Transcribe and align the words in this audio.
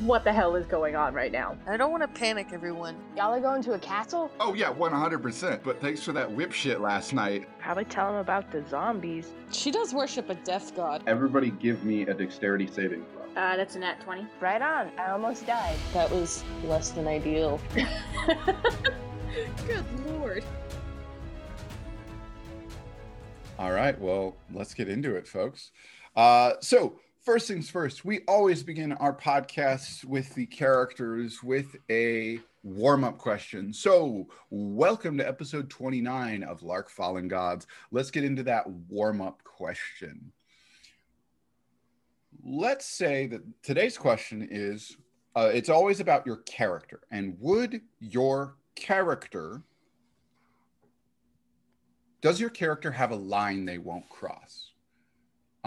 what 0.00 0.22
the 0.24 0.32
hell 0.32 0.54
is 0.54 0.66
going 0.66 0.94
on 0.94 1.12
right 1.12 1.32
now. 1.32 1.56
I 1.66 1.76
don't 1.76 1.90
want 1.90 2.02
to 2.02 2.08
panic 2.08 2.48
everyone. 2.52 2.96
Y'all 3.16 3.34
are 3.34 3.40
going 3.40 3.62
to 3.64 3.72
a 3.72 3.78
castle? 3.78 4.30
Oh 4.38 4.54
yeah, 4.54 4.72
100%. 4.72 5.62
But 5.62 5.80
thanks 5.80 6.02
for 6.02 6.12
that 6.12 6.30
whip 6.30 6.52
shit 6.52 6.80
last 6.80 7.12
night. 7.12 7.48
Probably 7.58 7.84
tell 7.84 8.08
him 8.10 8.16
about 8.16 8.50
the 8.50 8.64
zombies. 8.68 9.32
She 9.50 9.70
does 9.70 9.92
worship 9.92 10.30
a 10.30 10.34
death 10.36 10.74
god. 10.76 11.02
Everybody 11.06 11.50
give 11.50 11.84
me 11.84 12.02
a 12.02 12.14
dexterity 12.14 12.66
saving 12.66 13.04
throw. 13.12 13.42
Uh, 13.42 13.56
that's 13.56 13.76
a 13.76 13.78
nat 13.78 14.00
20. 14.00 14.26
Right 14.40 14.62
on. 14.62 14.90
I 14.98 15.10
almost 15.10 15.46
died. 15.46 15.76
That 15.94 16.10
was 16.10 16.44
less 16.64 16.90
than 16.90 17.06
ideal. 17.08 17.60
Good 19.66 19.84
lord. 20.06 20.44
All 23.58 23.72
right, 23.72 24.00
well, 24.00 24.36
let's 24.52 24.72
get 24.74 24.88
into 24.88 25.16
it, 25.16 25.26
folks. 25.26 25.72
Uh, 26.14 26.52
so, 26.60 27.00
first 27.28 27.46
things 27.46 27.68
first, 27.68 28.06
we 28.06 28.20
always 28.26 28.62
begin 28.62 28.90
our 28.92 29.14
podcasts 29.14 30.02
with 30.02 30.34
the 30.34 30.46
characters 30.46 31.42
with 31.42 31.76
a 31.90 32.40
warm 32.62 33.04
up 33.04 33.18
question. 33.18 33.70
So, 33.70 34.26
welcome 34.48 35.18
to 35.18 35.28
episode 35.28 35.68
29 35.68 36.42
of 36.42 36.62
Lark 36.62 36.88
Fallen 36.88 37.28
Gods. 37.28 37.66
Let's 37.90 38.10
get 38.10 38.24
into 38.24 38.42
that 38.44 38.66
warm 38.88 39.20
up 39.20 39.44
question. 39.44 40.32
Let's 42.42 42.86
say 42.86 43.26
that 43.26 43.42
today's 43.62 43.98
question 43.98 44.48
is 44.50 44.96
uh, 45.36 45.50
it's 45.52 45.68
always 45.68 46.00
about 46.00 46.24
your 46.24 46.38
character. 46.38 47.00
And 47.10 47.36
would 47.40 47.82
your 48.00 48.56
character 48.74 49.60
does 52.22 52.40
your 52.40 52.48
character 52.48 52.90
have 52.90 53.10
a 53.10 53.16
line 53.16 53.66
they 53.66 53.76
won't 53.76 54.08
cross 54.08 54.67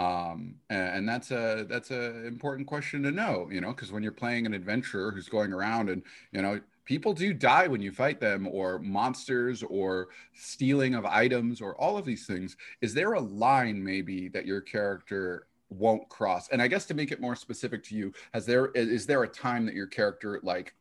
um 0.01 0.55
and 0.69 1.07
that's 1.07 1.31
a 1.31 1.65
that's 1.69 1.91
a 1.91 2.25
important 2.25 2.65
question 2.67 3.03
to 3.03 3.11
know 3.11 3.47
you 3.51 3.61
know 3.61 3.71
because 3.71 3.91
when 3.91 4.01
you're 4.01 4.11
playing 4.11 4.45
an 4.45 4.53
adventurer 4.53 5.11
who's 5.11 5.29
going 5.29 5.53
around 5.53 5.89
and 5.89 6.01
you 6.31 6.41
know 6.41 6.59
people 6.85 7.13
do 7.13 7.33
die 7.33 7.67
when 7.67 7.81
you 7.81 7.91
fight 7.91 8.19
them 8.19 8.47
or 8.47 8.79
monsters 8.79 9.61
or 9.63 10.07
stealing 10.33 10.95
of 10.95 11.05
items 11.05 11.61
or 11.61 11.75
all 11.79 11.97
of 11.97 12.05
these 12.05 12.25
things 12.25 12.57
is 12.81 12.93
there 12.93 13.13
a 13.13 13.19
line 13.19 13.83
maybe 13.83 14.27
that 14.27 14.45
your 14.45 14.61
character 14.61 15.47
won't 15.69 16.07
cross? 16.09 16.49
And 16.49 16.61
i 16.61 16.67
guess 16.67 16.85
to 16.87 16.93
make 16.93 17.11
it 17.11 17.21
more 17.21 17.35
specific 17.35 17.83
to 17.85 17.95
you 17.95 18.11
has 18.33 18.45
there 18.45 18.67
is 18.73 19.05
there 19.05 19.23
a 19.23 19.27
time 19.27 19.65
that 19.65 19.75
your 19.75 19.87
character 19.87 20.39
like 20.43 20.73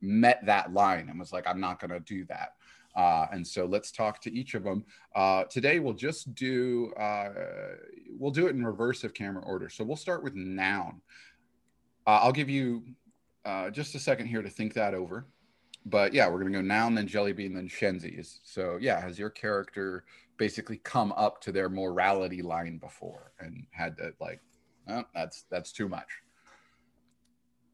met 0.00 0.44
that 0.44 0.72
line 0.72 1.08
and 1.08 1.18
was 1.18 1.32
like 1.32 1.46
i'm 1.46 1.60
not 1.60 1.80
going 1.80 1.90
to 1.90 2.00
do 2.00 2.24
that 2.26 2.55
uh, 2.96 3.26
and 3.30 3.46
so 3.46 3.66
let's 3.66 3.92
talk 3.92 4.20
to 4.22 4.32
each 4.32 4.54
of 4.54 4.64
them. 4.64 4.84
Uh, 5.14 5.44
today 5.44 5.78
we'll 5.78 5.92
just 5.92 6.34
do, 6.34 6.92
uh, 6.94 7.28
we'll 8.18 8.30
do 8.30 8.46
it 8.46 8.56
in 8.56 8.64
reverse 8.64 9.04
of 9.04 9.12
camera 9.12 9.42
order. 9.44 9.68
So 9.68 9.84
we'll 9.84 9.96
start 9.96 10.24
with 10.24 10.34
noun. 10.34 11.00
Uh, 12.06 12.20
I'll 12.22 12.32
give 12.32 12.48
you 12.48 12.84
uh, 13.44 13.70
just 13.70 13.94
a 13.94 13.98
second 13.98 14.26
here 14.26 14.42
to 14.42 14.50
think 14.50 14.74
that 14.74 14.94
over. 14.94 15.26
But 15.84 16.12
yeah, 16.12 16.28
we're 16.28 16.38
gonna 16.38 16.50
go 16.50 16.62
noun, 16.62 16.94
then 16.96 17.06
Jellybean, 17.06 17.54
then 17.54 17.68
Shenzies. 17.68 18.40
So 18.42 18.76
yeah, 18.80 19.00
has 19.00 19.18
your 19.18 19.30
character 19.30 20.04
basically 20.36 20.78
come 20.78 21.12
up 21.12 21.40
to 21.42 21.52
their 21.52 21.68
morality 21.68 22.42
line 22.42 22.78
before 22.78 23.32
and 23.38 23.66
had 23.70 23.96
to 23.98 24.12
like, 24.20 24.40
oh, 24.88 25.04
that's 25.14 25.44
that's 25.48 25.70
too 25.70 25.88
much. 25.88 26.08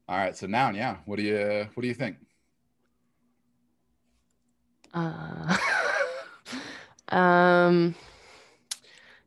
All 0.07 0.17
right, 0.17 0.35
so 0.35 0.45
noun, 0.45 0.75
yeah. 0.75 0.97
What 1.05 1.15
do 1.15 1.23
you 1.23 1.67
what 1.73 1.81
do 1.81 1.87
you 1.87 1.93
think? 1.95 2.17
Uh, 4.93 5.57
um, 7.15 7.95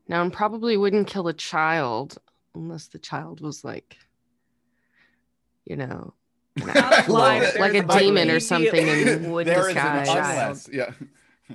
noun 0.07 0.31
probably 0.31 0.77
wouldn't 0.77 1.07
kill 1.07 1.27
a 1.27 1.33
child 1.33 2.17
unless 2.55 2.87
the 2.87 2.99
child 2.99 3.41
was 3.41 3.63
like, 3.63 3.97
you 5.65 5.75
know, 5.75 6.13
like, 7.07 7.59
like 7.59 7.73
a 7.75 7.83
demon 7.83 8.31
or 8.31 8.39
something 8.39 8.87
in 8.87 9.31
wood 9.31 9.47
There 9.47 9.69
is 9.69 9.75
an 9.75 9.99
disguise. 9.99 10.67
unless, 10.67 10.69
yeah. 10.71 10.91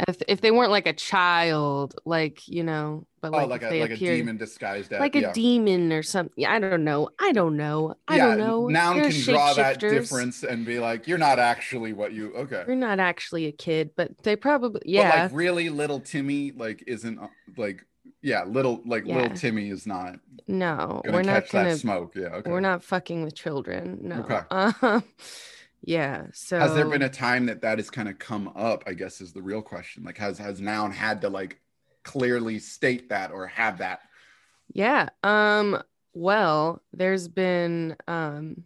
If, 0.09 0.23
if 0.27 0.41
they 0.41 0.51
weren't 0.51 0.71
like 0.71 0.87
a 0.87 0.95
child, 0.95 1.95
like 2.07 2.49
you 2.49 2.63
know, 2.65 3.07
but 3.21 3.33
like, 3.33 3.45
oh, 3.45 3.47
like 3.47 3.63
a 3.63 3.69
they 3.69 3.81
like 3.83 3.91
a 3.91 3.97
demon 3.97 4.39
disguised 4.39 4.93
as 4.93 5.01
like 5.01 5.15
a 5.15 5.33
demon 5.33 5.93
or 5.93 6.03
something. 6.03 6.33
Yeah, 6.37 6.53
I 6.53 6.61
don't 6.61 6.83
know. 6.85 7.11
I 7.21 7.33
don't 7.33 7.57
know. 7.57 7.95
I 8.09 8.17
don't 8.17 8.39
know. 8.39 8.69
Noun 8.69 8.97
They're 8.97 9.11
can 9.11 9.21
draw 9.21 9.53
that 9.55 9.81
difference 9.81 10.45
and 10.45 10.65
be 10.65 10.79
like, 10.79 11.07
you're 11.07 11.19
not 11.19 11.39
actually 11.39 11.93
what 11.93 12.13
you 12.13 12.33
okay. 12.35 12.65
You're 12.67 12.77
not 12.77 13.01
actually 13.01 13.47
a 13.47 13.53
kid, 13.53 13.91
but 13.95 14.11
they 14.23 14.35
probably 14.35 14.81
But 14.81 14.87
yeah. 14.87 15.25
like 15.25 15.33
really 15.35 15.69
little 15.69 16.01
Timmy 16.01 16.53
like 16.53 16.83
isn't 16.87 17.19
uh, 17.19 17.29
like 17.59 17.85
yeah, 18.23 18.45
little 18.45 18.81
like 18.87 19.05
Yeah. 19.07 19.17
little 19.17 19.37
Timmy 19.37 19.69
is 19.69 19.87
not 19.87 20.17
no, 20.49 21.03
we're 21.05 21.23
not 21.23 21.49
gonna. 21.51 21.77
smoke. 21.77 22.15
Yeah, 22.17 22.29
okay. 22.37 22.51
We're 22.51 22.61
not 22.61 22.83
fucking 22.83 23.23
with 23.25 23.35
children. 23.35 23.99
No. 24.03 24.21
Okay. 24.21 24.41
Um, 24.51 25.05
yeah. 25.83 26.27
So 26.33 26.59
Has 26.59 26.75
there 26.75 26.89
been 26.89 27.03
a 27.03 27.09
time 27.09 27.47
that 27.47 27.63
that 27.63 27.79
has 27.79 27.91
kind 27.91 28.09
of 28.09 28.19
come 28.19 28.49
up? 28.55 28.85
I 28.87 28.93
guess 28.95 29.21
is 29.21 29.33
the 29.33 29.43
real 29.43 29.63
question. 29.63 30.05
Like, 30.05 30.19
has 30.19 30.39
has 30.39 30.61
noun 30.61 30.93
had 30.93 31.21
to 31.23 31.29
like 31.29 31.61
clearly 32.05 32.59
state 32.59 33.09
that 33.11 33.31
or 33.33 33.47
have 33.49 33.79
that? 33.79 34.01
Yeah. 34.73 35.09
Um. 35.23 35.83
Well, 36.15 36.83
there's 36.93 37.29
been 37.29 37.97
um. 38.07 38.65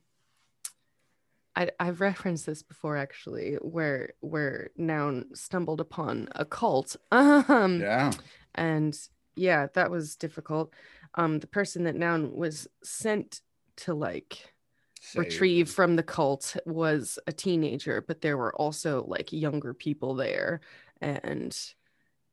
I, 1.58 1.70
I've 1.80 2.02
referenced 2.02 2.44
this 2.44 2.62
before 2.62 2.98
actually, 2.98 3.54
where 3.62 4.10
where 4.20 4.70
noun 4.76 5.34
stumbled 5.34 5.80
upon 5.80 6.28
a 6.34 6.44
cult. 6.44 6.96
Um. 7.12 7.80
Yeah. 7.80 8.12
and 8.54 8.96
yeah 9.38 9.66
that 9.74 9.90
was 9.90 10.16
difficult 10.16 10.72
um 11.14 11.38
the 11.40 11.46
person 11.46 11.84
that 11.84 11.94
noun 11.94 12.34
was 12.34 12.66
sent 12.82 13.42
to 13.76 13.92
like 13.92 14.54
Save. 15.06 15.24
retrieve 15.24 15.70
from 15.70 15.96
the 15.96 16.02
cult 16.02 16.56
was 16.66 17.18
a 17.26 17.32
teenager 17.32 18.00
but 18.00 18.20
there 18.20 18.36
were 18.36 18.54
also 18.56 19.04
like 19.06 19.32
younger 19.32 19.72
people 19.72 20.14
there 20.14 20.60
and 21.00 21.56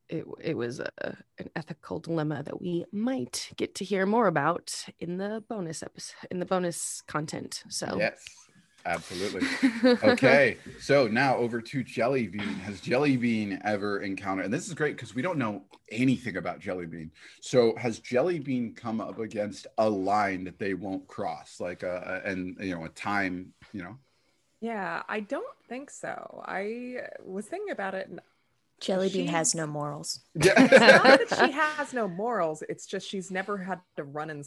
it, 0.10 0.26
it 0.42 0.58
was 0.58 0.80
a, 0.80 0.92
an 1.38 1.50
ethical 1.56 2.00
dilemma 2.00 2.44
that 2.44 2.60
we 2.60 2.86
might 2.92 3.52
get 3.58 3.76
to 3.76 3.86
hear 3.86 4.06
more 4.06 4.28
about 4.28 4.86
in 5.00 5.18
the 5.18 5.44
bonus 5.48 5.84
episode 5.84 6.28
in 6.32 6.40
the 6.40 6.46
bonus 6.46 7.02
content 7.08 7.64
so 7.70 7.98
Yes, 7.98 8.26
absolutely. 8.86 9.48
okay, 10.04 10.58
so 10.80 11.08
now 11.08 11.36
over 11.38 11.62
to 11.62 11.84
Jellybean. 11.84 12.60
Has 12.62 12.82
Jellybean 12.82 13.62
ever 13.64 14.02
encountered? 14.02 14.46
And 14.46 14.54
this 14.54 14.68
is 14.68 14.74
great 14.74 14.96
because 14.96 15.16
we 15.16 15.22
don't 15.22 15.38
know 15.38 15.64
anything 15.92 16.38
about 16.38 16.60
Jellybean. 16.60 17.10
So 17.42 17.76
has 17.78 18.00
Jellybean 18.00 18.76
come 18.76 19.00
up 19.02 19.20
against 19.20 19.68
a 19.78 19.90
line 19.90 20.44
that 20.46 20.60
they 20.60 20.74
won't 20.74 21.08
cross, 21.08 21.60
like 21.60 21.84
a, 21.84 22.22
a- 22.26 22.30
and 22.30 22.58
you 22.60 22.76
know 22.76 22.86
a 22.86 22.90
time, 22.90 23.54
you 23.74 23.84
know? 23.84 23.98
Yeah, 24.62 25.04
I 25.10 25.20
don't 25.20 25.46
think 25.68 25.90
so. 25.90 26.42
I 26.46 26.98
was 27.24 27.46
thinking 27.46 27.72
about 27.72 27.96
it 27.96 28.08
and 28.08 28.22
Jellybean 28.82 29.12
She- 29.12 29.26
has 29.28 29.56
no 29.56 29.68
morals. 29.68 30.22
Yeah. 30.36 30.54
it's 30.58 30.72
not 30.80 31.04
that 31.30 31.46
she 31.46 31.52
has 31.52 31.94
no 31.94 32.08
morals. 32.08 32.64
It's 32.70 32.86
just 32.86 33.08
she's 33.08 33.30
never 33.32 33.58
had 33.58 33.80
to 33.98 34.04
run 34.04 34.30
in 34.30 34.44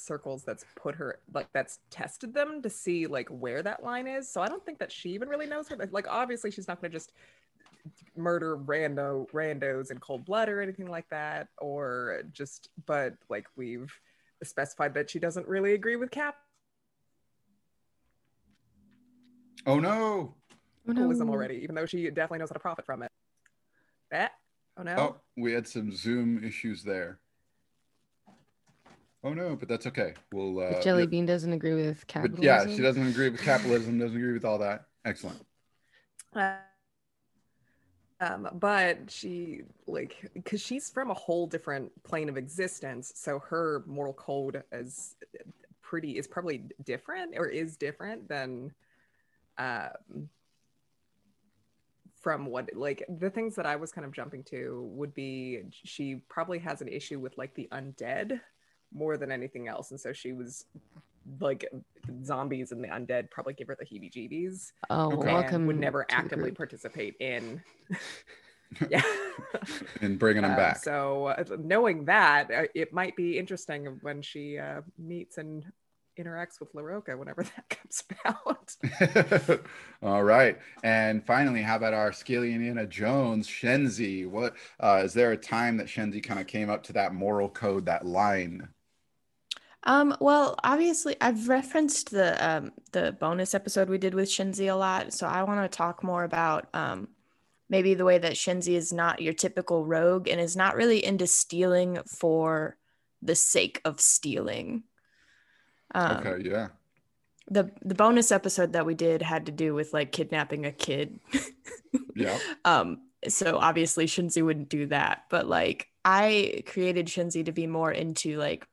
circles 0.00 0.42
that's 0.44 0.64
put 0.76 0.94
her 0.94 1.20
like 1.32 1.48
that's 1.52 1.80
tested 1.90 2.34
them 2.34 2.62
to 2.62 2.70
see 2.70 3.06
like 3.06 3.28
where 3.28 3.62
that 3.62 3.82
line 3.82 4.06
is. 4.06 4.28
So 4.28 4.40
I 4.40 4.48
don't 4.48 4.64
think 4.64 4.78
that 4.78 4.90
she 4.90 5.10
even 5.10 5.28
really 5.28 5.46
knows 5.46 5.68
her. 5.68 5.76
Like 5.90 6.06
obviously 6.08 6.50
she's 6.50 6.68
not 6.68 6.80
gonna 6.80 6.92
just 6.92 7.12
murder 8.16 8.56
rando 8.56 9.30
randos 9.30 9.90
in 9.90 9.98
cold 9.98 10.24
blood 10.24 10.48
or 10.48 10.60
anything 10.60 10.86
like 10.86 11.08
that. 11.10 11.48
Or 11.58 12.22
just 12.32 12.70
but 12.86 13.14
like 13.28 13.46
we've 13.56 13.92
specified 14.42 14.94
that 14.94 15.10
she 15.10 15.18
doesn't 15.18 15.46
really 15.46 15.74
agree 15.74 15.96
with 15.96 16.10
cap 16.10 16.36
oh 19.66 19.78
no! 19.78 19.90
Oh, 19.92 20.34
capitalism 20.86 21.26
no. 21.26 21.32
already, 21.32 21.56
even 21.62 21.74
though 21.74 21.86
she 21.86 22.08
definitely 22.10 22.38
knows 22.38 22.50
how 22.50 22.54
to 22.54 22.60
profit 22.60 22.86
from 22.86 23.02
it. 23.02 23.10
That 24.10 24.32
oh 24.76 24.82
no. 24.82 24.96
Oh, 24.96 25.16
we 25.36 25.52
had 25.52 25.68
some 25.68 25.92
Zoom 25.92 26.42
issues 26.42 26.82
there. 26.82 27.18
Oh 29.22 29.34
no, 29.34 29.54
but 29.56 29.68
that's 29.68 29.86
okay. 29.86 30.14
We'll. 30.32 30.60
Uh, 30.60 30.80
Jelly 30.82 31.06
Bean 31.06 31.26
doesn't 31.26 31.52
agree 31.52 31.74
with 31.74 32.06
But 32.14 32.32
capitalism. 32.32 32.44
yeah, 32.44 32.66
she 32.66 32.82
doesn't 32.82 33.06
agree 33.06 33.28
with 33.28 33.42
capitalism. 33.42 33.98
Doesn't 33.98 34.16
agree 34.16 34.32
with 34.32 34.44
all 34.44 34.58
that. 34.58 34.86
Excellent. 35.04 35.44
Uh, 36.34 36.56
um, 38.20 38.48
but 38.54 39.10
she 39.10 39.62
like 39.86 40.30
because 40.34 40.60
she's 40.60 40.90
from 40.90 41.10
a 41.10 41.14
whole 41.14 41.46
different 41.46 41.90
plane 42.02 42.28
of 42.28 42.36
existence, 42.36 43.12
so 43.14 43.38
her 43.38 43.82
moral 43.86 44.12
code 44.12 44.62
is 44.72 45.16
pretty 45.82 46.18
is 46.18 46.28
probably 46.28 46.64
different 46.84 47.34
or 47.36 47.46
is 47.46 47.76
different 47.76 48.28
than 48.28 48.72
um 49.58 50.28
from 52.20 52.46
what 52.46 52.68
like 52.74 53.04
the 53.08 53.30
things 53.30 53.54
that 53.56 53.64
I 53.66 53.76
was 53.76 53.92
kind 53.92 54.04
of 54.04 54.12
jumping 54.12 54.44
to 54.44 54.88
would 54.92 55.14
be 55.14 55.60
she 55.72 56.16
probably 56.28 56.58
has 56.58 56.82
an 56.82 56.88
issue 56.88 57.18
with 57.18 57.36
like 57.38 57.54
the 57.54 57.68
undead 57.72 58.40
more 58.92 59.16
than 59.16 59.30
anything 59.30 59.68
else, 59.68 59.90
and 59.90 60.00
so 60.00 60.12
she 60.12 60.32
was 60.32 60.64
like 61.40 61.64
zombies 62.24 62.72
and 62.72 62.82
the 62.82 62.88
undead 62.88 63.30
probably 63.30 63.52
give 63.52 63.68
her 63.68 63.76
the 63.78 63.84
heebie-jeebies 63.84 64.72
Oh, 64.88 65.12
Okay. 65.12 65.28
and 65.28 65.32
welcome. 65.42 65.66
would 65.66 65.78
never 65.78 66.06
actively 66.10 66.46
group. 66.46 66.56
participate 66.56 67.14
in 67.20 67.62
yeah 68.88 69.02
And 70.00 70.18
bringing 70.18 70.42
them 70.42 70.52
Uh, 70.52 70.56
back. 70.56 70.78
so 70.78 71.26
uh, 71.26 71.44
knowing 71.58 72.04
that 72.06 72.50
uh, 72.50 72.64
it 72.74 72.92
might 72.92 73.14
be 73.16 73.38
interesting 73.38 73.98
when 74.02 74.22
she 74.22 74.58
uh, 74.58 74.80
meets 74.98 75.38
and 75.38 75.64
interacts 76.18 76.58
with 76.58 76.72
Laroka 76.74 77.16
whenever 77.18 77.42
that 77.56 77.68
comes 77.68 78.02
out. 78.24 79.60
All 80.02 80.22
right. 80.24 80.58
And 80.82 81.24
finally, 81.24 81.62
how 81.62 81.76
about 81.76 81.94
our 81.94 82.12
Scaly 82.12 82.52
Indiana 82.54 82.86
Jones, 82.86 83.46
Shenzi? 83.46 84.26
What 84.28 84.54
uh, 84.80 85.02
is 85.04 85.12
there 85.14 85.32
a 85.32 85.36
time 85.36 85.76
that 85.78 85.86
Shenzi 85.86 86.22
kind 86.22 86.40
of 86.40 86.46
came 86.46 86.68
up 86.70 86.82
to 86.84 86.92
that 86.94 87.14
moral 87.14 87.48
code, 87.48 87.86
that 87.86 88.04
line? 88.06 88.68
Um, 89.84 90.14
well, 90.20 90.56
obviously, 90.62 91.16
I've 91.20 91.48
referenced 91.48 92.10
the 92.10 92.36
um, 92.46 92.72
the 92.92 93.16
bonus 93.18 93.54
episode 93.54 93.88
we 93.88 93.98
did 93.98 94.14
with 94.14 94.28
Shinzi 94.28 94.70
a 94.70 94.76
lot, 94.76 95.12
so 95.12 95.26
I 95.26 95.42
want 95.44 95.70
to 95.70 95.76
talk 95.76 96.04
more 96.04 96.24
about 96.24 96.68
um, 96.74 97.08
maybe 97.70 97.94
the 97.94 98.04
way 98.04 98.18
that 98.18 98.34
Shinzi 98.34 98.74
is 98.74 98.92
not 98.92 99.22
your 99.22 99.32
typical 99.32 99.86
rogue 99.86 100.28
and 100.28 100.40
is 100.40 100.56
not 100.56 100.76
really 100.76 101.02
into 101.04 101.26
stealing 101.26 101.98
for 102.06 102.76
the 103.22 103.34
sake 103.34 103.80
of 103.84 104.00
stealing. 104.00 104.82
Um, 105.94 106.26
okay, 106.26 106.48
yeah. 106.48 106.68
The 107.48 107.70
the 107.82 107.94
bonus 107.94 108.30
episode 108.30 108.74
that 108.74 108.86
we 108.86 108.94
did 108.94 109.22
had 109.22 109.46
to 109.46 109.52
do 109.52 109.74
with 109.74 109.94
like 109.94 110.12
kidnapping 110.12 110.66
a 110.66 110.72
kid. 110.72 111.20
Yeah. 112.14 112.38
um, 112.64 112.98
so 113.28 113.56
obviously 113.56 114.06
Shinzi 114.06 114.44
wouldn't 114.44 114.68
do 114.68 114.86
that, 114.88 115.24
but 115.30 115.48
like 115.48 115.88
I 116.04 116.62
created 116.66 117.06
Shinzi 117.06 117.44
to 117.46 117.52
be 117.52 117.66
more 117.66 117.90
into 117.90 118.36
like 118.36 118.66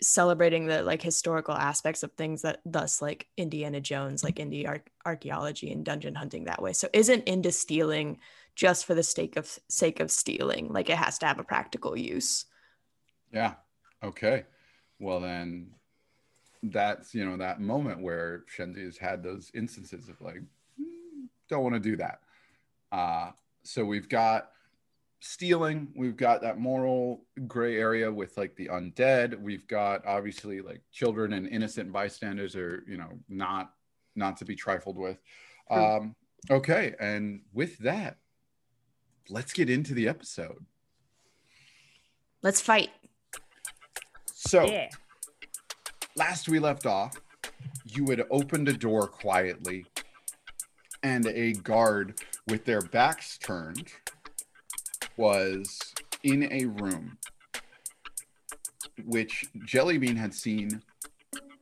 celebrating 0.00 0.66
the 0.66 0.82
like 0.82 1.02
historical 1.02 1.54
aspects 1.54 2.02
of 2.02 2.12
things 2.12 2.42
that 2.42 2.60
thus 2.64 3.00
like 3.00 3.28
Indiana 3.36 3.80
Jones, 3.80 4.22
like 4.22 4.36
indie 4.36 4.66
ar- 4.66 4.84
archaeology 5.04 5.72
and 5.72 5.84
dungeon 5.84 6.14
hunting 6.14 6.44
that 6.44 6.62
way. 6.62 6.72
So 6.72 6.88
isn't 6.92 7.24
into 7.24 7.52
stealing 7.52 8.18
just 8.54 8.86
for 8.86 8.94
the 8.94 9.02
sake 9.02 9.36
of 9.36 9.58
sake 9.68 10.00
of 10.00 10.10
stealing. 10.10 10.72
Like 10.72 10.90
it 10.90 10.96
has 10.96 11.18
to 11.18 11.26
have 11.26 11.38
a 11.38 11.44
practical 11.44 11.96
use. 11.96 12.46
Yeah. 13.32 13.54
Okay. 14.02 14.44
Well, 14.98 15.20
then 15.20 15.68
that's, 16.62 17.14
you 17.14 17.24
know, 17.24 17.36
that 17.36 17.60
moment 17.60 18.02
where 18.02 18.44
Shenzi 18.56 18.84
has 18.84 18.96
had 18.96 19.22
those 19.22 19.50
instances 19.54 20.08
of 20.08 20.20
like, 20.20 20.40
"Hmm, 20.78 21.26
don't 21.48 21.62
want 21.62 21.74
to 21.74 21.80
do 21.80 21.96
that. 21.96 22.20
Uh, 22.90 23.32
so 23.62 23.84
we've 23.84 24.08
got 24.08 24.50
stealing, 25.20 25.88
we've 25.96 26.16
got 26.16 26.42
that 26.42 26.58
moral 26.58 27.24
gray 27.46 27.76
area 27.76 28.12
with 28.12 28.36
like 28.36 28.56
the 28.56 28.68
undead. 28.68 29.40
We've 29.40 29.66
got 29.66 30.06
obviously 30.06 30.60
like 30.60 30.82
children 30.92 31.32
and 31.32 31.48
innocent 31.48 31.92
bystanders 31.92 32.56
are, 32.56 32.84
you 32.86 32.96
know, 32.96 33.10
not 33.28 33.72
not 34.14 34.36
to 34.38 34.44
be 34.44 34.54
trifled 34.54 34.96
with. 34.96 35.18
Um, 35.70 36.14
okay. 36.50 36.94
And 37.00 37.42
with 37.52 37.78
that, 37.78 38.16
let's 39.28 39.52
get 39.52 39.68
into 39.68 39.94
the 39.94 40.08
episode. 40.08 40.64
Let's 42.42 42.60
fight. 42.60 42.90
So 44.32 44.64
yeah. 44.64 44.88
last 46.14 46.48
we 46.48 46.58
left 46.58 46.86
off, 46.86 47.20
you 47.84 48.06
had 48.10 48.22
opened 48.30 48.68
a 48.68 48.72
door 48.72 49.08
quietly, 49.08 49.86
and 51.02 51.26
a 51.26 51.52
guard 51.52 52.20
with 52.48 52.64
their 52.64 52.82
backs 52.82 53.38
turned 53.38 53.92
was 55.16 55.94
in 56.22 56.50
a 56.52 56.66
room 56.66 57.18
which 59.04 59.46
Jellybean 59.58 60.16
had 60.16 60.34
seen 60.34 60.82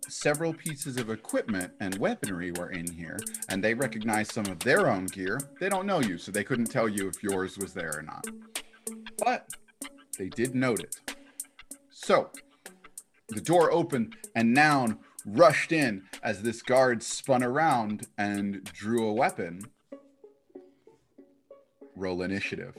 several 0.08 0.52
pieces 0.52 0.96
of 0.96 1.10
equipment 1.10 1.72
and 1.80 1.98
weaponry 1.98 2.52
were 2.52 2.70
in 2.70 2.90
here, 2.90 3.18
and 3.48 3.62
they 3.62 3.74
recognized 3.74 4.32
some 4.32 4.46
of 4.46 4.58
their 4.60 4.88
own 4.88 5.06
gear. 5.06 5.40
They 5.60 5.68
don't 5.68 5.86
know 5.86 6.00
you, 6.00 6.18
so 6.18 6.30
they 6.30 6.44
couldn't 6.44 6.66
tell 6.66 6.88
you 6.88 7.08
if 7.08 7.22
yours 7.22 7.58
was 7.58 7.72
there 7.72 7.98
or 7.98 8.02
not. 8.02 8.26
But 9.18 9.48
they 10.18 10.28
did 10.28 10.54
note 10.54 10.80
it. 10.80 10.96
So 11.90 12.30
the 13.28 13.40
door 13.40 13.72
opened, 13.72 14.16
and 14.34 14.52
Noun 14.52 14.98
rushed 15.26 15.72
in 15.72 16.02
as 16.22 16.42
this 16.42 16.62
guard 16.62 17.02
spun 17.02 17.42
around 17.42 18.06
and 18.18 18.62
drew 18.64 19.06
a 19.06 19.12
weapon. 19.12 19.62
Roll 21.96 22.22
initiative. 22.22 22.76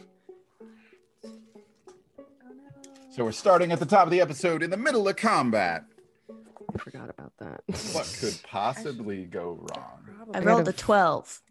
So 3.16 3.24
we're 3.24 3.32
starting 3.32 3.72
at 3.72 3.80
the 3.80 3.86
top 3.86 4.04
of 4.04 4.12
the 4.12 4.20
episode 4.20 4.62
in 4.62 4.70
the 4.70 4.76
middle 4.76 5.08
of 5.08 5.16
combat. 5.16 5.86
I 6.30 6.78
forgot 6.78 7.10
about 7.10 7.32
that. 7.40 7.62
What 7.94 8.14
could 8.20 8.38
possibly 8.44 9.24
go 9.24 9.58
wrong? 9.72 10.28
I 10.34 10.40
I 10.40 10.42
rolled 10.42 10.68
a 10.68 10.74
12. 10.74 11.42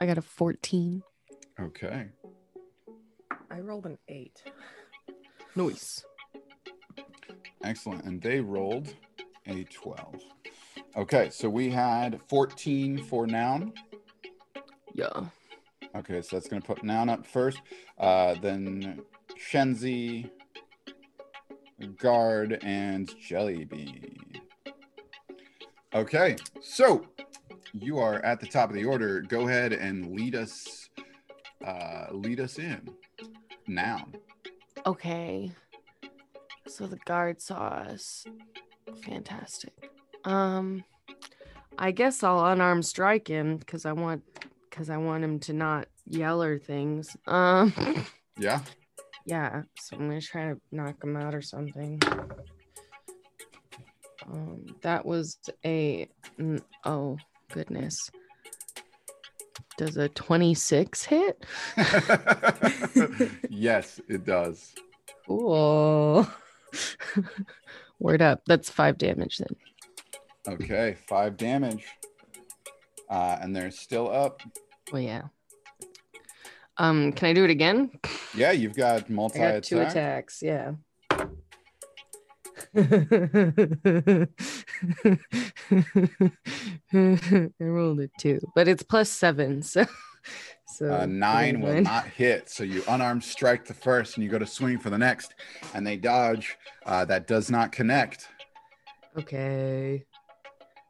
I 0.00 0.06
got 0.06 0.18
a 0.18 0.22
14. 0.22 1.04
Okay. 1.60 2.06
I 3.52 3.60
rolled 3.60 3.86
an 3.86 3.98
eight. 4.08 4.42
Nice. 5.54 6.04
Excellent. 7.62 8.02
And 8.02 8.20
they 8.20 8.40
rolled 8.40 8.92
a 9.46 9.62
12. 9.62 10.16
Okay, 10.96 11.30
so 11.30 11.48
we 11.48 11.70
had 11.70 12.20
14 12.28 13.04
for 13.04 13.28
noun. 13.28 13.72
Yeah. 14.92 15.26
Okay, 15.94 16.20
so 16.20 16.34
that's 16.34 16.48
going 16.48 16.60
to 16.60 16.66
put 16.66 16.82
noun 16.82 17.08
up 17.08 17.24
first. 17.24 17.60
Uh, 17.96 18.34
then 18.42 19.04
Shenzi, 19.38 20.30
Guard, 21.98 22.58
and 22.62 23.08
Jellybean. 23.08 24.40
Okay, 25.94 26.36
so 26.60 27.06
you 27.72 27.98
are 27.98 28.24
at 28.24 28.40
the 28.40 28.46
top 28.46 28.68
of 28.70 28.74
the 28.74 28.84
order. 28.84 29.20
Go 29.22 29.46
ahead 29.48 29.72
and 29.72 30.12
lead 30.14 30.34
us. 30.34 30.88
Uh, 31.64 32.06
lead 32.12 32.40
us 32.40 32.58
in. 32.58 32.88
now. 33.66 34.06
Okay. 34.86 35.50
So 36.68 36.86
the 36.86 36.98
guard 37.06 37.40
saw 37.40 37.68
us. 37.68 38.24
Fantastic. 39.04 39.72
Um 40.24 40.84
I 41.78 41.90
guess 41.90 42.22
I'll 42.22 42.44
unarmed 42.46 42.86
strike 42.86 43.28
him 43.28 43.56
because 43.56 43.84
I 43.86 43.92
want 43.92 44.22
because 44.70 44.90
I 44.90 44.96
want 44.98 45.24
him 45.24 45.38
to 45.40 45.52
not 45.52 45.88
yell 46.06 46.42
or 46.42 46.58
things. 46.58 47.16
Um 47.26 47.72
Yeah. 48.38 48.60
Yeah, 49.26 49.62
so 49.78 49.96
I'm 49.96 50.08
gonna 50.08 50.20
try 50.20 50.52
to 50.52 50.60
knock 50.72 51.02
him 51.02 51.16
out 51.16 51.34
or 51.34 51.42
something. 51.42 52.00
Um 54.26 54.66
that 54.82 55.04
was 55.04 55.38
a 55.64 56.08
oh 56.84 57.18
goodness. 57.52 58.10
Does 59.76 59.98
a 59.98 60.08
26 60.08 61.04
hit? 61.04 61.44
yes, 63.50 64.00
it 64.08 64.24
does. 64.24 64.74
Cool. 65.26 66.26
Word 67.98 68.22
up. 68.22 68.42
That's 68.46 68.70
five 68.70 68.96
damage 68.96 69.38
then. 69.38 70.54
Okay, 70.54 70.96
five 71.06 71.36
damage. 71.36 71.84
Uh, 73.10 73.36
and 73.40 73.54
they're 73.54 73.70
still 73.70 74.10
up. 74.10 74.40
Well, 74.92 75.02
yeah. 75.02 75.22
Um, 76.78 77.12
can 77.12 77.28
I 77.28 77.32
do 77.32 77.44
it 77.44 77.50
again? 77.50 77.90
Yeah, 78.34 78.52
you've 78.52 78.76
got 78.76 79.08
multi 79.08 79.40
I 79.42 79.52
got 79.52 79.62
two 79.62 79.80
attack. 79.80 79.92
attacks. 79.92 80.42
Yeah. 80.42 80.72
I 86.92 87.48
rolled 87.60 88.00
a 88.00 88.08
two, 88.18 88.40
but 88.54 88.68
it's 88.68 88.82
plus 88.82 89.10
seven, 89.10 89.62
so 89.72 89.84
so 90.66 90.92
Uh, 90.92 91.06
nine 91.06 91.60
will 91.60 91.80
not 91.82 92.06
hit. 92.06 92.50
So 92.50 92.64
you 92.64 92.82
unarmed 92.88 93.24
strike 93.24 93.64
the 93.66 93.74
first 93.74 94.16
and 94.16 94.24
you 94.24 94.30
go 94.30 94.38
to 94.38 94.46
swing 94.46 94.78
for 94.78 94.90
the 94.90 94.98
next, 94.98 95.34
and 95.74 95.86
they 95.86 95.96
dodge. 95.96 96.56
Uh, 96.84 97.04
that 97.06 97.26
does 97.26 97.50
not 97.50 97.72
connect. 97.72 98.28
Okay. 99.18 100.04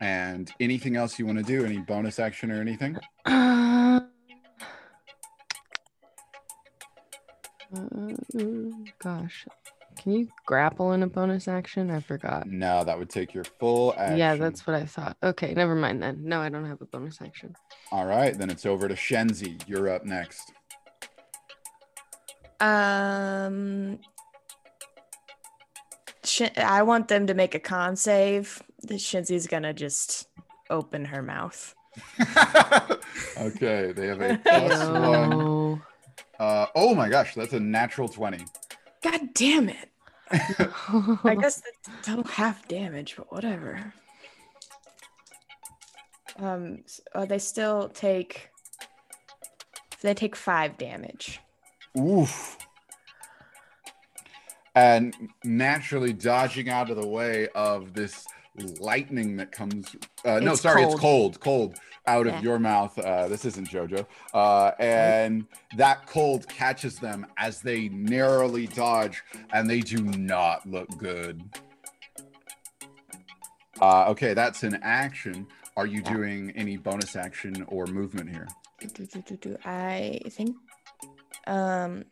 And 0.01 0.53
anything 0.61 0.97
else 0.97 1.19
you 1.19 1.25
want 1.27 1.39
to 1.39 1.45
do? 1.45 1.65
Any 1.65 1.79
bonus 1.79 2.19
action 2.19 2.51
or 2.51 2.61
anything? 2.61 2.97
uh, 7.77 8.71
gosh, 8.99 9.47
can 10.03 10.13
you 10.13 10.29
grapple 10.45 10.93
in 10.93 11.03
a 11.03 11.07
bonus 11.07 11.49
action? 11.49 11.91
I 11.91 12.01
forgot. 12.01 12.47
No, 12.47 12.85
that 12.85 12.99
would 12.99 13.09
take 13.11 13.33
your 13.35 13.45
full 13.45 13.95
action. 13.97 14.19
Yeah, 14.19 14.35
that's 14.37 14.67
what 14.67 14.77
I 14.77 14.85
thought. 14.85 15.17
Okay, 15.23 15.55
never 15.55 15.75
mind 15.75 16.03
then. 16.03 16.21
No, 16.25 16.41
I 16.41 16.49
don't 16.49 16.67
have 16.67 16.81
a 16.83 16.87
bonus 16.87 17.21
action. 17.23 17.55
all 17.93 18.05
right. 18.07 18.37
Then 18.37 18.51
it's 18.51 18.67
over 18.67 18.89
to 18.89 18.95
Shenzi. 18.95 19.61
You're 19.67 19.89
up 19.89 20.05
next. 20.05 20.53
Um, 22.61 23.99
Shin- 26.25 26.51
I 26.57 26.83
want 26.83 27.09
them 27.09 27.27
to 27.27 27.35
make 27.35 27.55
a 27.55 27.59
con 27.61 27.97
save. 27.97 28.63
The 28.83 28.95
Shinzi's 28.95 29.47
gonna 29.47 29.73
just 29.75 30.29
open 30.71 31.05
her 31.07 31.23
mouth. 31.23 31.75
okay, 33.41 33.93
they 33.93 34.07
have 34.09 34.21
a 34.21 34.39
plus 34.45 34.89
one. 34.91 35.66
No. 36.39 36.45
Uh, 36.45 36.67
oh 36.75 36.95
my 36.95 37.09
gosh, 37.09 37.35
that's 37.35 37.53
a 37.53 37.61
natural 37.61 38.09
twenty. 38.09 38.45
God 39.03 39.29
damn 39.35 39.69
it! 39.69 39.91
I 40.31 41.37
guess 41.41 41.63
that's 41.63 42.07
total 42.07 42.25
half 42.25 42.67
damage, 42.69 43.15
but 43.17 43.33
whatever. 43.33 43.93
Um, 46.39 46.81
s- 46.85 47.01
uh, 47.15 47.25
they 47.25 47.39
still 47.39 47.89
take. 47.89 48.51
They 50.03 50.15
take 50.15 50.37
five 50.37 50.77
damage. 50.77 51.41
Oof. 51.99 52.59
And 54.75 55.15
naturally 55.43 56.13
dodging 56.13 56.69
out 56.69 56.91
of 56.91 57.01
the 57.01 57.07
way 57.07 57.49
of 57.55 57.95
this 57.95 58.27
lightning 58.79 59.37
that 59.37 59.53
comes. 59.53 59.97
Uh, 60.25 60.39
no, 60.41 60.55
sorry, 60.55 60.83
cold. 60.83 60.93
it's 60.93 61.01
cold, 61.01 61.41
cold 61.41 61.79
out 62.07 62.27
of 62.27 62.35
Yeah. 62.35 62.41
your 62.43 62.59
mouth. 62.59 62.99
Uh, 62.99 63.29
this 63.29 63.45
isn't 63.45 63.69
JoJo. 63.69 64.07
Uh, 64.33 64.73
and 64.79 65.47
that 65.77 66.07
cold 66.07 66.49
catches 66.49 66.99
them 66.99 67.27
as 67.39 67.61
they 67.61 67.89
narrowly 67.89 68.67
dodge, 68.69 69.23
and 69.53 69.69
they 69.69 69.81
do 69.81 69.99
not 70.03 70.67
look 70.69 70.89
good. 70.99 71.43
Uh, 73.81 74.07
okay, 74.09 74.35
that's 74.35 74.63
an 74.63 74.79
action. 74.83 75.47
Are 75.77 75.87
you 75.87 76.01
doing 76.03 76.53
any 76.57 76.77
bonus 76.79 77.17
action 77.17 77.65
or 77.69 77.87
movement 77.87 78.31
here? 78.31 78.49
Do, 78.95 79.05
do, 79.07 79.37
do. 79.37 79.57
I 79.65 80.21
think 80.31 80.57
um 81.47 82.05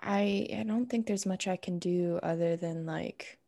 I 0.00 0.46
I 0.58 0.62
don't 0.66 0.86
think 0.86 1.06
there's 1.06 1.26
much 1.26 1.48
I 1.48 1.56
can 1.56 1.78
do 1.78 2.20
other 2.22 2.56
than 2.56 2.86
like 2.86 3.38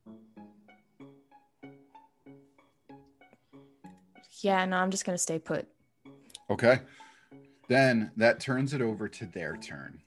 Yeah, 4.47 4.65
no, 4.65 4.77
I'm 4.77 4.93
just 4.93 5.05
gonna 5.05 5.19
stay 5.19 5.41
put. 5.41 5.67
Okay. 6.49 6.79
Then 7.67 8.13
that 8.17 8.39
turns 8.39 8.75
it 8.75 8.81
over 8.81 9.09
to 9.09 9.27
their 9.27 9.57
turn. 9.57 10.01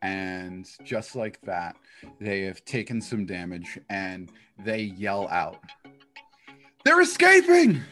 And 0.00 0.66
just 0.82 1.14
like 1.14 1.38
that, 1.42 1.76
they 2.18 2.40
have 2.44 2.64
taken 2.64 2.98
some 2.98 3.26
damage 3.26 3.78
and 3.90 4.32
they 4.64 4.80
yell 4.80 5.28
out, 5.28 5.58
They're 6.82 7.02
escaping! 7.02 7.82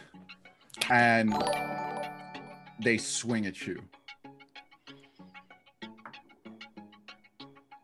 And 0.88 1.35
they 2.83 2.97
swing 2.97 3.45
at 3.45 3.67
you. 3.67 3.83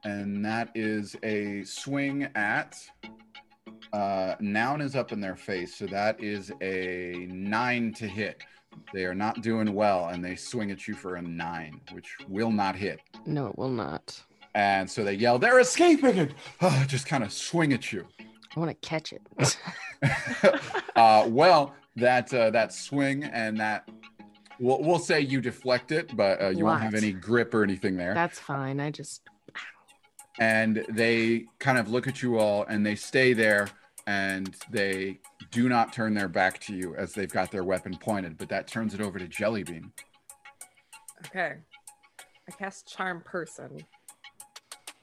And 0.02 0.42
that 0.46 0.70
is 0.74 1.14
a 1.22 1.62
swing 1.64 2.26
at. 2.34 2.74
Uh, 3.92 4.34
noun 4.40 4.80
is 4.80 4.96
up 4.96 5.12
in 5.12 5.20
their 5.20 5.36
face, 5.36 5.74
so 5.76 5.86
that 5.86 6.22
is 6.22 6.52
a 6.60 7.26
nine 7.30 7.92
to 7.94 8.06
hit. 8.06 8.42
They 8.92 9.04
are 9.04 9.14
not 9.14 9.42
doing 9.42 9.72
well, 9.72 10.08
and 10.08 10.24
they 10.24 10.36
swing 10.36 10.70
at 10.70 10.86
you 10.86 10.94
for 10.94 11.16
a 11.16 11.22
nine, 11.22 11.80
which 11.92 12.16
will 12.28 12.50
not 12.50 12.76
hit. 12.76 13.00
No, 13.24 13.46
it 13.46 13.56
will 13.56 13.70
not. 13.70 14.20
And 14.54 14.90
so 14.90 15.04
they 15.04 15.14
yell, 15.14 15.38
"They're 15.38 15.60
escaping!" 15.60 16.18
and 16.18 16.34
uh, 16.60 16.84
just 16.86 17.06
kind 17.06 17.24
of 17.24 17.32
swing 17.32 17.72
at 17.72 17.92
you. 17.92 18.06
I 18.54 18.60
want 18.60 18.70
to 18.70 18.88
catch 18.88 19.12
it. 19.12 19.22
uh, 20.96 21.26
well, 21.28 21.74
that 21.96 22.32
uh, 22.32 22.50
that 22.50 22.72
swing 22.72 23.24
and 23.24 23.58
that 23.58 23.88
we'll, 24.58 24.82
we'll 24.82 24.98
say 24.98 25.20
you 25.20 25.40
deflect 25.40 25.92
it, 25.92 26.14
but 26.16 26.40
uh, 26.40 26.48
you 26.48 26.64
won't 26.64 26.82
have 26.82 26.94
any 26.94 27.12
grip 27.12 27.54
or 27.54 27.62
anything 27.62 27.96
there. 27.96 28.14
That's 28.14 28.38
fine. 28.38 28.80
I 28.80 28.90
just 28.90 29.22
and 30.38 30.84
they 30.88 31.46
kind 31.58 31.78
of 31.78 31.90
look 31.90 32.06
at 32.06 32.22
you 32.22 32.38
all, 32.38 32.64
and 32.64 32.84
they 32.84 32.94
stay 32.94 33.32
there, 33.32 33.68
and 34.06 34.54
they 34.70 35.18
do 35.50 35.68
not 35.68 35.92
turn 35.92 36.14
their 36.14 36.28
back 36.28 36.60
to 36.60 36.74
you 36.74 36.94
as 36.96 37.12
they've 37.12 37.32
got 37.32 37.50
their 37.50 37.64
weapon 37.64 37.96
pointed. 37.98 38.36
But 38.38 38.48
that 38.50 38.66
turns 38.66 38.94
it 38.94 39.00
over 39.00 39.18
to 39.18 39.26
Jellybean. 39.26 39.90
Okay. 41.26 41.54
I 42.48 42.52
cast 42.52 42.86
Charm 42.86 43.22
Person. 43.22 43.84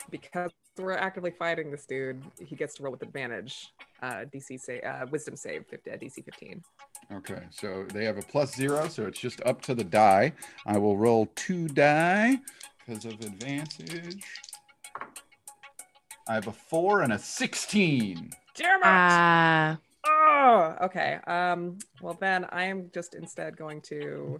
Because 0.09 0.51
we're 0.77 0.93
actively 0.93 1.31
fighting 1.31 1.71
this 1.71 1.85
dude, 1.85 2.21
he 2.39 2.55
gets 2.55 2.75
to 2.75 2.83
roll 2.83 2.91
with 2.91 3.01
advantage. 3.01 3.73
Uh, 4.01 4.25
DC 4.33 4.59
say 4.59 4.81
uh, 4.81 5.05
Wisdom 5.07 5.35
save 5.35 5.65
50 5.67 5.91
at 5.91 6.01
DC 6.01 6.23
15. 6.25 6.61
Okay, 7.13 7.43
so 7.51 7.85
they 7.93 8.05
have 8.05 8.17
a 8.17 8.21
plus 8.21 8.55
zero, 8.55 8.87
so 8.87 9.05
it's 9.05 9.19
just 9.19 9.41
up 9.45 9.61
to 9.61 9.75
the 9.75 9.83
die. 9.83 10.33
I 10.65 10.77
will 10.77 10.97
roll 10.97 11.29
two 11.35 11.67
die 11.67 12.39
because 12.85 13.05
of 13.05 13.13
advantage. 13.13 14.23
I 16.27 16.35
have 16.35 16.47
a 16.47 16.53
four 16.53 17.01
and 17.01 17.13
a 17.13 17.19
16. 17.19 18.29
Damn 18.55 18.79
it! 18.79 18.85
ah 18.85 19.77
oh, 20.05 20.75
okay. 20.81 21.19
Um. 21.27 21.77
Well, 22.01 22.17
then 22.19 22.45
I 22.51 22.65
am 22.65 22.89
just 22.93 23.15
instead 23.15 23.57
going 23.57 23.81
to. 23.81 24.39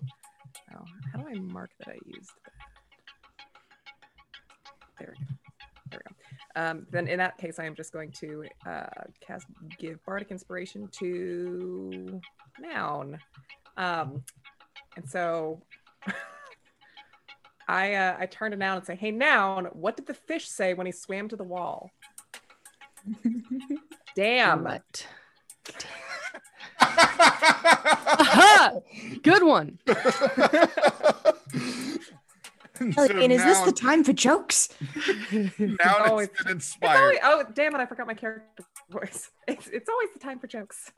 Oh, 0.75 0.83
how 1.11 1.19
do 1.19 1.27
I 1.27 1.39
mark 1.39 1.71
that 1.79 1.89
I 1.89 1.97
used 2.05 2.31
that? 2.45 2.51
There 4.99 5.13
we 5.17 5.25
go. 5.25 5.31
There 5.91 6.01
we 6.05 6.11
go. 6.11 6.61
Um, 6.61 6.85
then 6.91 7.07
in 7.07 7.17
that 7.17 7.37
case, 7.37 7.57
I 7.59 7.65
am 7.65 7.75
just 7.75 7.91
going 7.91 8.11
to 8.11 8.45
uh, 8.67 8.85
cast 9.25 9.47
give 9.79 10.03
bardic 10.05 10.29
inspiration 10.29 10.87
to 10.99 12.21
noun, 12.59 13.17
um, 13.77 14.23
and 14.95 15.09
so 15.09 15.61
I 17.67 17.93
uh, 17.95 18.15
I 18.19 18.25
turn 18.25 18.51
to 18.51 18.57
noun 18.57 18.77
and 18.77 18.85
say, 18.85 18.95
"Hey, 18.95 19.11
noun, 19.11 19.65
what 19.73 19.95
did 19.95 20.07
the 20.07 20.13
fish 20.13 20.47
say 20.49 20.73
when 20.73 20.85
he 20.85 20.91
swam 20.91 21.27
to 21.29 21.35
the 21.35 21.43
wall?" 21.43 21.91
Damn. 24.15 24.63
what? 24.63 25.07
Good 29.23 29.43
one. 29.43 29.79
And 32.79 32.93
so 32.95 33.03
and 33.05 33.31
is 33.31 33.43
this 33.43 33.59
the 33.61 33.71
time 33.71 34.03
for 34.03 34.13
jokes? 34.13 34.69
now 35.31 36.03
Oh, 36.05 36.17
it's 36.19 36.33
it's- 36.33 36.43
been 36.43 36.57
It's 36.57 36.73
inspired. 36.73 36.99
always, 36.99 37.19
oh, 37.23 37.43
damn 37.53 37.75
it! 37.75 37.79
I 37.79 37.85
forgot 37.85 38.07
my 38.07 38.13
character 38.13 38.63
voice. 38.89 39.29
It's, 39.47 39.67
it's 39.67 39.89
always 39.89 40.09
the 40.13 40.19
time 40.19 40.39
for 40.39 40.47
jokes. 40.47 40.91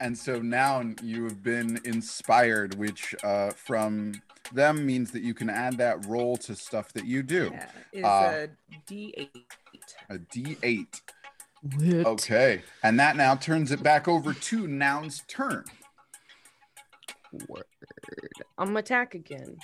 And 0.00 0.16
so 0.16 0.40
now 0.40 0.84
you 1.02 1.24
have 1.24 1.42
been 1.42 1.80
inspired, 1.84 2.76
which 2.76 3.14
uh, 3.24 3.50
from 3.50 4.22
them 4.52 4.84
means 4.86 5.10
that 5.12 5.22
you 5.22 5.34
can 5.34 5.50
add 5.50 5.76
that 5.78 6.06
roll 6.06 6.36
to 6.38 6.54
stuff 6.54 6.92
that 6.94 7.04
you 7.04 7.22
do. 7.22 7.50
Yeah, 7.52 7.66
is 7.92 8.04
Uh, 8.04 8.46
a 8.46 8.90
D8. 8.90 9.30
A 10.10 10.18
D8. 10.18 11.00
Wit. 11.78 12.06
Okay. 12.06 12.62
And 12.82 12.98
that 13.00 13.16
now 13.16 13.34
turns 13.34 13.72
it 13.72 13.82
back 13.82 14.06
over 14.08 14.32
to 14.32 14.66
Noun's 14.66 15.22
turn. 15.28 15.64
Word. 17.48 17.64
I'm 18.56 18.76
attack 18.76 19.14
again. 19.14 19.56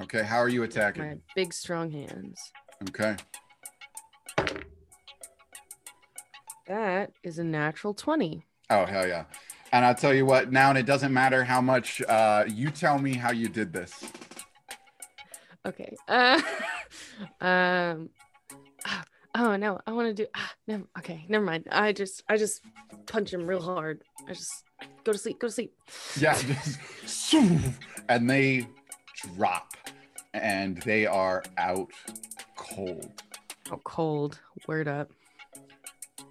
Okay. 0.00 0.22
How 0.22 0.38
are 0.38 0.48
you 0.48 0.62
attacking? 0.62 1.02
My 1.02 1.08
attacking? 1.08 1.22
big 1.36 1.52
strong 1.52 1.90
hands. 1.90 2.52
Okay. 2.88 3.16
That 6.66 7.12
is 7.22 7.38
a 7.38 7.44
natural 7.44 7.92
20. 7.94 8.44
Oh, 8.70 8.86
hell 8.86 9.06
yeah. 9.06 9.24
And 9.72 9.84
I'll 9.84 9.94
tell 9.94 10.14
you 10.14 10.26
what, 10.26 10.52
Noun, 10.52 10.76
it 10.76 10.84
doesn't 10.86 11.12
matter 11.12 11.44
how 11.44 11.60
much 11.60 12.02
uh, 12.02 12.44
you 12.46 12.70
tell 12.70 12.98
me 12.98 13.14
how 13.14 13.32
you 13.32 13.48
did 13.48 13.72
this. 13.72 14.04
Okay. 15.66 15.96
Uh, 16.08 16.40
um 17.40 18.10
ah, 18.84 19.04
oh 19.36 19.56
no, 19.56 19.78
I 19.86 19.92
want 19.92 20.08
to 20.08 20.14
do 20.14 20.28
ah, 20.34 20.52
never, 20.66 20.84
okay, 20.98 21.24
never 21.28 21.44
mind. 21.44 21.68
I 21.70 21.92
just 21.92 22.22
I 22.28 22.36
just 22.36 22.62
punch 23.06 23.32
him 23.32 23.46
real 23.46 23.62
hard. 23.62 24.02
I 24.28 24.32
just 24.32 24.64
go 25.04 25.12
to 25.12 25.18
sleep, 25.18 25.38
go 25.38 25.48
to 25.48 25.52
sleep. 25.52 25.74
Yeah. 26.18 26.38
Just, 27.02 27.34
and 28.08 28.28
they 28.28 28.66
drop 29.34 29.72
and 30.34 30.78
they 30.82 31.06
are 31.06 31.42
out 31.58 31.90
cold. 32.56 33.22
Oh, 33.70 33.80
cold. 33.84 34.40
Word 34.66 34.88
up. 34.88 35.10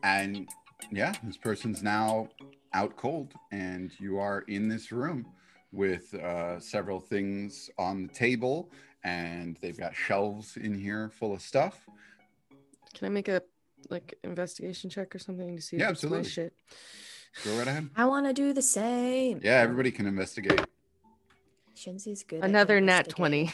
And 0.03 0.47
yeah, 0.91 1.13
this 1.23 1.37
person's 1.37 1.83
now 1.83 2.29
out 2.73 2.95
cold, 2.97 3.33
and 3.51 3.91
you 3.99 4.17
are 4.17 4.41
in 4.47 4.67
this 4.67 4.91
room 4.91 5.25
with 5.71 6.13
uh, 6.15 6.59
several 6.59 6.99
things 6.99 7.69
on 7.77 8.07
the 8.07 8.13
table, 8.13 8.71
and 9.03 9.57
they've 9.61 9.77
got 9.77 9.95
shelves 9.95 10.57
in 10.57 10.73
here 10.77 11.09
full 11.09 11.33
of 11.33 11.41
stuff. 11.41 11.87
Can 12.93 13.05
I 13.07 13.09
make 13.09 13.27
a 13.27 13.41
like 13.89 14.13
investigation 14.23 14.89
check 14.89 15.15
or 15.15 15.19
something 15.19 15.55
to 15.55 15.61
see 15.61 15.77
Yeah, 15.77 15.85
if 15.85 15.91
it's 15.93 16.03
my 16.03 16.17
absolutely. 16.19 16.29
shit? 16.29 16.53
Go 17.45 17.57
right 17.57 17.67
ahead. 17.67 17.89
I 17.95 18.05
want 18.05 18.25
to 18.27 18.33
do 18.33 18.53
the 18.53 18.61
same. 18.61 19.39
Yeah, 19.43 19.53
everybody 19.61 19.91
can 19.91 20.05
investigate. 20.05 20.61
Shinzi's 21.75 22.23
good. 22.23 22.39
at 22.43 22.45
Another 22.49 22.81
nat 22.81 23.07
20. 23.09 23.51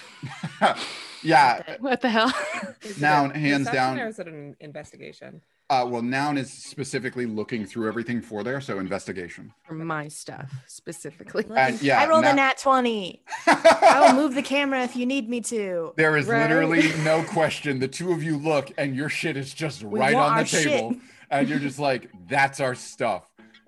yeah. 1.24 1.78
What 1.80 2.02
the 2.02 2.10
hell? 2.10 2.34
Is 2.82 3.00
Now, 3.00 3.30
hands 3.30 3.70
down. 3.70 4.00
Or 4.00 4.08
is 4.08 4.20
it 4.20 4.28
an 4.28 4.56
investigation? 4.60 5.42
Uh, 5.70 5.86
well, 5.86 6.02
Noun 6.02 6.38
is 6.38 6.52
specifically 6.52 7.26
looking 7.26 7.66
through 7.66 7.90
everything 7.90 8.22
for 8.22 8.42
there, 8.42 8.62
so 8.62 8.80
investigation. 8.80 9.52
For 9.66 9.74
my 9.74 10.08
stuff 10.08 10.50
specifically. 10.66 11.46
And 11.58 11.82
yeah, 11.82 12.00
I 12.02 12.08
rolled 12.08 12.24
now- 12.24 12.32
a 12.32 12.36
nat 12.36 12.58
20. 12.58 13.22
I 13.48 14.06
will 14.08 14.22
move 14.22 14.34
the 14.34 14.42
camera 14.42 14.84
if 14.84 14.96
you 14.96 15.06
need 15.06 15.28
me 15.28 15.42
to. 15.42 15.94
There 15.98 16.16
is 16.16 16.26
Right. 16.28 16.44
literally 16.50 16.94
no 17.04 17.22
question. 17.24 17.80
The 17.80 17.88
two 17.90 18.14
of 18.14 18.24
you 18.24 18.38
look, 18.38 18.72
and 18.78 18.96
your 18.96 19.10
shit 19.10 19.36
is 19.36 19.54
just 19.54 19.84
We 19.84 20.00
right 20.00 20.16
on 20.16 20.36
the 20.36 20.40
our 20.40 20.46
shit. 20.46 20.64
table, 20.64 20.96
and 21.30 21.50
you're 21.50 21.60
just 21.60 21.80
like, 21.80 22.10
"That's 22.30 22.62
our 22.62 22.74
stuff." 22.74 23.26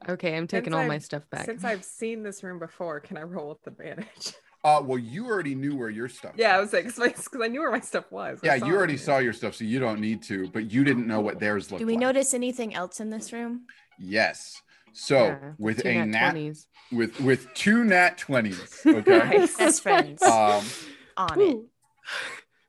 Okay, 0.08 0.38
I'm 0.38 0.48
taking 0.48 0.72
Since 0.72 0.75
all 0.75 0.88
my 0.88 0.96
I've- 0.96 1.03
stuff 1.03 1.29
back. 1.29 1.46
Since 1.48 1.65
I've 1.65 1.84
seen 1.84 2.24
this 2.24 2.41
room 2.44 2.60
before, 2.60 3.01
can 3.01 3.18
I 3.18 3.24
roll 3.24 3.50
with 3.50 3.62
the 3.63 3.72
advantage? 3.72 4.34
Uh, 4.63 4.82
well, 4.84 4.98
you 4.98 5.25
already 5.25 5.56
knew 5.56 5.75
where 5.75 5.89
your 5.89 6.10
stuff. 6.10 6.34
yeah, 6.36 6.56
I 6.58 6.60
was. 6.60 6.74
was 6.74 6.98
like, 6.98 7.16
because 7.16 7.42
I 7.42 7.48
knew 7.48 7.62
where 7.62 7.72
my 7.72 7.80
stuff 7.80 8.12
was. 8.12 8.39
I 8.44 8.48
Yeah, 8.48 8.56
you 8.56 8.75
already 8.75 8.94
here. 8.94 9.01
saw 9.04 9.18
your 9.20 9.32
stuff, 9.34 9.56
so 9.56 9.63
you 9.63 9.80
don't 9.80 10.01
need 10.01 10.22
to. 10.24 10.50
But 10.50 10.70
you 10.72 10.84
didn't 10.84 11.08
know 11.08 11.22
what 11.22 11.39
theirs 11.39 11.72
looked 11.72 11.80
like. 11.80 11.80
Do 11.80 11.86
we 11.86 11.94
like. 11.94 12.01
notice 12.01 12.34
anything 12.34 12.74
else 12.75 13.00
in 13.00 13.10
this 13.10 13.32
room? 13.32 13.62
Yes. 13.98 14.62
So 14.92 15.28
Yeah, 15.28 15.51
with 15.58 15.86
a 15.86 16.06
nat, 16.06 16.34
20s. 16.34 16.66
with 16.92 17.20
with 17.22 17.54
two 17.54 17.84
nat 17.86 18.18
twenties. 18.18 18.82
Okay. 18.86 19.18
Nice. 19.20 19.56
Best 19.56 19.82
friends 19.84 20.22
um. 20.24 20.63
on 21.16 21.39
it. 21.42 21.58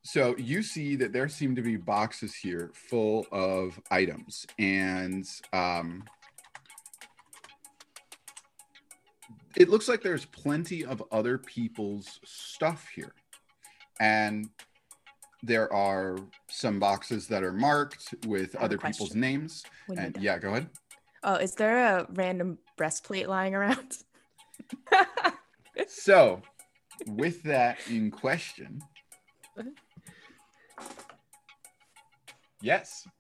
So 0.03 0.37
you 0.39 0.63
see 0.63 0.97
that 0.97 1.13
there 1.13 1.29
seem 1.29 1.55
to 1.57 1.63
be 1.63 1.77
boxes 1.77 2.35
here 2.35 2.71
full 2.75 3.27
of 3.33 3.81
items, 3.91 4.47
and 4.59 5.25
um, 5.53 6.05
it 9.57 9.69
looks 9.69 9.89
like 9.89 10.03
there's 10.03 10.25
plenty 10.27 10.85
of 10.85 11.03
other 11.11 11.39
people's 11.39 12.21
stuff 12.25 12.89
here, 12.95 13.15
and 13.99 14.49
there 15.43 15.73
are 15.73 16.19
some 16.49 16.79
boxes 16.79 17.27
that 17.29 17.43
are 17.43 17.53
marked 17.53 18.15
with 18.27 18.55
I 18.57 18.61
have 18.61 18.63
a 18.63 18.65
other 18.65 18.79
people's 18.79 19.15
names. 19.15 19.65
When 19.87 19.99
And 19.99 20.17
yeah, 20.21 20.39
go 20.39 20.51
ahead. 20.51 20.69
Oh, 21.23 21.35
is 21.35 21.55
there 21.55 21.99
a 21.99 22.07
random 22.15 22.59
breastplate 22.77 23.29
lying 23.29 23.55
around? 23.55 23.99
So, 25.89 26.43
with 27.07 27.43
that 27.45 27.79
in 27.89 28.11
question, 28.11 28.81
uh-huh. 29.59 29.71
yes, 32.63 33.07
yes. 33.07 33.20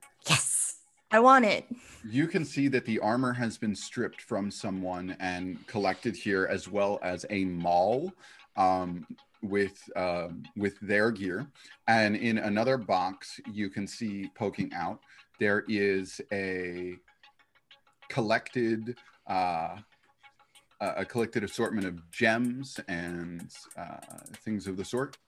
I 1.13 1.19
want 1.21 1.45
it. 1.45 1.67
you 2.09 2.27
can 2.29 2.45
see 2.45 2.69
that 2.69 2.85
the 2.85 3.01
armor 3.01 3.33
has 3.33 3.59
been 3.59 3.75
stripped 3.75 4.21
from 4.23 4.51
someone 4.51 5.17
and 5.19 5.67
collected 5.67 6.15
here, 6.17 6.47
as 6.51 6.69
well 6.69 7.01
as 7.03 7.27
a 7.31 7.45
maul 7.45 8.13
um, 8.57 9.07
with 9.43 9.79
um, 9.97 10.45
with 10.57 10.79
their 10.81 11.11
gear. 11.11 11.47
And 11.89 12.17
in 12.17 12.39
another 12.39 12.77
box, 12.79 13.41
you 13.53 13.71
can 13.71 13.87
see 13.87 14.31
poking 14.37 14.73
out 14.75 15.01
there 15.41 15.65
is 15.69 16.21
a 16.33 16.95
collected. 18.09 18.97
Uh, 19.27 19.77
a 20.81 20.89
a 20.97 21.05
collected 21.05 21.45
assortment 21.45 21.87
of 21.87 22.11
gems 22.11 22.81
and 22.89 23.51
uh, 23.77 23.99
things 24.45 24.67
of 24.67 24.79
the 24.79 24.85
sort. 24.85 25.19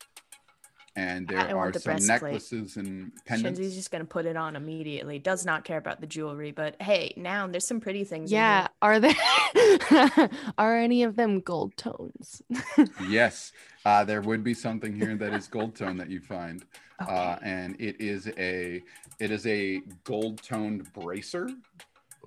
And 0.94 1.26
there 1.26 1.38
want 1.38 1.52
are 1.52 1.70
the 1.70 1.80
some 1.80 1.92
breastplate. 1.94 2.22
necklaces 2.22 2.76
and 2.76 3.12
pendants. 3.24 3.58
Shinzi's 3.58 3.74
just 3.74 3.90
gonna 3.90 4.04
put 4.04 4.26
it 4.26 4.36
on 4.36 4.56
immediately. 4.56 5.18
Does 5.18 5.46
not 5.46 5.64
care 5.64 5.78
about 5.78 6.00
the 6.00 6.06
jewelry, 6.06 6.52
but 6.52 6.76
hey, 6.82 7.14
now 7.16 7.46
there's 7.46 7.66
some 7.66 7.80
pretty 7.80 8.04
things. 8.04 8.30
in. 8.30 8.36
Yeah. 8.36 8.68
Are 8.82 9.00
there 9.00 9.14
are 10.58 10.76
any 10.76 11.02
of 11.02 11.16
them 11.16 11.40
gold 11.40 11.76
tones? 11.76 12.42
Yes, 13.08 13.52
uh, 13.84 14.04
there 14.04 14.20
would 14.20 14.44
be 14.44 14.54
something 14.54 14.94
here 14.94 15.16
that 15.16 15.32
is 15.34 15.46
gold 15.48 15.74
tone 15.74 15.96
that 15.96 16.10
you 16.10 16.20
find, 16.20 16.64
uh, 17.00 17.36
and 17.42 17.74
it 17.80 18.00
is 18.00 18.28
a 18.38 18.82
it 19.18 19.30
is 19.30 19.46
a 19.46 19.80
gold 20.04 20.42
toned 20.42 20.92
bracer. 20.92 21.48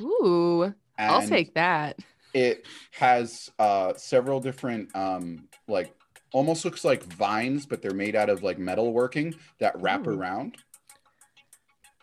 Ooh, 0.01 0.73
I'll 0.97 1.27
take 1.27 1.53
that. 1.53 1.99
It 2.33 2.65
has 2.91 3.49
uh, 3.59 3.93
several 3.95 4.39
different 4.39 4.93
um, 4.95 5.47
like 5.67 5.93
almost 6.35 6.65
looks 6.65 6.83
like 6.83 7.01
vines, 7.03 7.65
but 7.65 7.81
they're 7.81 7.93
made 7.93 8.13
out 8.13 8.29
of 8.29 8.43
like 8.43 8.59
metal 8.59 8.91
working 8.91 9.33
that 9.59 9.79
wrap 9.79 10.05
Ooh. 10.05 10.11
around. 10.11 10.57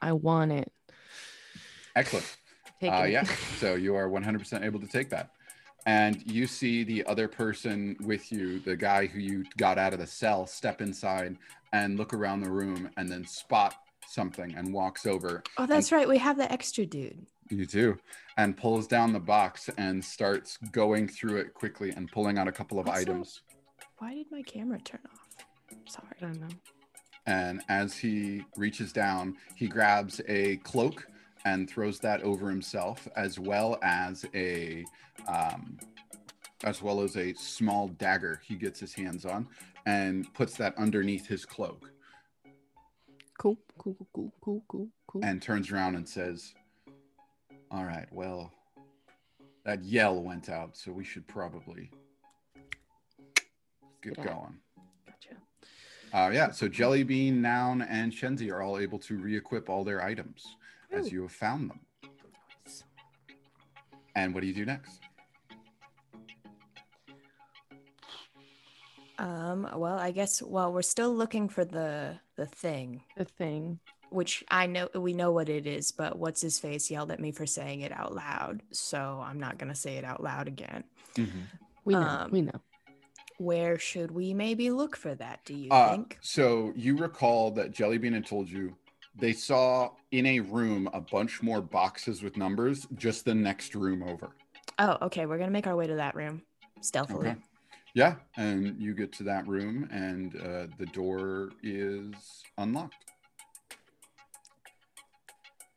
I 0.01 0.13
want 0.13 0.53
it. 0.53 0.73
Excellent. 1.95 2.25
Uh, 2.83 3.05
yeah, 3.05 3.25
so 3.59 3.75
you 3.75 3.95
are 3.95 4.09
100% 4.09 4.65
able 4.65 4.81
to 4.81 4.87
take 4.89 5.11
that. 5.11 5.33
And 5.85 6.23
you 6.25 6.47
see 6.47 6.83
the 6.83 7.05
other 7.05 7.29
person 7.29 7.95
with 8.01 8.33
you, 8.33 8.61
the 8.61 8.75
guy 8.75 9.07
who 9.07 9.21
you 9.21 9.45
got 9.59 9.77
out 9.79 9.93
of 9.93 9.99
the 9.99 10.07
cell, 10.07 10.47
step 10.47 10.81
inside 10.81 11.37
and 11.75 11.99
look 11.99 12.15
around 12.15 12.41
the 12.41 12.51
room 12.51 12.89
and 12.97 13.11
then 13.11 13.27
spot 13.27 13.75
something 14.09 14.55
and 14.55 14.73
walks 14.73 15.05
over. 15.05 15.43
Oh, 15.59 15.67
that's 15.67 15.93
right. 15.93 16.09
We 16.09 16.19
have 16.19 16.39
the 16.39 16.51
extra 16.51 16.87
dude. 16.87 17.27
You 17.51 17.67
do. 17.67 17.99
And 18.39 18.57
pulls 18.57 18.87
down 18.87 19.13
the 19.13 19.21
box 19.21 19.69
and 19.77 20.03
starts 20.03 20.57
going 20.71 21.07
through 21.07 21.37
it 21.37 21.53
quickly 21.53 21.91
and 21.91 22.11
pulling 22.11 22.39
out 22.39 22.49
a 22.49 22.53
couple 22.53 22.79
of 22.79 22.89
Also- 22.89 23.01
items. 23.01 23.43
Why 24.03 24.15
did 24.15 24.33
my 24.33 24.43
camera 24.43 24.81
turn 24.81 24.99
off? 25.15 25.29
Sorry. 25.87 26.09
I 26.21 26.25
don't 26.25 26.41
know. 26.41 26.49
And 27.27 27.63
as 27.69 27.97
he 27.97 28.45
reaches 28.57 28.93
down, 28.93 29.37
he 29.55 29.69
grabs 29.69 30.21
a 30.27 30.57
cloak 30.65 31.07
and 31.45 31.71
throws 31.71 32.01
that 32.01 32.21
over 32.23 32.51
himself, 32.51 33.07
as 33.15 33.39
well 33.39 33.79
as 33.81 34.27
a, 34.35 34.85
um, 35.29 35.79
as 36.65 36.83
well 36.83 37.01
as 37.01 37.17
a 37.17 37.33
small 37.35 37.87
dagger 37.87 38.41
he 38.45 38.57
gets 38.57 38.81
his 38.81 38.93
hands 38.93 39.25
on, 39.25 39.47
and 39.87 40.35
puts 40.35 40.57
that 40.57 40.77
underneath 40.77 41.29
his 41.29 41.47
cloak, 41.47 41.93
Cool, 43.39 43.57
cool, 43.79 43.95
cool, 43.95 44.09
cool, 44.13 44.33
cool, 44.41 44.63
cool, 44.67 44.89
cool. 45.07 45.25
and 45.25 45.41
turns 45.41 45.71
around 45.71 45.95
and 45.95 46.09
says, 46.09 46.55
"All 47.71 47.85
right, 47.85 48.09
well, 48.13 48.53
that 49.65 49.85
yell 49.85 50.21
went 50.21 50.49
out, 50.49 50.77
so 50.77 50.91
we 50.91 51.05
should 51.05 51.27
probably 51.29 51.89
get 54.03 54.19
Yeah. 54.19 54.25
going." 54.25 54.61
Gotcha. 55.07 55.37
Uh, 56.13 56.31
yeah, 56.33 56.51
so 56.51 56.69
Jellybean, 56.69 57.35
Noun, 57.35 57.83
and 57.83 58.13
Shenzi 58.13 58.51
are 58.53 58.61
all 58.63 58.79
able 58.79 58.99
to 59.01 59.17
re-equip 59.19 59.71
all 59.71 59.83
their 59.85 60.03
items 60.03 60.57
as 60.91 61.11
you 61.11 61.23
have 61.23 61.33
found 61.33 61.71
them. 61.71 61.81
And 64.15 64.35
what 64.35 64.43
do 64.43 64.47
you 64.47 64.53
do 64.55 64.67
next? 64.67 65.01
Um. 69.19 69.69
Well, 69.75 69.99
I 69.99 70.11
guess. 70.11 70.43
Well, 70.43 70.73
we're 70.73 70.83
still 70.83 71.15
looking 71.15 71.49
for 71.49 71.65
the 71.65 72.19
the 72.37 72.47
thing, 72.47 73.03
The 73.17 73.25
thing. 73.25 73.79
which 74.11 74.43
I 74.51 74.67
know 74.67 74.89
we 74.95 75.13
know 75.13 75.33
what 75.33 75.49
it 75.49 75.67
is, 75.67 75.93
but 75.93 76.19
what's 76.19 76.41
his 76.41 76.59
face 76.59 76.91
yelled 76.91 77.11
at 77.13 77.21
me 77.21 77.31
for 77.31 77.47
saying 77.47 77.83
it 77.83 77.93
out 77.93 78.15
loud, 78.15 78.63
so 78.73 79.23
I'm 79.25 79.39
not 79.39 79.59
gonna 79.59 79.75
say 79.75 79.97
it 79.97 80.05
out 80.05 80.23
loud 80.23 80.49
again. 80.49 80.85
We 81.85 81.95
know. 81.95 82.01
Um, 82.01 82.31
we 82.33 82.41
know. 82.43 82.61
Where 83.39 83.79
should 83.79 84.11
we 84.11 84.35
maybe 84.35 84.71
look 84.71 84.97
for 84.97 85.15
that? 85.17 85.41
Do 85.45 85.55
you 85.55 85.71
Uh, 85.71 85.91
think? 85.93 86.19
so 86.21 86.73
you 86.77 86.97
recall 86.97 87.51
that 87.53 87.73
Jellybean 87.73 88.15
had 88.15 88.27
told 88.27 88.49
you 88.49 88.77
they 89.15 89.33
saw 89.33 89.91
in 90.11 90.27
a 90.27 90.41
room 90.41 90.89
a 90.93 91.01
bunch 91.01 91.43
more 91.43 91.61
boxes 91.61 92.23
with 92.23 92.37
numbers 92.37 92.87
just 92.95 93.25
the 93.25 93.35
next 93.35 93.75
room 93.75 94.03
over. 94.03 94.31
Oh, 94.79 94.97
okay. 95.03 95.27
We're 95.27 95.39
gonna 95.39 95.51
make 95.51 95.67
our 95.67 95.77
way 95.77 95.87
to 95.87 95.97
that 95.97 96.15
room 96.15 96.43
stealthily. 96.81 97.29
Okay. 97.31 97.39
Yeah, 97.95 98.15
and 98.39 98.81
you 98.81 98.95
get 98.95 99.13
to 99.15 99.23
that 99.25 99.47
room 99.47 99.87
and 99.93 100.35
uh, 100.37 100.67
the 100.79 100.87
door 100.87 101.51
is 101.63 102.43
unlocked. 102.57 102.95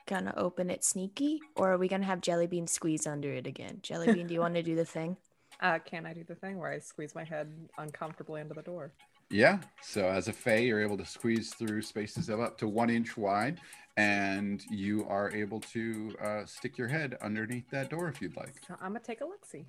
Gonna 0.07 0.33
open 0.37 0.69
it 0.69 0.83
sneaky, 0.83 1.41
or 1.55 1.71
are 1.73 1.77
we 1.77 1.87
gonna 1.87 2.05
have 2.05 2.21
Jellybean 2.21 2.69
squeeze 2.69 3.05
under 3.07 3.31
it 3.33 3.47
again? 3.47 3.79
Jellybean, 3.81 4.27
do 4.27 4.33
you 4.33 4.39
want 4.39 4.53
to 4.55 4.63
do 4.63 4.75
the 4.75 4.85
thing? 4.85 5.17
Uh, 5.61 5.79
can 5.79 6.05
I 6.05 6.13
do 6.13 6.23
the 6.23 6.35
thing 6.35 6.57
where 6.57 6.71
I 6.71 6.79
squeeze 6.79 7.15
my 7.15 7.23
head 7.23 7.51
uncomfortably 7.77 8.41
into 8.41 8.53
the 8.53 8.61
door? 8.61 8.91
Yeah. 9.29 9.59
So 9.81 10.07
as 10.07 10.27
a 10.27 10.33
Fae, 10.33 10.57
you're 10.57 10.81
able 10.81 10.97
to 10.97 11.05
squeeze 11.05 11.53
through 11.53 11.81
spaces 11.81 12.29
of 12.29 12.39
up 12.39 12.57
to 12.59 12.67
one 12.67 12.89
inch 12.89 13.17
wide, 13.17 13.59
and 13.97 14.63
you 14.69 15.05
are 15.07 15.31
able 15.31 15.59
to 15.61 16.15
uh, 16.23 16.45
stick 16.45 16.77
your 16.77 16.87
head 16.87 17.17
underneath 17.21 17.69
that 17.71 17.89
door 17.89 18.07
if 18.07 18.21
you'd 18.21 18.35
like. 18.35 18.53
So 18.67 18.75
I'm 18.81 18.89
gonna 18.89 18.99
take 18.99 19.21
a 19.21 19.25
look 19.25 19.45
see. 19.45 19.65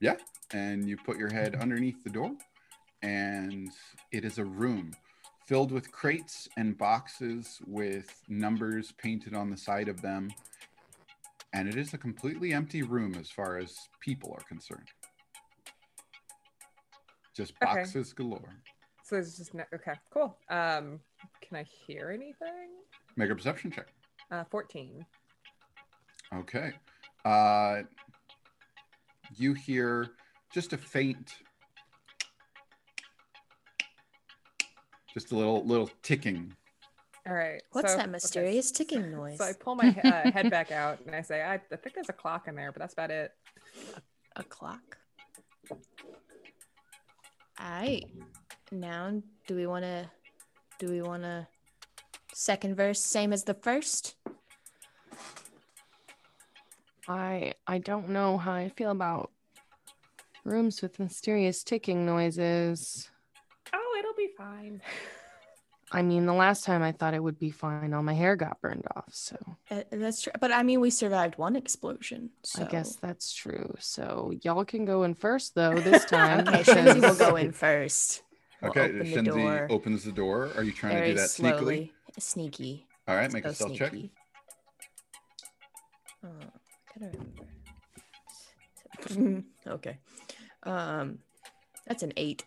Yeah. 0.00 0.16
And 0.52 0.88
you 0.88 0.96
put 0.96 1.16
your 1.16 1.32
head 1.32 1.54
underneath 1.56 2.02
the 2.04 2.10
door, 2.10 2.32
and 3.02 3.70
it 4.12 4.24
is 4.24 4.38
a 4.38 4.44
room 4.44 4.92
filled 5.46 5.72
with 5.72 5.90
crates 5.90 6.46
and 6.58 6.76
boxes 6.76 7.58
with 7.66 8.22
numbers 8.28 8.92
painted 8.98 9.34
on 9.34 9.50
the 9.50 9.56
side 9.56 9.88
of 9.88 10.02
them. 10.02 10.30
And 11.54 11.66
it 11.66 11.76
is 11.76 11.94
a 11.94 11.98
completely 11.98 12.52
empty 12.52 12.82
room 12.82 13.14
as 13.18 13.30
far 13.30 13.56
as 13.56 13.74
people 14.00 14.34
are 14.36 14.44
concerned. 14.46 14.90
Just 17.38 17.52
Okay. 17.62 17.72
boxes 17.72 18.12
galore. 18.12 18.52
So 19.04 19.16
it's 19.16 19.36
just 19.38 19.54
ne- 19.54 19.62
okay, 19.72 19.92
cool. 20.10 20.36
Um, 20.48 20.98
can 21.40 21.56
I 21.56 21.62
hear 21.62 22.10
anything? 22.10 22.70
Make 23.14 23.30
a 23.30 23.34
perception 23.36 23.70
check. 23.70 23.86
Uh, 24.28 24.42
14. 24.50 25.06
Okay. 26.34 26.72
Uh, 27.24 27.82
you 29.36 29.54
hear 29.54 30.08
just 30.52 30.72
a 30.72 30.76
faint, 30.76 31.36
just 35.14 35.30
a 35.30 35.36
little 35.36 35.64
little 35.64 35.88
ticking. 36.02 36.52
All 37.24 37.34
right. 37.34 37.62
What's 37.70 37.92
so- 37.92 37.98
that 37.98 38.02
okay, 38.06 38.10
mysterious 38.10 38.72
ticking 38.72 39.12
noise? 39.16 39.38
So 39.38 39.44
I 39.44 39.52
pull 39.52 39.76
my 39.76 39.96
uh, 40.02 40.32
head 40.32 40.50
back 40.58 40.72
out 40.72 40.98
and 41.06 41.14
I 41.14 41.22
say, 41.22 41.42
I, 41.42 41.54
I 41.54 41.76
think 41.76 41.94
there's 41.94 42.08
a 42.08 42.12
clock 42.14 42.48
in 42.48 42.56
there, 42.56 42.72
but 42.72 42.80
that's 42.80 42.94
about 42.94 43.12
it. 43.12 43.30
A 44.34 44.42
clock. 44.42 44.98
Alright. 47.60 48.06
Now, 48.70 49.22
do 49.46 49.54
we 49.56 49.66
want 49.66 49.84
to? 49.84 50.10
Do 50.78 50.88
we 50.88 51.02
want 51.02 51.22
to? 51.22 51.46
Second 52.32 52.76
verse, 52.76 53.00
same 53.00 53.32
as 53.32 53.44
the 53.44 53.54
first. 53.54 54.14
I 57.08 57.54
I 57.66 57.78
don't 57.78 58.10
know 58.10 58.36
how 58.38 58.52
I 58.52 58.68
feel 58.68 58.90
about 58.90 59.32
rooms 60.44 60.82
with 60.82 60.98
mysterious 60.98 61.64
ticking 61.64 62.04
noises. 62.06 63.10
Oh, 63.72 63.96
it'll 63.98 64.14
be 64.14 64.30
fine. 64.36 64.82
I 65.90 66.02
mean, 66.02 66.26
the 66.26 66.34
last 66.34 66.64
time 66.64 66.82
I 66.82 66.92
thought 66.92 67.14
it 67.14 67.22
would 67.22 67.38
be 67.38 67.50
fine, 67.50 67.94
all 67.94 68.02
my 68.02 68.12
hair 68.12 68.36
got 68.36 68.60
burned 68.60 68.84
off. 68.94 69.08
So 69.10 69.36
Uh, 69.70 69.82
that's 69.90 70.22
true. 70.22 70.32
But 70.38 70.52
I 70.52 70.62
mean, 70.62 70.80
we 70.80 70.90
survived 70.90 71.38
one 71.38 71.56
explosion. 71.56 72.30
So. 72.42 72.62
I 72.64 72.66
guess 72.66 72.96
that's 72.96 73.32
true. 73.32 73.74
So 73.78 74.32
y'all 74.42 74.64
can 74.64 74.84
go 74.84 75.04
in 75.04 75.14
first, 75.14 75.54
though, 75.54 75.74
this 75.80 76.04
time. 76.04 76.46
Okay, 76.46 76.62
Shinzi 76.62 77.00
will 77.00 77.14
go 77.14 77.36
in 77.36 77.52
first. 77.52 78.22
We'll 78.60 78.70
Okay, 78.70 78.80
open 78.84 78.98
the 78.98 79.04
Shenzi 79.04 79.24
door 79.24 79.66
opens 79.70 80.04
the 80.04 80.12
door. 80.12 80.50
Are 80.56 80.62
you 80.62 80.72
trying 80.72 80.94
very 80.94 81.08
to 81.08 81.14
do 81.14 81.20
that 81.20 81.30
slowly. 81.30 81.92
Sneaky. 82.18 82.86
All 83.06 83.14
right, 83.16 83.32
make 83.32 83.44
so 83.44 83.50
a 83.50 83.54
stealth 83.54 83.74
check. 83.74 83.90
sneaky. 83.90 84.12
Oh, 86.24 86.28
gotta 86.98 87.16
remember. 89.06 89.44
okay. 89.68 89.98
Um, 90.64 91.18
that's 91.86 92.02
an 92.02 92.12
eight 92.16 92.44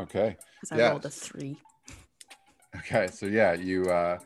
Okay. 0.00 0.36
because 0.60 0.72
I 0.72 0.78
Yeah. 0.78 0.90
rolled 0.90 1.06
a 1.06 1.10
three. 1.10 1.58
Okay, 2.76 3.08
so 3.08 3.26
yeah, 3.26 3.54
you 3.54 3.84
uh, 3.90 4.18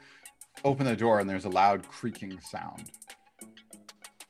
open 0.65 0.85
the 0.87 0.97
door 0.97 1.21
and 1.21 1.29
there's 1.31 1.45
a 1.45 1.49
loud 1.51 1.87
creaking 1.89 2.39
sound. 2.41 2.91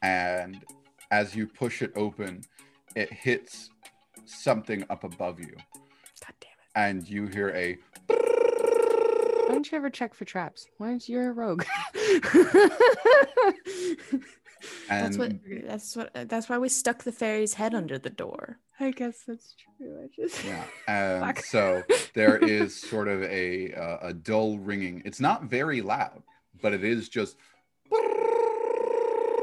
And 0.03 0.65
as 1.11 1.35
you 1.35 1.47
push 1.47 1.83
it 1.83 1.93
open, 1.97 2.43
it 2.95 3.13
hits 3.13 3.71
something 4.25 4.85
up 4.91 5.05
above 5.05 5.41
you. 5.41 5.55
God 6.21 6.35
damn 6.41 6.51
it. 6.51 6.71
And 6.75 7.09
you 7.09 7.27
hear 7.27 7.51
a 7.51 7.79
Why 8.09 9.49
don't 9.49 9.71
you 9.71 9.77
ever 9.79 9.91
check 9.91 10.15
for 10.15 10.25
traps? 10.25 10.67
Why 10.79 10.89
don't 10.89 11.09
you? 11.09 11.21
A 11.21 11.33
rogue. 11.33 11.65
and 14.89 15.07
That's 15.07 15.19
what. 15.19 15.33
That's 15.67 15.97
what. 15.97 16.11
That's 16.29 16.49
why 16.49 16.59
we 16.59 16.69
stuck 16.69 17.03
the 17.05 17.13
fairy's 17.13 17.55
head 17.55 17.75
under 17.75 17.99
the 17.99 18.11
door. 18.11 18.59
I 18.83 18.91
guess 18.91 19.23
that's 19.27 19.55
true. 19.79 19.99
I 20.05 20.09
just 20.15 20.45
yeah, 20.45 20.65
and 20.89 21.39
so 21.39 21.83
there 22.15 22.37
is 22.39 22.75
sort 22.79 23.09
of 23.09 23.23
a 23.23 23.73
uh, 23.75 24.09
a 24.09 24.13
dull 24.13 24.59
ringing. 24.59 25.03
It's 25.05 25.21
not 25.21 25.45
very 25.45 25.81
loud, 25.83 26.23
but 26.61 26.73
it 26.73 26.83
is 26.85 27.09
just 27.09 27.37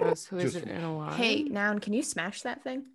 Oh, 0.02 0.14
so 0.16 0.38
is 0.38 0.54
Just- 0.54 0.66
it 0.66 0.70
in 0.72 0.84
a 0.84 0.94
while? 0.94 1.12
Hey, 1.12 1.44
Noun, 1.44 1.80
can 1.80 1.92
you 1.94 2.02
smash 2.04 2.42
that 2.44 2.64
thing? 2.64 2.86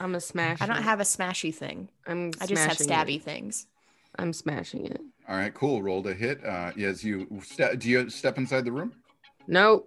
I'm 0.00 0.14
a 0.14 0.20
smash. 0.20 0.60
I 0.60 0.66
don't 0.66 0.76
it. 0.78 0.82
have 0.82 1.00
a 1.00 1.04
smashy 1.04 1.54
thing. 1.54 1.88
I'm. 2.06 2.32
I 2.40 2.46
just 2.46 2.62
have 2.64 2.76
stabby 2.76 3.16
It. 3.16 3.22
things. 3.24 3.66
I'm 4.18 4.32
smashing 4.32 4.86
it. 4.86 5.00
all 5.28 5.36
right. 5.36 5.52
Cool. 5.52 5.82
Roll 5.82 6.02
to 6.04 6.14
hit. 6.14 6.44
Uh, 6.44 6.70
yes, 6.76 7.02
you 7.02 7.26
ste- 7.42 7.78
do 7.78 7.88
you 7.88 8.08
step 8.10 8.38
inside 8.38 8.64
the 8.64 8.72
room? 8.72 8.92
No, 9.46 9.84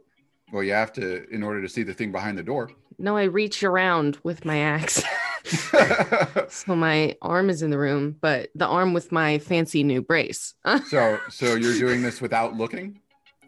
Well, 0.52 0.64
you 0.64 0.74
have 0.74 0.94
to 0.94 1.28
in 1.30 1.42
order 1.44 1.62
to 1.62 1.70
see 1.70 1.82
the 1.84 1.94
thing 1.94 2.12
behind 2.12 2.38
the 2.38 2.44
door. 2.44 2.70
no. 3.00 3.16
I 3.18 3.24
reach 3.24 3.64
around 3.64 4.18
with 4.24 4.44
my 4.46 4.58
axe. 4.60 5.02
so 6.50 6.76
my 6.76 7.16
arm 7.22 7.50
is 7.50 7.62
in 7.62 7.70
the 7.70 7.78
room, 7.78 8.16
but 8.22 8.50
the 8.56 8.68
arm 8.68 8.94
with 8.94 9.12
my 9.12 9.40
fancy 9.40 9.84
new 9.84 10.02
brace. 10.02 10.54
so 10.88 11.20
so 11.30 11.56
you're 11.56 11.78
doing 11.78 12.02
this 12.02 12.22
without 12.22 12.56
looking. 12.56 13.00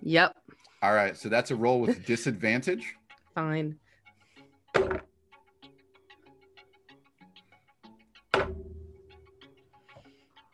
yep. 0.02 0.36
All 0.82 0.94
right. 0.94 1.18
So 1.18 1.28
that's 1.30 1.52
a 1.52 1.56
roll 1.56 1.82
with 1.82 2.06
disadvantage. 2.06 2.96
Fine. 3.36 3.78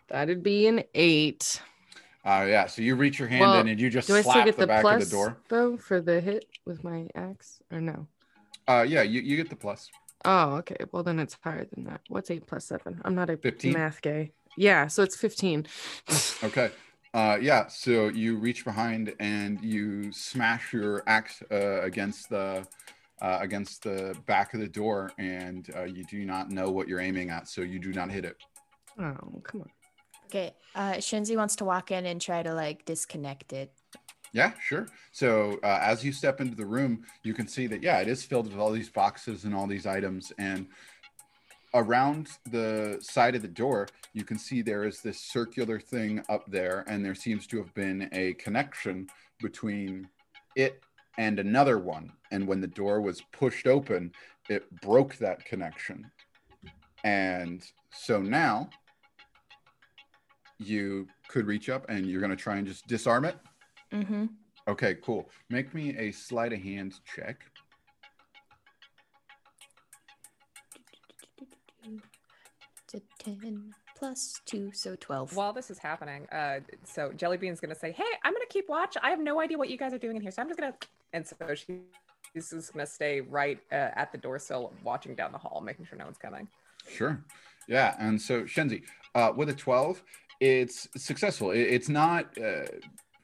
That'd 0.08 0.44
be 0.44 0.68
an 0.68 0.84
eight. 0.94 1.62
Uh, 2.24 2.46
yeah. 2.48 2.66
So 2.68 2.82
you 2.82 2.96
reach 2.96 3.20
your 3.20 3.28
hand 3.28 3.42
Well, 3.42 3.60
in 3.60 3.68
and 3.68 3.80
you 3.80 3.90
just 3.90 4.08
Do 4.08 4.16
I 4.16 4.22
still 4.22 4.34
slap 4.34 4.46
get 4.46 4.56
the, 4.56 4.62
the, 4.62 4.68
back 4.68 4.82
plus 4.82 5.04
of 5.04 5.10
the 5.10 5.16
door. 5.16 5.38
though 5.50 5.78
for 5.78 6.02
the 6.02 6.20
hit 6.22 6.46
with 6.66 6.84
my 6.84 7.08
axe 7.16 7.60
or 7.72 7.82
no? 7.82 8.08
Uh, 8.68 8.86
yeah. 8.88 9.02
You, 9.04 9.22
you 9.22 9.36
get 9.36 9.50
the 9.50 9.56
plus. 9.56 9.90
Oh, 10.26 10.56
okay. 10.56 10.78
Well, 10.92 11.04
then 11.04 11.20
it's 11.20 11.38
higher 11.42 11.66
than 11.66 11.86
that. 11.86 12.02
What's 12.10 12.32
eight 12.32 12.48
plus 12.48 12.66
seven? 12.66 13.02
I'm 13.06 13.16
not 13.16 13.30
a 13.30 13.38
15? 13.38 13.74
math 13.74 14.02
gay. 14.02 14.32
Yeah, 14.58 14.88
so 14.88 15.04
it's 15.04 15.16
15. 15.16 15.68
Okay. 16.44 16.72
Uh, 17.14 17.38
yeah. 17.42 17.68
So 17.68 18.10
you 18.10 18.38
reach 18.38 18.66
behind 18.66 19.14
and 19.20 19.60
you 19.64 20.12
smash 20.12 20.74
your 20.74 21.02
axe 21.08 21.42
uh, 21.50 21.82
against 21.82 22.30
the 22.30 22.68
uh, 23.22 23.38
against 23.42 23.84
the 23.84 24.14
back 24.26 24.54
of 24.54 24.60
the 24.60 24.68
door, 24.68 25.10
and 25.18 25.70
uh, 25.76 25.84
you 25.84 26.04
do 26.04 26.26
not 26.26 26.52
know 26.52 26.70
what 26.70 26.90
you're 26.90 27.00
aiming 27.00 27.30
at, 27.30 27.48
so 27.48 27.62
you 27.62 27.80
do 27.80 27.94
not 27.94 28.12
hit 28.12 28.26
it. 28.26 28.36
Oh, 29.00 29.42
come 29.44 29.62
on. 29.62 29.70
Okay. 30.26 30.54
Uh, 30.76 30.94
Shinzi 30.96 31.38
wants 31.38 31.56
to 31.58 31.66
walk 31.66 31.92
in 31.92 32.06
and 32.06 32.20
try 32.20 32.44
to 32.44 32.54
like 32.54 32.84
disconnect 32.84 33.54
it. 33.54 33.72
Yeah, 34.36 34.52
sure. 34.62 34.90
So 35.14 35.60
uh, 35.64 35.80
as 35.82 36.04
you 36.04 36.12
step 36.12 36.42
into 36.42 36.58
the 36.58 36.66
room, 36.66 37.06
you 37.24 37.34
can 37.34 37.48
see 37.48 37.68
that 37.68 37.82
yeah, 37.82 38.00
it 38.00 38.10
is 38.10 38.26
filled 38.26 38.50
with 38.50 38.60
all 38.60 38.70
these 38.70 38.90
boxes 38.90 39.46
and 39.46 39.56
all 39.56 39.66
these 39.66 39.86
items, 39.86 40.34
and 40.38 40.68
around 41.74 42.28
the 42.52 42.98
side 43.00 43.36
of 43.36 43.42
the 43.42 43.48
door, 43.48 43.88
you 44.12 44.26
can 44.26 44.38
see 44.38 44.62
there 44.62 44.84
is 44.84 45.00
this 45.00 45.22
circular 45.22 45.80
thing 45.80 46.22
up 46.28 46.44
there, 46.52 46.84
and 46.88 47.04
there 47.04 47.16
seems 47.16 47.48
to 47.48 47.58
have 47.58 47.74
been 47.76 48.10
a 48.12 48.34
connection 48.34 49.08
between 49.42 50.06
it 50.58 50.82
and 51.18 51.40
another 51.40 51.80
one. 51.80 52.12
And 52.32 52.46
when 52.46 52.60
the 52.60 52.68
door 52.68 53.00
was 53.00 53.22
pushed 53.32 53.68
open, 53.68 54.12
it 54.50 54.70
broke 54.82 55.16
that 55.16 55.46
connection. 55.46 56.12
And 57.06 57.66
so 57.94 58.22
now 58.22 58.70
you 60.60 61.08
could 61.30 61.48
reach 61.48 61.70
up 61.70 61.86
and 61.88 62.06
you're 62.06 62.20
going 62.20 62.32
to 62.32 62.36
try 62.36 62.58
and 62.58 62.68
just 62.68 62.86
disarm 62.88 63.24
it. 63.24 63.38
Mm-hmm. 63.96 64.26
Okay, 64.68 64.96
cool. 65.02 65.30
Make 65.50 65.74
me 65.74 65.96
a 65.98 66.12
sleight 66.12 66.52
of 66.54 66.60
hand 66.60 66.96
check. 67.06 67.46
To 72.88 73.02
ten 73.20 73.74
plus 73.98 74.42
two, 74.46 74.72
so 74.74 74.96
twelve. 75.00 75.36
While 75.36 75.54
this 75.54 75.70
is 75.72 75.80
happening, 75.80 76.28
uh, 76.32 76.60
so 76.84 77.10
Jellybean's 77.12 77.60
gonna 77.60 77.76
say, 77.76 77.92
"Hey, 77.92 78.04
I'm 78.24 78.34
gonna 78.34 78.46
keep 78.50 78.70
watch. 78.70 78.96
I 79.02 79.10
have 79.10 79.20
no 79.20 79.40
idea 79.40 79.58
what 79.58 79.70
you 79.70 79.78
guys 79.78 79.94
are 79.94 79.98
doing 79.98 80.16
in 80.16 80.22
here, 80.22 80.32
so 80.32 80.42
I'm 80.42 80.48
just 80.48 80.60
gonna." 80.60 80.76
And 81.14 81.26
so 81.26 81.36
she, 81.56 81.80
she's 82.34 82.50
just 82.52 82.74
gonna 82.74 82.86
stay 82.86 83.22
right 83.22 83.60
uh, 83.72 83.76
at 83.96 84.12
the 84.12 84.18
door 84.18 84.38
sill, 84.40 84.74
watching 84.84 85.16
down 85.16 85.32
the 85.32 85.38
hall, 85.38 85.62
making 85.62 85.86
sure 85.86 85.98
no 85.98 86.06
one's 86.06 86.18
coming. 86.18 86.48
Sure. 86.88 87.24
Yeah. 87.68 87.96
And 88.00 88.22
so 88.22 88.44
Shenzi, 88.44 88.84
uh, 89.16 89.32
with 89.36 89.50
a 89.50 89.54
12, 89.54 90.04
it's 90.40 90.88
successful. 90.98 91.52
It- 91.52 91.62
it's 91.62 91.90
not 91.90 92.38
uh, 92.38 92.66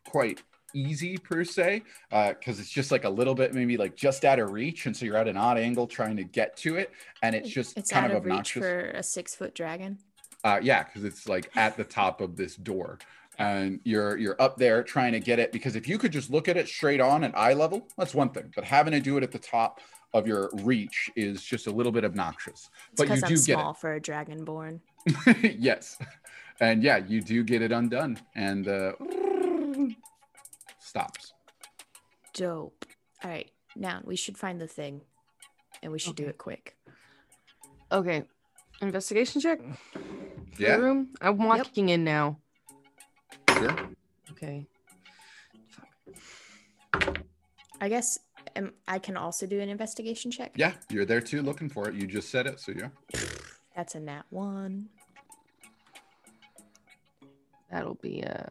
quite 0.07 0.41
easy 0.73 1.17
per 1.17 1.43
se, 1.43 1.83
because 2.09 2.59
it's 2.59 2.69
just 2.69 2.91
like 2.91 3.03
a 3.03 3.09
little 3.09 3.35
bit, 3.35 3.53
maybe 3.53 3.77
like 3.77 3.95
just 3.95 4.25
out 4.25 4.39
of 4.39 4.51
reach. 4.51 4.85
And 4.85 4.95
so 4.95 5.05
you're 5.05 5.17
at 5.17 5.27
an 5.27 5.37
odd 5.37 5.57
angle 5.57 5.87
trying 5.87 6.17
to 6.17 6.23
get 6.23 6.57
to 6.57 6.75
it. 6.77 6.91
And 7.21 7.35
it's 7.35 7.49
just 7.49 7.77
it's 7.77 7.91
kind 7.91 8.05
out 8.05 8.11
of 8.11 8.17
of 8.17 8.25
reach 8.25 8.31
obnoxious. 8.33 8.63
for 8.63 8.79
a 8.91 9.03
six 9.03 9.35
foot 9.35 9.53
dragon. 9.55 9.99
Uh, 10.43 10.59
yeah, 10.61 10.83
because 10.83 11.03
it's 11.03 11.27
like 11.27 11.49
at 11.55 11.77
the 11.77 11.83
top 11.83 12.19
of 12.21 12.35
this 12.35 12.55
door, 12.55 12.97
and 13.37 13.79
you're 13.83 14.17
you're 14.17 14.41
up 14.41 14.57
there 14.57 14.83
trying 14.83 15.11
to 15.13 15.19
get 15.19 15.39
it. 15.39 15.51
Because 15.51 15.75
if 15.75 15.87
you 15.87 15.97
could 15.97 16.11
just 16.11 16.31
look 16.31 16.47
at 16.47 16.57
it 16.57 16.67
straight 16.67 16.99
on 16.99 17.23
at 17.23 17.37
eye 17.37 17.53
level, 17.53 17.87
that's 17.97 18.15
one 18.15 18.29
thing. 18.29 18.51
But 18.55 18.63
having 18.63 18.91
to 18.93 18.99
do 18.99 19.17
it 19.17 19.23
at 19.23 19.31
the 19.31 19.39
top 19.39 19.81
of 20.13 20.27
your 20.27 20.49
reach 20.63 21.09
is 21.15 21.43
just 21.43 21.67
a 21.67 21.71
little 21.71 21.91
bit 21.91 22.03
obnoxious. 22.03 22.69
It's 22.91 22.97
But 22.97 23.07
you 23.09 23.15
because 23.15 23.23
I'm 23.23 23.29
do 23.29 23.35
get 23.35 23.43
small 23.43 23.73
for 23.73 23.93
a 23.93 24.01
dragonborn. 24.01 24.79
it. 25.05 25.55
yes, 25.59 25.97
and 26.59 26.83
yeah, 26.83 26.97
you 26.97 27.21
do 27.21 27.43
get 27.43 27.61
it 27.61 27.71
undone, 27.71 28.19
and 28.35 28.67
uh, 28.67 28.93
stops. 30.91 31.33
Dope. 32.33 32.85
All 33.23 33.31
right, 33.31 33.49
now 33.77 34.01
we 34.03 34.17
should 34.17 34.37
find 34.37 34.59
the 34.59 34.67
thing, 34.67 35.01
and 35.81 35.91
we 35.91 35.99
should 35.99 36.17
do 36.17 36.25
it 36.25 36.37
quick. 36.37 36.75
Okay. 37.91 38.23
Investigation 38.81 39.39
check? 39.39 39.59
Yeah. 40.57 40.75
The 40.75 40.83
room? 40.83 41.09
I'm 41.21 41.37
walking 41.37 41.89
in 41.89 42.03
now. 42.03 42.39
Sure. 43.53 43.75
Okay. 44.31 44.67
I 47.79 47.87
guess 47.87 48.19
um, 48.57 48.73
I 48.87 48.99
can 48.99 49.15
also 49.15 49.45
do 49.45 49.61
an 49.61 49.69
investigation 49.69 50.29
check. 50.29 50.51
Yeah, 50.55 50.73
you're 50.89 51.05
there 51.05 51.21
too, 51.21 51.41
looking 51.41 51.69
for 51.69 51.87
it. 51.87 51.95
You 51.95 52.05
just 52.05 52.29
said 52.29 52.47
it, 52.47 52.59
so 52.59 52.73
yeah. 52.73 52.89
That's 53.75 53.95
a 53.95 53.99
nat 54.01 54.23
one. 54.29 54.89
That'll 57.71 57.95
be 57.95 58.21
a 58.21 58.49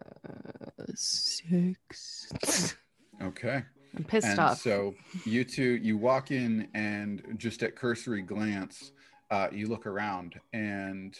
six. 0.94 2.76
Okay. 3.22 3.62
I'm 3.96 4.04
pissed 4.04 4.26
and 4.26 4.38
off. 4.38 4.60
so 4.60 4.94
you 5.24 5.44
two 5.44 5.76
you 5.82 5.98
walk 5.98 6.30
in 6.30 6.68
and 6.74 7.22
just 7.36 7.62
at 7.64 7.74
cursory 7.74 8.22
glance 8.22 8.92
uh, 9.32 9.48
you 9.52 9.66
look 9.66 9.84
around 9.84 10.38
and 10.52 11.18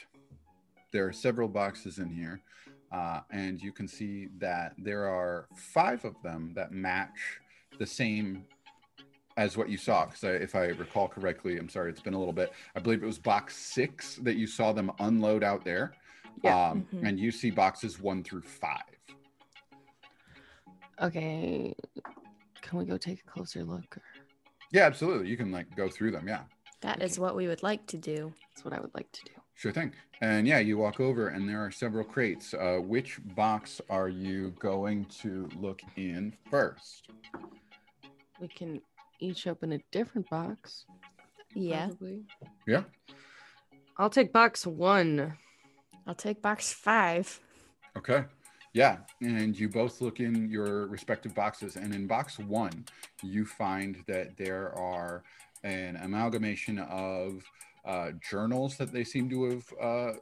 there 0.92 1.06
are 1.06 1.12
several 1.12 1.48
boxes 1.48 1.98
in 1.98 2.08
here 2.08 2.40
uh, 2.92 3.20
and 3.32 3.60
you 3.60 3.72
can 3.72 3.88
see 3.88 4.28
that 4.38 4.74
there 4.78 5.04
are 5.06 5.48
five 5.56 6.04
of 6.04 6.14
them 6.22 6.52
that 6.54 6.70
match 6.70 7.40
the 7.80 7.86
same 7.86 8.44
as 9.36 9.56
what 9.56 9.68
you 9.68 9.76
saw 9.76 10.06
because 10.06 10.22
if 10.22 10.54
i 10.54 10.66
recall 10.66 11.08
correctly 11.08 11.58
i'm 11.58 11.68
sorry 11.68 11.90
it's 11.90 12.00
been 12.00 12.14
a 12.14 12.18
little 12.18 12.32
bit 12.32 12.52
i 12.76 12.78
believe 12.78 13.02
it 13.02 13.06
was 13.06 13.18
box 13.18 13.56
six 13.56 14.14
that 14.16 14.36
you 14.36 14.46
saw 14.46 14.72
them 14.72 14.92
unload 15.00 15.42
out 15.42 15.64
there 15.64 15.92
Yeah. 16.42 16.70
um, 16.70 16.86
Mhm. 16.92 17.06
and 17.08 17.18
you 17.20 17.30
see 17.30 17.50
boxes 17.50 18.00
one 18.00 18.22
through 18.24 18.42
five 18.42 18.82
okay. 21.02 21.74
Can 22.60 22.78
we 22.78 22.84
go 22.84 22.96
take 22.98 23.20
a 23.26 23.30
closer 23.30 23.64
look? 23.64 23.96
Or... 23.96 24.02
yeah 24.72 24.84
absolutely 24.84 25.28
you 25.28 25.36
can 25.36 25.50
like 25.50 25.74
go 25.76 25.88
through 25.88 26.10
them 26.12 26.28
yeah 26.28 26.42
That 26.82 27.02
is 27.02 27.12
Okay. 27.12 27.22
what 27.22 27.36
we 27.36 27.46
would 27.46 27.62
like 27.62 27.86
to 27.88 27.98
do. 27.98 28.32
That's 28.48 28.64
what 28.64 28.72
I 28.72 28.80
would 28.80 28.94
like 28.94 29.10
to 29.12 29.22
do. 29.24 29.32
Sure 29.54 29.70
thing. 29.72 29.92
And 30.22 30.46
yeah, 30.46 30.60
you 30.60 30.78
walk 30.78 30.98
over 31.00 31.28
and 31.28 31.46
there 31.46 31.60
are 31.62 31.70
several 31.70 32.04
crates. 32.04 32.54
Uh, 32.54 32.78
which 32.80 33.20
box 33.34 33.82
are 33.90 34.08
you 34.08 34.54
going 34.58 35.04
to 35.22 35.46
look 35.58 35.82
in 35.96 36.34
first? 36.50 37.08
We 38.40 38.48
can 38.48 38.80
each 39.18 39.46
open 39.46 39.72
a 39.72 39.78
different 39.90 40.30
box. 40.30 40.86
Yeah. 41.54 41.88
probably. 41.88 42.24
Yeah. 42.66 42.84
I'll 43.98 44.08
take 44.08 44.32
box 44.32 44.66
one. 44.66 45.36
I'll 46.10 46.16
take 46.16 46.42
box 46.42 46.72
five. 46.72 47.38
Okay. 47.96 48.24
Yeah. 48.72 48.96
And 49.20 49.56
you 49.56 49.68
both 49.68 50.00
look 50.00 50.18
in 50.18 50.50
your 50.50 50.88
respective 50.88 51.36
boxes. 51.36 51.76
And 51.76 51.94
in 51.94 52.08
box 52.08 52.36
one, 52.36 52.84
you 53.22 53.44
find 53.44 54.02
that 54.08 54.36
there 54.36 54.76
are 54.76 55.22
an 55.62 55.94
amalgamation 56.02 56.80
of 56.80 57.44
uh, 57.84 58.10
journals 58.28 58.76
that 58.76 58.90
they 58.90 59.04
seem 59.04 59.30
to 59.30 59.44
have 59.50 59.72
uh, 59.80 60.12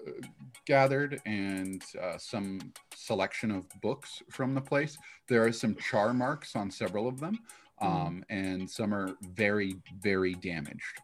gathered 0.67 1.23
and 1.25 1.83
uh, 2.03 2.19
some 2.19 2.61
selection 2.95 3.51
of 3.51 3.65
books 3.81 4.23
from 4.31 4.55
the 4.55 4.61
place. 4.61 4.99
There 5.27 5.43
are 5.43 5.53
some 5.53 5.75
char 5.77 6.13
marks 6.13 6.55
on 6.55 6.71
several 6.71 7.09
of 7.09 7.19
them, 7.19 7.39
um, 7.81 8.27
and 8.29 8.69
some 8.69 8.93
are 8.93 9.17
very, 9.35 9.77
very 10.03 10.35
damaged. 10.35 11.01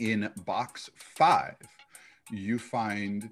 In 0.00 0.28
box 0.44 0.90
five, 0.96 1.56
you 2.32 2.58
find 2.58 3.30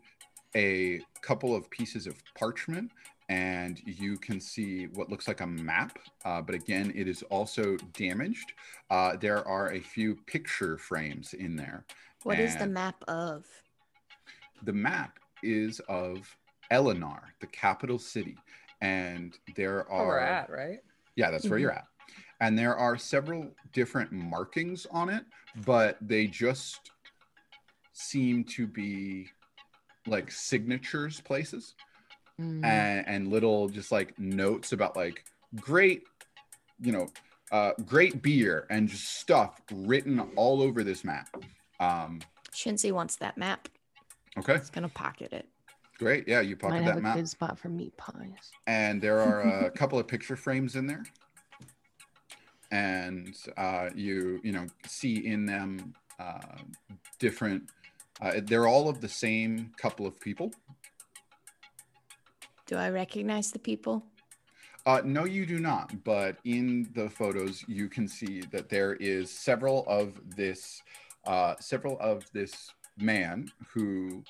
a 0.57 1.01
couple 1.23 1.55
of 1.55 1.71
pieces 1.71 2.07
of 2.07 2.15
parchment 2.35 2.91
and 3.29 3.81
you 3.85 4.19
can 4.19 4.41
see 4.41 4.87
what 4.95 5.09
looks 5.09 5.29
like 5.29 5.41
a 5.41 5.47
map, 5.47 5.97
uh, 6.25 6.43
but 6.43 6.53
again, 6.55 6.93
it 6.97 7.07
is 7.07 7.23
also 7.31 7.77
damaged. 7.93 8.53
Uh, 8.91 9.17
there 9.17 9.47
are 9.47 9.73
a 9.73 9.79
few 9.81 10.17
picture 10.27 10.77
frames 10.77 11.33
in 11.35 11.55
there. 11.55 11.85
What 12.25 12.41
is 12.41 12.57
the 12.57 12.67
map 12.67 12.97
of? 13.07 13.47
The 14.65 14.73
map 14.73 15.21
is 15.45 15.79
of 15.89 16.37
Eleanor, 16.73 17.23
the 17.41 17.47
capital 17.47 18.01
city, 18.01 18.37
and 18.81 19.39
there 19.55 19.89
are. 19.91 19.99
Where 19.99 20.17
we're 20.17 20.19
at, 20.19 20.51
right? 20.51 20.81
yeah, 21.15 21.31
that's 21.31 21.49
where 21.49 21.59
Mhm. 21.59 21.63
you're 21.63 21.73
at. 21.73 21.87
And 22.41 22.59
there 22.59 22.75
are 22.77 22.97
several 22.99 23.55
different 23.73 24.11
markings 24.11 24.87
on 24.87 25.09
it, 25.09 25.25
but 25.65 25.99
they 26.01 26.27
just 26.27 26.91
seem 27.93 28.43
to 28.45 28.67
be 28.67 29.31
like 30.07 30.31
signatures 30.31 31.21
places 31.21 31.75
Mm. 32.41 32.65
and, 32.65 33.07
and 33.07 33.29
little 33.29 33.69
just 33.69 33.93
like 33.93 34.19
notes 34.19 34.73
about 34.73 34.97
like 34.97 35.27
great, 35.57 36.05
you 36.81 36.91
know, 36.91 37.07
uh, 37.53 37.73
great 37.85 38.23
beer 38.23 38.67
and 38.71 38.89
just 38.89 39.19
stuff 39.19 39.61
written 39.71 40.21
all 40.37 40.63
over 40.63 40.83
this 40.83 41.05
map. 41.05 41.29
Um, 41.81 42.21
Shinzi 42.53 42.93
wants 42.93 43.17
that 43.17 43.37
map. 43.37 43.69
okay, 44.39 44.57
He's 44.57 44.71
gonna 44.71 44.89
pocket 44.89 45.35
it. 45.35 45.47
great. 45.99 46.27
Yeah, 46.27 46.41
you 46.41 46.53
Might 46.57 46.61
pocket 46.61 46.77
have 46.85 46.95
that 46.95 46.99
a 46.99 47.03
map. 47.03 47.17
good 47.17 47.29
spot 47.29 47.59
for 47.59 47.69
meat 47.69 47.95
pies. 47.99 48.53
and 48.67 49.03
there 49.03 49.21
are 49.21 49.43
a 49.67 49.71
couple 49.77 49.99
of 49.99 50.09
picture 50.09 50.35
frames 50.37 50.77
in 50.77 50.87
there 50.87 51.03
and 52.71 53.37
uh, 53.59 53.91
you 53.95 54.41
you 54.43 54.53
know 54.53 54.67
see 54.87 55.27
in 55.27 55.45
them 55.45 55.93
uh, 56.19 56.39
different 57.19 57.65
uh, 58.23 58.41
they're 58.45 58.67
all 58.67 58.89
of 58.89 59.01
the 59.01 59.09
same 59.09 59.73
couple 59.77 60.07
of 60.07 60.19
people 60.21 60.53
Do 62.67 62.77
I 62.77 62.91
recognize 62.91 63.51
the 63.51 63.59
people? 63.59 64.05
uh, 64.87 65.03
no 65.05 65.25
you 65.25 65.47
do 65.47 65.59
not 65.59 65.93
but 66.05 66.37
in 66.45 66.91
the 66.95 67.09
photos 67.11 67.65
you 67.69 67.89
can 67.89 68.09
see 68.09 68.43
that 68.53 68.69
there 68.69 68.95
is 68.95 69.31
several 69.31 69.85
of 69.87 70.21
this 70.37 70.83
uh, 71.27 71.55
several 71.61 71.99
of 72.01 72.25
this 72.33 72.71
man 72.99 73.51
who 73.73 74.23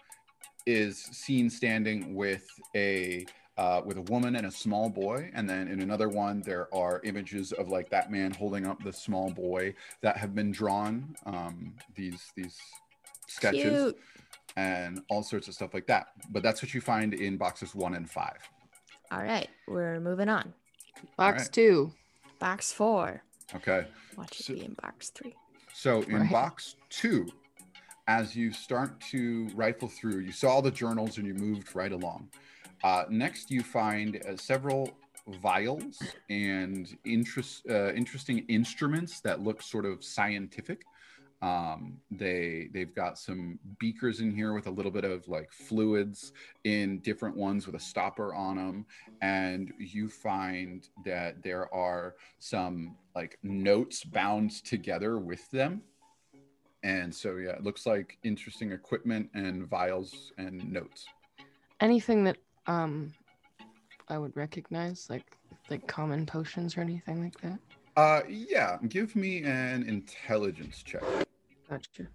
is 0.67 0.99
seen 0.99 1.49
standing 1.51 2.15
with 2.15 2.47
a 2.75 3.25
uh, 3.59 3.83
with 3.85 3.99
a 3.99 4.03
woman 4.03 4.37
and 4.37 4.47
a 4.47 4.51
small 4.51 4.89
boy, 4.89 5.31
and 5.35 5.49
then 5.49 5.69
in 5.69 5.83
another 5.83 6.09
one 6.09 6.41
there 6.41 6.73
are 6.75 7.01
images 7.05 7.53
of 7.53 7.69
like 7.69 7.91
that 7.91 8.11
man 8.11 8.31
holding 8.31 8.67
up 8.67 8.83
the 8.83 8.93
small 8.93 9.31
boy 9.31 9.75
that 10.01 10.17
have 10.17 10.35
been 10.35 10.51
drawn. 10.51 11.15
Um, 11.27 11.75
these 11.95 12.33
these 12.37 12.59
sketches 13.31 13.63
Cute. 13.95 13.99
and 14.57 15.01
all 15.09 15.23
sorts 15.23 15.49
of 15.49 15.55
stuff 15.55 15.73
like 15.75 15.87
that. 15.87 16.09
But 16.31 16.43
that's 16.43 16.63
what 16.63 16.75
you 16.75 16.81
find 16.81 17.15
in 17.15 17.37
boxes 17.37 17.75
one 17.75 17.95
and 17.95 18.09
five. 18.11 18.39
All 19.11 19.23
right, 19.23 19.49
we're 19.67 20.01
moving 20.01 20.29
on. 20.29 20.53
Box 21.17 21.43
right. 21.45 21.53
two. 21.53 21.93
Box 22.39 22.73
four. 22.73 23.23
Okay. 23.55 23.87
Watch 24.17 24.41
it 24.41 24.45
So- 24.45 24.55
be 24.55 24.65
in 24.65 24.75
box 24.75 25.11
three. 25.11 25.35
So 25.73 26.03
in 26.03 26.21
Right. 26.23 26.31
box 26.31 26.77
two, 26.89 27.29
as 28.09 28.35
you 28.35 28.53
start 28.53 29.01
to 29.13 29.49
rifle 29.55 29.89
through, 29.89 30.19
you 30.21 30.33
saw 30.33 30.61
the 30.61 30.71
journals 30.71 31.19
and 31.19 31.27
you 31.27 31.35
moved 31.35 31.75
right 31.75 31.93
along. 31.93 32.29
Uh, 32.83 33.05
next, 33.09 33.51
you 33.51 33.63
find 33.63 34.17
uh, 34.27 34.37
several 34.37 34.91
vials 35.43 36.03
and 36.29 36.97
interest, 37.05 37.63
uh, 37.69 37.93
interesting 37.93 38.39
instruments 38.49 39.21
that 39.21 39.41
look 39.41 39.63
sort 39.63 39.85
of 39.85 40.03
scientific. 40.03 40.83
Um, 41.43 41.97
they 42.11 42.69
they've 42.75 42.95
got 42.95 43.19
some 43.19 43.59
beakers 43.79 44.21
in 44.21 44.31
here 44.31 44.53
with 44.53 44.67
a 44.67 44.71
little 44.71 44.91
bit 44.91 45.05
of 45.05 45.27
like 45.27 45.51
fluids 45.51 46.33
in 46.65 46.99
different 46.99 47.35
ones 47.35 47.67
with 47.67 47.77
a 47.77 47.81
stopper 47.81 48.35
on 48.35 48.57
them, 48.57 48.87
and 49.23 49.73
you 49.79 50.09
find 50.09 50.87
that 51.07 51.43
there 51.43 51.73
are 51.75 52.17
some 52.39 52.95
like 53.15 53.39
notes 53.43 54.05
bound 54.05 54.51
together 54.65 55.19
with 55.19 55.51
them. 55.51 55.81
And 56.83 57.15
so 57.15 57.37
yeah, 57.37 57.53
it 57.53 57.63
looks 57.63 57.87
like 57.87 58.19
interesting 58.23 58.73
equipment 58.73 59.31
and 59.33 59.67
vials 59.67 60.33
and 60.37 60.71
notes. 60.71 61.07
Anything 61.81 62.23
that 62.25 62.37
um 62.67 63.15
I 64.09 64.19
would 64.19 64.37
recognize, 64.37 65.09
like 65.09 65.39
like 65.71 65.87
common 65.87 66.27
potions 66.27 66.77
or 66.77 66.83
anything 66.83 67.25
like 67.25 67.41
that. 67.41 67.59
Uh 67.97 68.21
yeah, 68.29 68.77
give 68.89 69.17
me 69.17 69.43
an 69.43 69.89
intelligence 69.89 70.83
check. 70.83 71.03
Gotcha. 71.71 72.09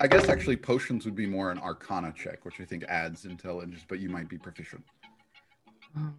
I 0.00 0.06
guess 0.06 0.28
actually 0.28 0.56
potions 0.56 1.04
would 1.04 1.16
be 1.16 1.26
more 1.26 1.50
an 1.50 1.58
arcana 1.58 2.14
check, 2.16 2.44
which 2.44 2.60
I 2.60 2.64
think 2.64 2.84
adds 2.84 3.24
intelligence, 3.24 3.84
but 3.88 3.98
you 3.98 4.08
might 4.08 4.28
be 4.28 4.38
proficient. 4.38 4.84
Um, 5.96 6.16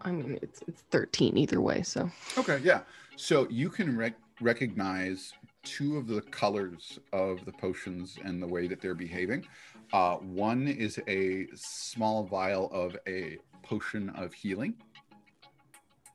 I 0.00 0.10
mean, 0.10 0.36
it's 0.42 0.62
it's 0.66 0.82
thirteen 0.90 1.36
either 1.36 1.60
way. 1.60 1.82
So 1.82 2.10
Okay, 2.36 2.60
yeah. 2.64 2.80
So 3.14 3.46
you 3.48 3.68
can 3.68 3.96
rec- 3.96 4.18
recognize 4.40 5.32
two 5.62 5.96
of 5.96 6.08
the 6.08 6.22
colors 6.22 6.98
of 7.12 7.44
the 7.44 7.52
potions 7.52 8.18
and 8.24 8.42
the 8.42 8.48
way 8.48 8.66
that 8.66 8.80
they're 8.80 8.94
behaving. 8.94 9.46
Uh, 9.92 10.16
one 10.16 10.66
is 10.66 10.98
a 11.06 11.46
small 11.54 12.24
vial 12.24 12.68
of 12.72 12.96
a 13.06 13.36
potion 13.62 14.08
of 14.10 14.32
healing, 14.32 14.74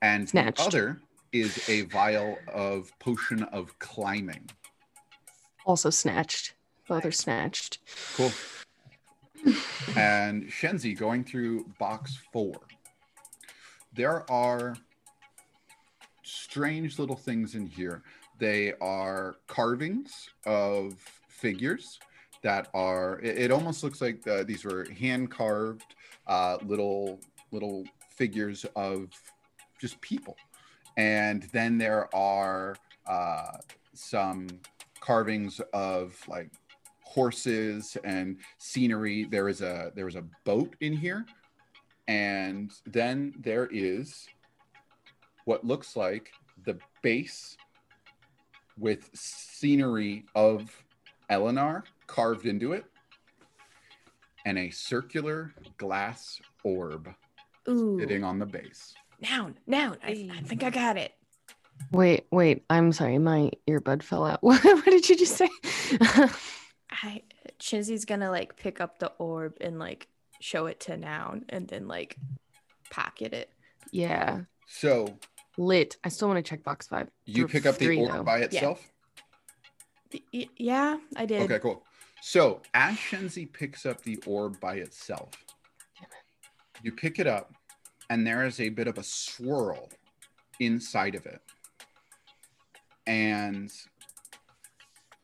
and 0.05 0.29
Snatched. 0.29 0.57
the 0.57 0.63
other 0.63 1.01
is 1.31 1.67
a 1.67 1.81
vial 1.83 2.37
of 2.53 2.91
potion 2.99 3.43
of 3.43 3.77
climbing. 3.79 4.49
also 5.65 5.89
snatched. 5.89 6.53
Both 6.87 7.05
are 7.05 7.11
snatched. 7.11 7.79
Cool. 8.15 8.31
and 9.95 10.45
Shenzi 10.47 10.95
going 10.97 11.23
through 11.23 11.65
box 11.79 12.17
four. 12.31 12.59
There 13.93 14.29
are 14.31 14.75
strange 16.23 16.99
little 16.99 17.15
things 17.15 17.55
in 17.55 17.65
here. 17.65 18.03
They 18.37 18.73
are 18.81 19.37
carvings 19.47 20.29
of 20.45 20.93
figures 21.27 21.99
that 22.43 22.67
are. 22.75 23.19
It, 23.21 23.37
it 23.45 23.51
almost 23.51 23.83
looks 23.83 24.01
like 24.01 24.27
uh, 24.27 24.43
these 24.43 24.63
were 24.63 24.85
hand 24.99 25.31
carved 25.31 25.95
uh, 26.27 26.57
little 26.63 27.19
little 27.51 27.85
figures 28.15 28.65
of 28.75 29.09
just 29.85 30.01
people. 30.01 30.35
And 30.97 31.43
then 31.53 31.77
there 31.77 32.13
are 32.15 32.75
uh, 33.05 33.57
some 33.93 34.47
carvings 34.99 35.61
of 35.73 36.19
like 36.27 36.49
horses 37.03 37.95
and 38.03 38.37
scenery. 38.57 39.25
There 39.25 39.47
is 39.47 39.61
a 39.61 39.91
there 39.95 40.07
is 40.07 40.15
a 40.15 40.23
boat 40.43 40.75
in 40.79 40.93
here, 40.93 41.25
and 42.07 42.71
then 42.87 43.33
there 43.37 43.67
is 43.71 44.27
what 45.43 45.63
looks 45.63 45.95
like 45.95 46.31
the 46.65 46.79
base 47.03 47.55
with 48.79 49.11
scenery 49.13 50.25
of 50.33 50.83
Eleanor 51.29 51.83
carved 52.07 52.47
into 52.47 52.73
it, 52.73 52.85
and 54.47 54.57
a 54.57 54.71
circular 54.71 55.53
glass 55.77 56.41
orb 56.63 57.13
Ooh. 57.69 57.99
sitting 57.99 58.23
on 58.23 58.39
the 58.39 58.45
base. 58.47 58.95
Noun, 59.21 59.57
noun. 59.65 59.97
I, 60.03 60.29
I 60.33 60.41
think 60.41 60.63
I 60.63 60.69
got 60.69 60.97
it. 60.97 61.13
Wait, 61.91 62.25
wait. 62.31 62.63
I'm 62.69 62.91
sorry. 62.91 63.17
My 63.17 63.51
earbud 63.67 64.03
fell 64.03 64.25
out. 64.25 64.43
What, 64.43 64.63
what 64.63 64.85
did 64.85 65.07
you 65.09 65.17
just 65.17 65.35
say? 65.37 65.49
I 66.91 67.21
Shinzi's 67.59 68.05
gonna 68.05 68.29
like 68.31 68.55
pick 68.57 68.79
up 68.81 68.99
the 68.99 69.11
orb 69.17 69.57
and 69.61 69.79
like 69.79 70.07
show 70.39 70.65
it 70.67 70.79
to 70.81 70.97
Noun 70.97 71.45
and 71.49 71.67
then 71.67 71.87
like 71.87 72.17
pocket 72.89 73.33
it. 73.33 73.49
yeah. 73.91 74.41
So 74.67 75.17
Lit. 75.57 75.95
I 76.03 76.09
still 76.09 76.27
want 76.27 76.43
to 76.43 76.49
check 76.49 76.63
box 76.63 76.87
five. 76.87 77.09
you 77.25 77.47
pick 77.47 77.65
up 77.65 77.77
the 77.77 77.85
three, 77.85 77.99
orb 77.99 78.11
though. 78.11 78.23
by 78.23 78.39
itself. 78.39 78.91
Y- 80.13 80.19
y- 80.33 80.49
yeah, 80.57 80.97
I 81.15 81.25
did. 81.25 81.41
Okay, 81.43 81.59
cool. 81.59 81.83
So 82.21 82.61
as 82.73 82.95
Shenzi 82.97 83.51
picks 83.51 83.85
up 83.85 84.01
the 84.01 84.17
orb 84.25 84.59
by 84.59 84.75
itself, 84.75 85.29
you 86.83 86.91
pick 86.91 87.19
it 87.19 87.27
up, 87.27 87.53
and 88.09 88.25
there 88.25 88.45
is 88.45 88.59
a 88.59 88.69
bit 88.69 88.87
of 88.87 88.97
a 88.97 89.03
swirl 89.03 89.89
inside 90.59 91.15
of 91.15 91.25
it. 91.25 91.41
And 93.07 93.71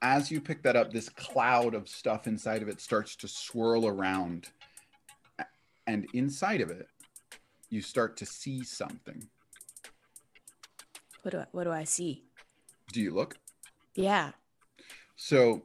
as 0.02 0.32
you 0.32 0.42
pick 0.42 0.64
that 0.64 0.76
up, 0.76 0.92
this 0.92 1.10
cloud 1.10 1.74
of 1.74 1.88
stuff 1.88 2.28
inside 2.28 2.62
of 2.62 2.68
it 2.68 2.82
starts 2.82 3.16
to 3.18 3.28
swirl 3.28 3.88
around. 3.88 4.50
And 5.88 6.08
inside 6.14 6.62
of 6.62 6.70
it, 6.70 6.88
you 7.70 7.82
start 7.82 8.18
to 8.18 8.26
see 8.26 8.64
something. 8.64 9.28
What 11.22 11.32
do 11.32 11.40
I, 11.40 11.46
what 11.52 11.64
do 11.66 11.72
I 11.72 11.84
see? 11.84 12.24
Do 12.92 13.02
you 13.02 13.14
look? 13.14 13.38
Yeah. 13.96 14.32
So, 15.16 15.64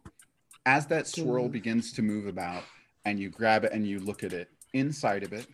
as 0.67 0.87
that 0.87 1.07
swirl 1.07 1.49
begins 1.49 1.93
to 1.95 2.03
move 2.03 2.27
about 2.27 2.65
and 3.05 3.19
you 3.19 3.31
grab 3.31 3.65
it 3.65 3.73
and 3.73 3.87
you 3.87 4.01
look 4.01 4.23
at 4.23 4.33
it, 4.33 4.49
inside 4.75 5.23
of 5.23 5.33
it, 5.33 5.47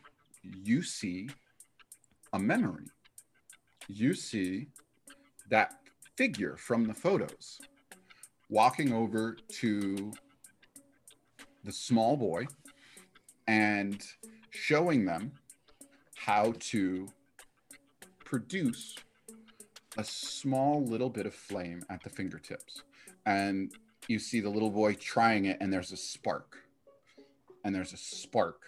you 0.43 0.83
see 0.83 1.29
a 2.33 2.39
memory. 2.39 2.87
You 3.89 4.15
see 4.15 4.69
that 5.51 5.75
figure 6.17 6.57
from 6.57 6.87
the 6.87 6.95
photos 6.95 7.61
walking 8.49 8.93
over 8.93 9.37
to 9.49 10.13
the 11.65 11.73
small 11.73 12.17
boy 12.17 12.47
and 13.47 14.03
showing 14.51 15.05
them 15.05 15.33
how 16.15 16.55
to 16.59 17.09
produce 18.25 18.97
a 19.99 20.05
small 20.05 20.85
little 20.85 21.11
bit 21.11 21.27
of 21.27 21.35
flame 21.35 21.83
at 21.91 22.03
the 22.03 22.11
fingertips 22.11 22.83
and 23.27 23.73
you 24.09 24.19
see 24.19 24.41
the 24.41 24.49
little 24.49 24.71
boy 24.71 24.95
trying 24.95 25.47
it 25.47 25.59
and 25.61 25.73
there's 25.73 25.93
a 25.93 25.97
spark 25.97 26.59
and 27.65 27.75
there's 27.75 27.93
a 27.93 27.97
spark 27.97 28.63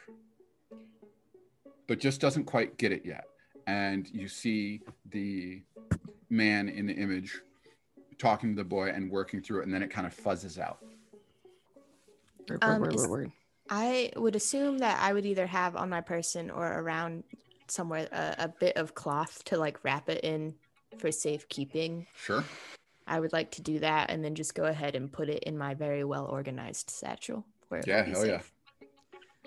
but 1.87 1.99
just 1.99 2.21
doesn't 2.21 2.45
quite 2.45 2.77
get 2.77 2.93
it 2.93 3.05
yet 3.05 3.25
and 3.67 4.09
you 4.11 4.29
see 4.29 4.83
the 5.11 5.63
man 6.31 6.69
in 6.69 6.87
the 6.87 6.95
image 6.95 7.41
talking 8.19 8.51
to 8.51 8.57
the 8.63 8.69
boy 8.69 8.89
and 8.89 9.11
working 9.11 9.41
through 9.41 9.61
it 9.61 9.65
and 9.65 9.75
then 9.75 9.83
it 9.83 9.91
kind 9.91 10.07
of 10.07 10.17
fuzzes 10.17 10.59
out 10.59 10.79
Word, 12.49 12.59
Um, 12.63 12.81
word, 12.81 12.93
word, 12.93 12.97
word, 13.01 13.11
word. 13.11 13.33
I 13.71 14.13
would 14.17 14.37
assume 14.37 14.79
that 14.79 15.01
I 15.01 15.13
would 15.13 15.25
either 15.25 15.47
have 15.47 15.77
on 15.77 15.89
my 15.89 16.01
person 16.03 16.51
or 16.51 16.67
around 16.81 17.25
somewhere 17.69 18.07
a, 18.13 18.35
a 18.45 18.49
bit 18.49 18.77
of 18.77 18.95
cloth 18.95 19.43
to 19.45 19.57
like 19.57 19.83
wrap 19.85 20.09
it 20.11 20.23
in 20.23 20.55
for 20.99 21.11
safekeeping. 21.11 22.07
sure 22.15 22.45
I 23.07 23.21
would 23.21 23.33
like 23.33 23.51
to 23.53 23.63
do 23.63 23.79
that 23.81 24.11
and 24.11 24.23
then 24.25 24.35
just 24.35 24.55
go 24.55 24.65
ahead 24.65 24.95
and 24.95 25.13
put 25.13 25.29
it 25.29 25.43
in 25.45 25.57
my 25.59 25.75
very 25.75 26.05
well 26.05 26.27
organized 26.27 26.91
satchel. 26.91 27.45
Where 27.69 27.83
Yeah, 27.87 28.03
be 28.03 28.11
hell 28.13 28.27
yeah. 28.27 28.39
safe. 28.41 28.53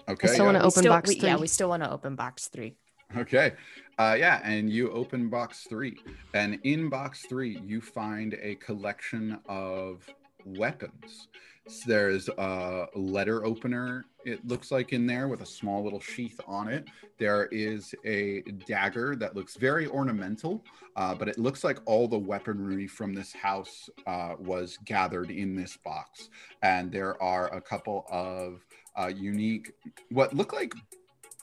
okay 0.09 0.27
still 0.29 0.45
wanna 0.45 0.59
Open 0.59 0.71
still- 0.71 0.91
box 0.93 1.09
we- 1.09 1.15
Yeah, 1.19 1.37
we 1.37 1.47
still 1.47 1.69
want 1.69 1.83
to 1.83 1.91
open 1.91 2.15
box 2.15 2.47
three. 2.47 2.75
Okay. 3.15 3.53
Uh, 3.97 4.15
yeah, 4.17 4.41
and 4.43 4.69
you 4.69 4.91
open 4.91 5.29
box 5.29 5.65
three, 5.67 5.97
and 6.33 6.59
in 6.63 6.87
box 6.89 7.25
three, 7.27 7.59
you 7.65 7.81
find 7.81 8.37
a 8.41 8.55
collection 8.55 9.39
of 9.47 10.07
weapons. 10.45 11.29
So 11.67 11.83
there's 11.87 12.29
a 12.29 12.87
letter 12.95 13.43
opener, 13.43 14.05
it 14.23 14.45
looks 14.47 14.71
like, 14.71 14.93
in 14.93 15.07
there 15.07 15.27
with 15.27 15.41
a 15.41 15.45
small 15.45 15.83
little 15.83 15.99
sheath 15.99 16.39
on 16.47 16.67
it. 16.67 16.87
There 17.17 17.47
is 17.47 17.93
a 18.05 18.41
dagger 18.67 19.15
that 19.15 19.35
looks 19.35 19.57
very 19.57 19.87
ornamental, 19.87 20.63
uh, 20.95 21.15
but 21.15 21.27
it 21.27 21.37
looks 21.37 21.63
like 21.63 21.79
all 21.85 22.07
the 22.07 22.17
weaponry 22.17 22.87
from 22.87 23.13
this 23.13 23.33
house 23.33 23.89
uh, 24.05 24.35
was 24.37 24.77
gathered 24.85 25.31
in 25.31 25.55
this 25.55 25.75
box. 25.75 26.29
And 26.61 26.91
there 26.91 27.21
are 27.21 27.53
a 27.53 27.59
couple 27.59 28.05
of 28.09 28.63
uh, 28.95 29.07
unique, 29.07 29.71
what 30.09 30.33
look 30.33 30.53
like 30.53 30.73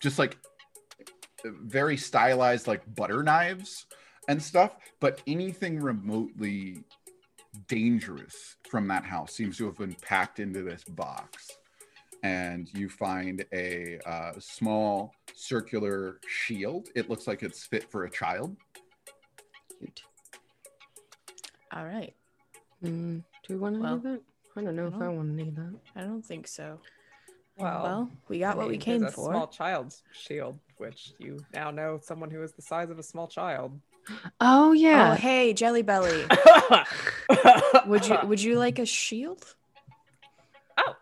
just 0.00 0.18
like 0.18 0.36
very 1.44 1.96
stylized 1.96 2.66
like 2.66 2.82
butter 2.94 3.22
knives 3.22 3.86
and 4.28 4.42
stuff 4.42 4.76
but 5.00 5.20
anything 5.26 5.78
remotely 5.80 6.78
dangerous 7.68 8.56
from 8.68 8.88
that 8.88 9.04
house 9.04 9.32
seems 9.32 9.56
to 9.58 9.66
have 9.66 9.76
been 9.76 9.94
packed 10.02 10.40
into 10.40 10.62
this 10.62 10.82
box 10.84 11.50
and 12.22 12.70
you 12.74 12.88
find 12.88 13.44
a 13.52 13.98
uh, 14.06 14.32
small 14.38 15.14
circular 15.34 16.18
shield 16.26 16.88
it 16.94 17.08
looks 17.10 17.26
like 17.26 17.42
it's 17.42 17.64
fit 17.66 17.90
for 17.90 18.04
a 18.04 18.10
child 18.10 18.56
Cute. 19.78 20.02
All 21.72 21.84
right. 21.84 22.14
Mm, 22.82 23.22
do 23.46 23.54
we 23.54 23.56
want 23.56 23.74
to 23.74 23.80
Well, 23.80 23.96
need 23.96 24.04
that? 24.04 24.20
I 24.56 24.62
don't 24.62 24.76
know 24.76 24.86
if 24.86 24.94
I 24.94 25.08
want 25.08 25.36
to 25.36 25.44
need 25.44 25.56
that. 25.56 25.74
I 25.96 26.02
don't 26.02 26.24
think 26.24 26.46
so. 26.46 26.78
Well, 27.56 27.82
Well, 27.82 28.10
we 28.28 28.40
got 28.40 28.54
I 28.56 28.58
what 28.58 28.68
we 28.68 28.78
came 28.78 29.00
there's 29.00 29.12
a 29.12 29.14
for. 29.16 29.30
Small 29.30 29.46
child's 29.46 30.02
shield, 30.12 30.58
which 30.78 31.12
you 31.18 31.38
now 31.52 31.70
know 31.70 31.98
someone 32.02 32.30
who 32.30 32.42
is 32.42 32.52
the 32.52 32.62
size 32.62 32.90
of 32.90 32.98
a 32.98 33.02
small 33.02 33.28
child. 33.28 33.78
Oh 34.40 34.72
yeah. 34.72 34.88
Oh, 35.10 35.12
yeah. 35.12 35.14
hey, 35.16 35.52
Jelly 35.54 35.82
Belly. 35.82 36.24
Would 37.86 38.06
you 38.08 38.18
would 38.24 38.42
you 38.42 38.58
like 38.58 38.78
a 38.78 38.84
shield? 38.86 39.54
Oh, 40.78 40.94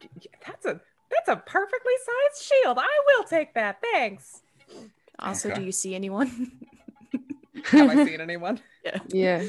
y- 0.00 0.30
that's 0.46 0.64
a 0.66 0.80
that's 1.10 1.28
a 1.28 1.36
perfectly 1.36 1.92
sized 2.04 2.44
shield. 2.46 2.78
I 2.80 3.00
will 3.08 3.24
take 3.24 3.52
that. 3.54 3.80
Thanks. 3.92 4.42
Also, 5.18 5.48
Okay. 5.50 5.58
do 5.60 5.64
you 5.66 5.72
see 5.72 5.94
anyone? 5.94 6.52
Have 7.64 7.90
I 7.90 8.04
seen 8.04 8.20
anyone? 8.20 8.60
yeah. 9.08 9.42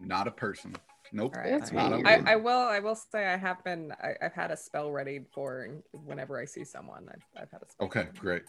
not 0.00 0.28
a 0.28 0.30
person 0.30 0.76
nope 1.14 1.32
All 1.34 1.42
right. 1.42 1.50
That's 1.58 1.72
not 1.72 1.92
a. 1.92 2.06
I. 2.06 2.32
I 2.32 2.36
will. 2.36 2.58
I 2.58 2.80
will 2.80 2.94
say 2.96 3.26
I 3.26 3.36
have 3.36 3.62
been. 3.64 3.92
I, 4.02 4.14
I've 4.20 4.34
had 4.34 4.50
a 4.50 4.56
spell 4.56 4.90
ready 4.90 5.20
for 5.32 5.66
whenever 5.92 6.38
I 6.38 6.44
see 6.44 6.64
someone. 6.64 7.06
I've, 7.08 7.42
I've 7.42 7.50
had 7.50 7.62
a 7.62 7.70
spell. 7.70 7.86
Okay, 7.86 8.00
ready. 8.00 8.18
great. 8.18 8.42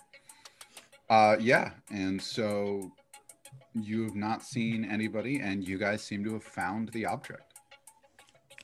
Uh, 1.09 1.37
yeah, 1.39 1.71
and 1.91 2.21
so 2.21 2.91
you 3.73 4.03
have 4.03 4.15
not 4.15 4.41
seen 4.41 4.83
anybody, 4.83 5.39
and 5.39 5.65
you 5.65 5.77
guys 5.77 6.03
seem 6.03 6.23
to 6.25 6.33
have 6.33 6.43
found 6.43 6.89
the 6.89 7.05
object. 7.05 7.53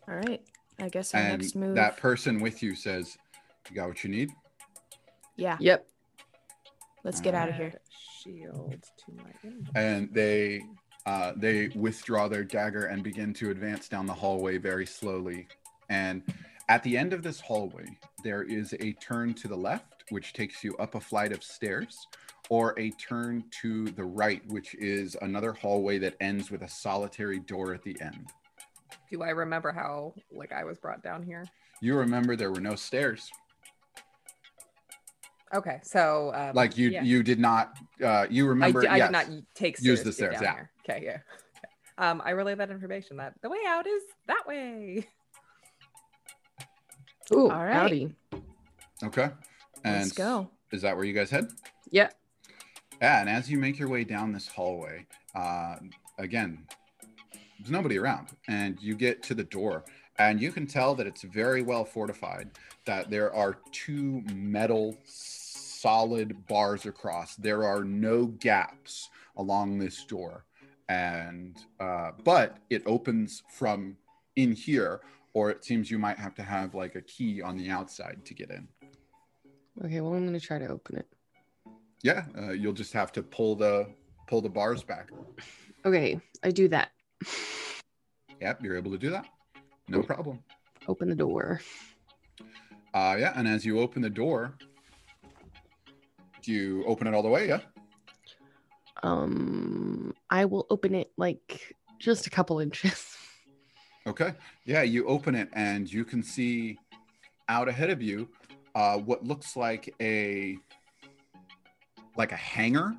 All 0.09 0.15
right. 0.15 0.41
I 0.79 0.89
guess 0.89 1.13
our 1.13 1.21
And 1.21 1.41
next 1.41 1.55
move. 1.55 1.75
that 1.75 1.97
person 1.97 2.39
with 2.41 2.63
you 2.63 2.75
says, 2.75 3.17
"You 3.69 3.75
got 3.75 3.87
what 3.87 4.03
you 4.03 4.09
need." 4.09 4.31
yeah, 5.37 5.57
Yep. 5.59 5.87
let's 7.03 7.21
get 7.21 7.33
out 7.35 7.49
of 7.49 7.55
here. 7.55 7.73
Shield 8.23 8.83
to 9.05 9.11
my 9.15 9.31
inventory. 9.43 9.71
And 9.75 10.13
they 10.13 10.61
uh, 11.05 11.33
they 11.35 11.69
withdraw 11.69 12.27
their 12.27 12.43
dagger 12.43 12.85
and 12.85 13.03
begin 13.03 13.33
to 13.33 13.49
advance 13.51 13.87
down 13.87 14.05
the 14.05 14.13
hallway 14.13 14.57
very 14.57 14.85
slowly. 14.85 15.47
And 15.89 16.23
at 16.69 16.83
the 16.83 16.97
end 16.97 17.13
of 17.13 17.23
this 17.23 17.41
hallway, 17.41 17.97
there 18.23 18.43
is 18.43 18.73
a 18.79 18.93
turn 18.93 19.33
to 19.35 19.47
the 19.47 19.55
left, 19.55 20.05
which 20.09 20.33
takes 20.33 20.63
you 20.63 20.75
up 20.77 20.95
a 20.95 20.99
flight 20.99 21.31
of 21.31 21.43
stairs, 21.43 22.07
or 22.49 22.77
a 22.79 22.91
turn 22.91 23.43
to 23.61 23.85
the 23.91 24.03
right, 24.03 24.41
which 24.47 24.75
is 24.75 25.15
another 25.21 25.53
hallway 25.53 25.97
that 25.97 26.15
ends 26.19 26.51
with 26.51 26.61
a 26.61 26.67
solitary 26.69 27.39
door 27.39 27.73
at 27.73 27.83
the 27.83 27.97
end. 28.01 28.27
Do 29.09 29.23
I 29.23 29.29
remember 29.29 29.71
how 29.71 30.13
like 30.31 30.51
I 30.51 30.63
was 30.63 30.77
brought 30.77 31.03
down 31.03 31.23
here? 31.23 31.45
You 31.81 31.95
remember 31.95 32.35
there 32.35 32.51
were 32.51 32.61
no 32.61 32.75
stairs. 32.75 33.29
Okay, 35.53 35.79
so 35.83 36.31
um, 36.33 36.55
Like 36.55 36.77
you 36.77 36.89
yeah. 36.89 37.03
you 37.03 37.23
did 37.23 37.39
not 37.39 37.77
uh 38.03 38.25
you 38.29 38.45
I, 38.45 38.49
remember 38.49 38.81
di- 38.81 38.87
I 38.87 38.97
yes. 38.97 39.07
did 39.07 39.11
not 39.11 39.27
y- 39.29 39.41
take 39.53 39.81
Use 39.81 39.99
stairs 39.99 40.03
the 40.03 40.13
stairs, 40.13 40.37
yeah. 40.41 40.53
here. 40.53 40.71
Okay, 40.87 41.05
yeah. 41.05 41.17
Okay. 41.57 41.67
Um, 41.97 42.21
I 42.23 42.31
relay 42.31 42.55
that 42.55 42.71
information 42.71 43.17
that 43.17 43.33
the 43.41 43.49
way 43.49 43.57
out 43.67 43.85
is 43.85 44.01
that 44.27 44.43
way. 44.47 45.05
Ooh, 47.33 47.49
All 47.49 47.63
right. 47.63 47.73
howdy. 47.73 48.13
Okay. 49.03 49.29
And 49.83 50.03
Let's 50.03 50.11
go. 50.13 50.49
Is 50.71 50.81
that 50.83 50.95
where 50.95 51.05
you 51.05 51.13
guys 51.13 51.29
head? 51.29 51.47
Yeah. 51.89 52.09
Yeah, 53.01 53.19
and 53.21 53.29
as 53.29 53.49
you 53.49 53.57
make 53.57 53.79
your 53.79 53.89
way 53.89 54.03
down 54.03 54.31
this 54.31 54.47
hallway, 54.47 55.07
uh, 55.33 55.77
again, 56.19 56.67
there's 57.59 57.71
nobody 57.71 57.97
around, 57.97 58.27
and 58.47 58.77
you 58.79 58.95
get 58.95 59.23
to 59.23 59.33
the 59.33 59.43
door, 59.43 59.83
and 60.19 60.39
you 60.39 60.51
can 60.51 60.67
tell 60.67 60.93
that 60.95 61.07
it's 61.07 61.23
very 61.23 61.63
well 61.63 61.83
fortified. 61.83 62.51
That 62.85 63.09
there 63.09 63.33
are 63.33 63.57
two 63.71 64.21
metal, 64.33 64.97
solid 65.81 66.47
bars 66.47 66.85
across. 66.85 67.35
There 67.35 67.63
are 67.63 67.83
no 67.83 68.25
gaps 68.25 69.09
along 69.37 69.79
this 69.79 70.05
door, 70.05 70.45
and 70.87 71.57
uh, 71.79 72.11
but 72.23 72.57
it 72.69 72.83
opens 72.85 73.43
from 73.49 73.97
in 74.35 74.51
here, 74.51 75.01
or 75.33 75.49
it 75.49 75.63
seems 75.65 75.89
you 75.89 75.99
might 75.99 76.17
have 76.17 76.35
to 76.35 76.43
have 76.43 76.75
like 76.75 76.95
a 76.95 77.01
key 77.01 77.41
on 77.41 77.57
the 77.57 77.69
outside 77.69 78.19
to 78.25 78.33
get 78.33 78.51
in. 78.51 78.67
Okay, 79.83 80.01
well 80.01 80.13
I'm 80.13 80.25
gonna 80.25 80.39
try 80.39 80.59
to 80.59 80.67
open 80.67 80.97
it. 80.97 81.07
Yeah, 82.03 82.25
uh, 82.37 82.51
you'll 82.51 82.73
just 82.73 82.93
have 82.93 83.11
to 83.13 83.23
pull 83.23 83.55
the 83.55 83.87
pull 84.27 84.41
the 84.41 84.49
bars 84.49 84.83
back. 84.83 85.09
Okay, 85.85 86.19
I 86.43 86.51
do 86.51 86.67
that. 86.67 86.91
Yep, 88.39 88.63
you're 88.63 88.77
able 88.77 88.91
to 88.91 88.97
do 88.97 89.09
that. 89.09 89.25
No 89.87 90.01
problem. 90.01 90.39
Open 90.87 91.09
the 91.09 91.15
door. 91.15 91.61
Uh, 92.93 93.15
yeah, 93.19 93.33
and 93.35 93.47
as 93.47 93.65
you 93.65 93.79
open 93.79 94.01
the 94.01 94.09
door, 94.09 94.57
do 96.41 96.51
you 96.51 96.83
open 96.85 97.07
it 97.07 97.13
all 97.13 97.23
the 97.23 97.29
way? 97.29 97.47
Yeah. 97.47 97.59
Um, 99.03 100.13
I 100.29 100.45
will 100.45 100.67
open 100.69 100.93
it 100.95 101.11
like 101.17 101.75
just 101.99 102.27
a 102.27 102.29
couple 102.29 102.59
inches. 102.59 103.15
Okay. 104.07 104.33
Yeah, 104.65 104.81
you 104.81 105.05
open 105.05 105.35
it 105.35 105.49
and 105.53 105.91
you 105.91 106.03
can 106.03 106.23
see 106.23 106.79
out 107.49 107.67
ahead 107.69 107.91
of 107.91 108.01
you 108.01 108.27
uh, 108.73 108.97
what 108.97 109.23
looks 109.23 109.55
like 109.55 109.93
a 110.01 110.57
like 112.17 112.31
a 112.31 112.35
hangar. 112.37 112.95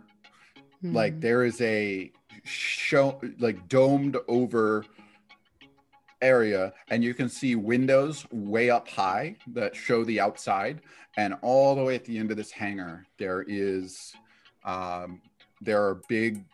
Like 0.85 1.15
Hmm. 1.15 1.21
there 1.21 1.45
is 1.45 1.61
a 1.61 2.13
show 2.45 3.21
like 3.39 3.69
domed 3.69 4.17
over 4.29 4.85
area 6.23 6.73
and 6.89 7.03
you 7.05 7.13
can 7.13 7.29
see 7.29 7.57
windows 7.57 8.25
way 8.31 8.71
up 8.71 8.89
high 8.89 9.37
that 9.49 9.75
show 9.77 10.05
the 10.05 10.21
outside 10.21 10.81
and 11.17 11.35
all 11.43 11.75
the 11.75 11.85
way 11.85 11.95
at 11.95 12.05
the 12.05 12.17
end 12.17 12.31
of 12.31 12.37
this 12.37 12.51
hangar 12.51 13.05
there 13.19 13.45
is 13.49 14.15
um, 14.65 15.21
there 15.61 15.83
are 15.85 16.01
big 16.09 16.45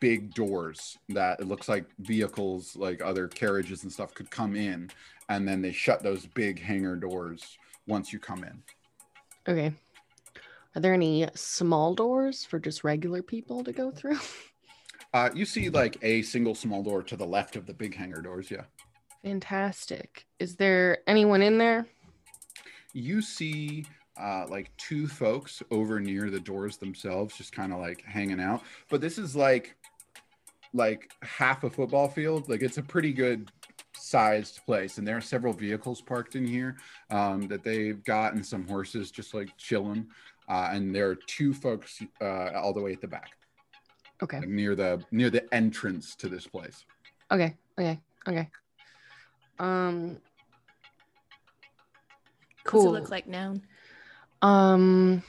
big 0.00 0.32
doors 0.34 0.98
that 1.08 1.40
it 1.40 1.48
looks 1.48 1.68
like 1.68 1.86
vehicles 2.00 2.76
like 2.76 3.02
other 3.02 3.26
carriages 3.26 3.82
and 3.82 3.92
stuff 3.92 4.14
could 4.14 4.30
come 4.30 4.54
in 4.54 4.88
and 5.28 5.48
then 5.48 5.60
they 5.60 5.72
shut 5.72 6.02
those 6.02 6.26
big 6.26 6.60
hangar 6.60 6.94
doors 6.94 7.58
once 7.86 8.12
you 8.12 8.18
come 8.18 8.44
in 8.44 8.62
Okay. 9.48 9.72
Are 10.76 10.80
there 10.80 10.92
any 10.92 11.26
small 11.34 11.94
doors 11.94 12.44
for 12.44 12.58
just 12.58 12.84
regular 12.84 13.22
people 13.22 13.64
to 13.64 13.72
go 13.72 13.90
through? 13.90 14.18
uh, 15.14 15.30
you 15.34 15.46
see 15.46 15.70
like 15.70 15.96
a 16.02 16.20
single 16.22 16.54
small 16.54 16.82
door 16.82 17.02
to 17.02 17.16
the 17.16 17.26
left 17.26 17.56
of 17.56 17.64
the 17.66 17.72
big 17.72 17.94
hangar 17.94 18.20
doors 18.20 18.50
yeah 18.50 18.64
Fantastic. 19.22 20.26
Is 20.38 20.56
there 20.56 20.98
anyone 21.06 21.42
in 21.42 21.58
there? 21.58 21.86
you 22.94 23.20
see 23.20 23.84
uh, 24.18 24.46
like 24.48 24.74
two 24.78 25.06
folks 25.06 25.62
over 25.70 26.00
near 26.00 26.30
the 26.30 26.40
doors 26.40 26.78
themselves 26.78 27.36
just 27.36 27.52
kind 27.52 27.70
of 27.70 27.78
like 27.78 28.02
hanging 28.02 28.40
out 28.40 28.62
but 28.88 29.00
this 29.00 29.18
is 29.18 29.36
like 29.36 29.76
like 30.72 31.12
half 31.22 31.64
a 31.64 31.70
football 31.70 32.08
field 32.08 32.48
like 32.48 32.62
it's 32.62 32.78
a 32.78 32.82
pretty 32.82 33.12
good 33.12 33.52
sized 33.94 34.60
place 34.64 34.96
and 34.96 35.06
there 35.06 35.18
are 35.18 35.20
several 35.20 35.52
vehicles 35.52 36.00
parked 36.00 36.34
in 36.34 36.46
here 36.46 36.76
um, 37.10 37.46
that 37.46 37.62
they've 37.62 38.02
got 38.04 38.32
and 38.32 38.44
some 38.44 38.66
horses 38.66 39.10
just 39.10 39.34
like 39.34 39.54
chilling 39.58 40.06
uh, 40.48 40.70
and 40.72 40.94
there 40.94 41.10
are 41.10 41.14
two 41.26 41.52
folks 41.52 42.00
uh, 42.22 42.50
all 42.56 42.72
the 42.72 42.80
way 42.80 42.92
at 42.94 43.02
the 43.02 43.06
back 43.06 43.32
Okay. 44.22 44.40
like 44.40 44.48
near 44.48 44.74
the 44.74 45.00
near 45.12 45.28
the 45.28 45.44
entrance 45.54 46.16
to 46.16 46.28
this 46.28 46.46
place 46.46 46.86
Okay. 47.30 47.54
Okay. 47.78 48.00
Okay. 48.26 48.48
Um 49.58 50.18
What's 52.70 52.84
cool. 52.84 52.96
it 52.96 53.00
look 53.00 53.10
like 53.10 53.26
now? 53.26 53.54
Um, 54.42 55.22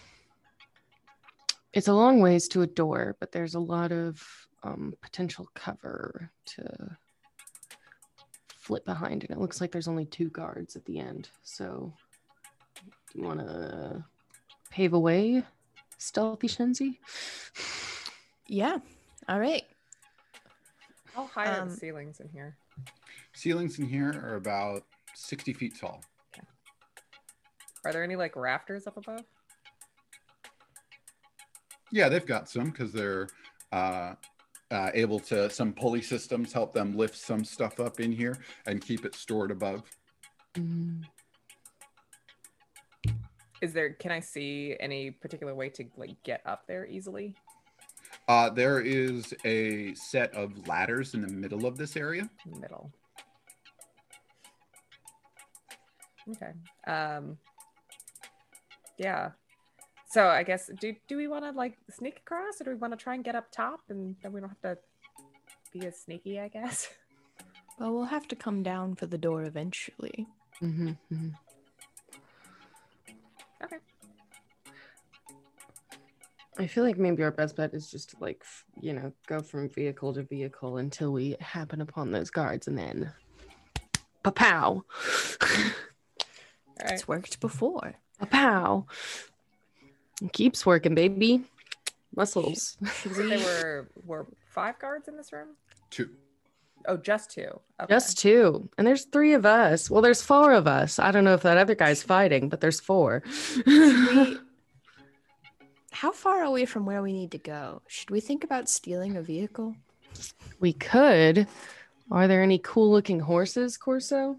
it's 1.72 1.88
a 1.88 1.94
long 1.94 2.20
ways 2.20 2.50
to 2.50 2.64
a 2.64 2.68
door, 2.68 3.16
but 3.22 3.32
there's 3.32 3.56
a 3.56 3.60
lot 3.60 3.94
of 3.94 4.22
um, 4.64 4.94
potential 5.02 5.48
cover 5.56 6.32
to 6.48 6.98
flip 8.50 8.84
behind, 8.86 9.24
and 9.24 9.32
it 9.32 9.40
looks 9.40 9.62
like 9.62 9.72
there's 9.72 9.88
only 9.88 10.04
two 10.06 10.30
guards 10.30 10.76
at 10.76 10.84
the 10.84 11.00
end. 11.00 11.30
So, 11.44 11.94
do 13.14 13.20
you 13.20 13.24
want 13.26 13.40
to 13.40 14.04
pave 14.70 14.92
a 14.92 15.00
way, 15.00 15.42
stealthy 15.98 16.48
Shenzi? 16.48 16.98
Yeah. 18.48 18.80
All 19.30 19.40
right. 19.40 19.64
How 21.14 21.26
high 21.26 21.48
are 21.56 21.62
Um, 21.62 21.70
the 21.70 21.76
ceilings 21.76 22.20
in 22.20 22.28
here? 22.30 22.58
Ceilings 23.40 23.80
in 23.80 23.88
here 23.88 24.22
are 24.26 24.36
about 24.36 24.84
60 25.16 25.54
feet 25.54 25.80
tall 25.80 26.04
Are 27.86 27.94
there 27.94 28.04
any 28.04 28.18
like 28.18 28.36
rafters 28.36 28.86
up 28.86 28.98
above? 28.98 29.24
Yeah, 31.92 32.10
they've 32.10 32.26
got 32.26 32.50
some 32.50 32.66
because 32.66 32.92
they're 32.92 33.28
uh, 33.72 34.14
uh, 34.70 34.92
able 34.94 35.20
to. 35.22 35.50
Some 35.50 35.74
pulley 35.74 36.02
systems 36.02 36.54
help 36.54 36.74
them 36.74 36.96
lift 36.96 37.16
some 37.16 37.44
stuff 37.44 37.80
up 37.80 38.00
in 38.00 38.12
here 38.12 38.38
and 38.68 38.80
keep 38.80 39.06
it 39.06 39.16
stored 39.16 39.50
above. 39.50 39.82
Mm, 40.56 41.04
Is 43.62 43.74
there? 43.74 43.94
Can 43.94 44.12
I 44.12 44.20
see 44.20 44.76
any 44.80 45.10
particular 45.10 45.56
way 45.56 45.70
to 45.70 45.86
like 45.98 46.22
get 46.24 46.42
up 46.46 46.68
there 46.68 46.86
easily? 46.86 47.34
Uh, 48.28 48.50
there 48.50 48.82
is 48.82 49.34
a 49.46 49.96
set 49.96 50.32
of 50.36 50.68
ladders 50.68 51.16
in 51.16 51.22
the 51.22 51.34
middle 51.34 51.66
of 51.66 51.78
this 51.78 51.98
area. 51.98 52.30
Middle. 52.46 52.92
Okay. 56.32 56.52
Um. 56.88 57.38
Yeah. 58.98 59.32
So 60.12 60.28
I 60.28 60.44
guess 60.44 60.70
do 60.80 60.96
do 61.08 61.18
we 61.18 61.28
want 61.28 61.46
to 61.46 61.52
like 61.52 61.78
sneak 61.90 62.18
across, 62.26 62.60
or 62.60 62.66
do 62.66 62.70
we 62.72 62.76
want 62.78 62.94
to 62.94 62.98
try 62.98 63.14
and 63.16 63.24
get 63.24 63.36
up 63.36 63.52
top, 63.52 63.82
and 63.90 64.16
then 64.22 64.32
we 64.34 64.40
don't 64.42 64.50
have 64.50 64.62
to 64.62 64.78
be 65.72 65.86
as 65.86 66.00
sneaky? 66.00 66.40
I 66.40 66.48
guess. 66.48 66.90
Well, 67.80 67.94
we'll 67.94 68.06
have 68.06 68.28
to 68.28 68.36
come 68.36 68.62
down 68.62 68.96
for 68.96 69.06
the 69.06 69.18
door 69.18 69.44
eventually. 69.44 70.28
mhm, 70.62 70.98
mhm. 71.14 71.34
Okay. 73.64 73.78
I 76.58 76.68
feel 76.68 76.84
like 76.84 76.98
maybe 76.98 77.24
our 77.24 77.32
best 77.32 77.56
bet 77.56 77.74
is 77.74 77.90
just 77.90 78.10
to 78.10 78.18
like, 78.20 78.40
f- 78.42 78.66
you 78.82 78.92
know, 78.92 79.14
go 79.28 79.40
from 79.40 79.70
vehicle 79.70 80.14
to 80.16 80.24
vehicle 80.24 80.78
until 80.78 81.14
we 81.14 81.38
happen 81.40 81.80
upon 81.80 82.12
those 82.12 82.30
guards 82.30 82.68
and 82.68 82.78
then 82.78 83.14
pow 84.36 84.84
All 84.84 84.86
right. 86.84 86.94
It's 86.94 87.08
worked 87.08 87.40
before. 87.40 87.96
A 88.20 88.26
pow. 88.26 88.86
It 90.22 90.34
keeps 90.34 90.66
working, 90.66 90.96
baby. 90.96 91.44
Muscles. 92.16 92.78
We? 93.06 93.14
there 93.14 93.40
were 93.40 93.88
were 94.06 94.28
five 94.48 94.80
guards 94.80 95.08
in 95.08 95.16
this 95.18 95.32
room. 95.32 95.50
Two. 95.90 96.10
Oh, 96.88 96.98
just 96.98 97.32
two. 97.32 97.60
Okay. 97.80 97.94
Just 97.94 98.18
two. 98.18 98.70
And 98.78 98.88
there's 98.88 99.06
three 99.06 99.34
of 99.34 99.46
us. 99.46 99.90
Well, 99.90 100.02
there's 100.02 100.22
four 100.22 100.54
of 100.54 100.66
us. 100.68 100.98
I 100.98 101.12
don't 101.12 101.24
know 101.24 101.34
if 101.34 101.44
that 101.44 101.58
other 101.58 101.76
guy's 101.76 102.02
fighting, 102.02 102.50
but 102.50 102.62
there's 102.62 102.80
four. 102.80 103.22
We? 103.66 104.38
How 105.92 106.12
far 106.12 106.44
away 106.44 106.66
from 106.66 106.86
where 106.86 107.02
we 107.02 107.12
need 107.12 107.32
to 107.32 107.38
go? 107.38 107.82
Should 107.88 108.10
we 108.12 108.22
think 108.22 108.44
about 108.44 108.70
stealing 108.70 109.18
a 109.18 109.22
vehicle? 109.22 109.76
we 110.60 110.74
could. 110.74 111.48
Are 112.12 112.28
there 112.28 112.42
any 112.42 112.58
cool 112.60 112.90
looking 112.92 113.20
horses, 113.20 113.78
Corso? 113.78 114.38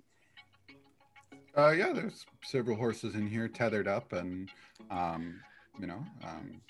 Uh, 1.57 1.71
yeah, 1.71 1.93
there's 1.93 2.27
several 2.45 2.77
horses 2.77 3.15
in 3.15 3.27
here 3.27 3.49
tethered 3.49 3.89
up, 3.89 4.13
and 4.13 4.51
um, 4.91 5.41
you 5.81 5.87
know, 5.87 6.05
um, 6.25 6.61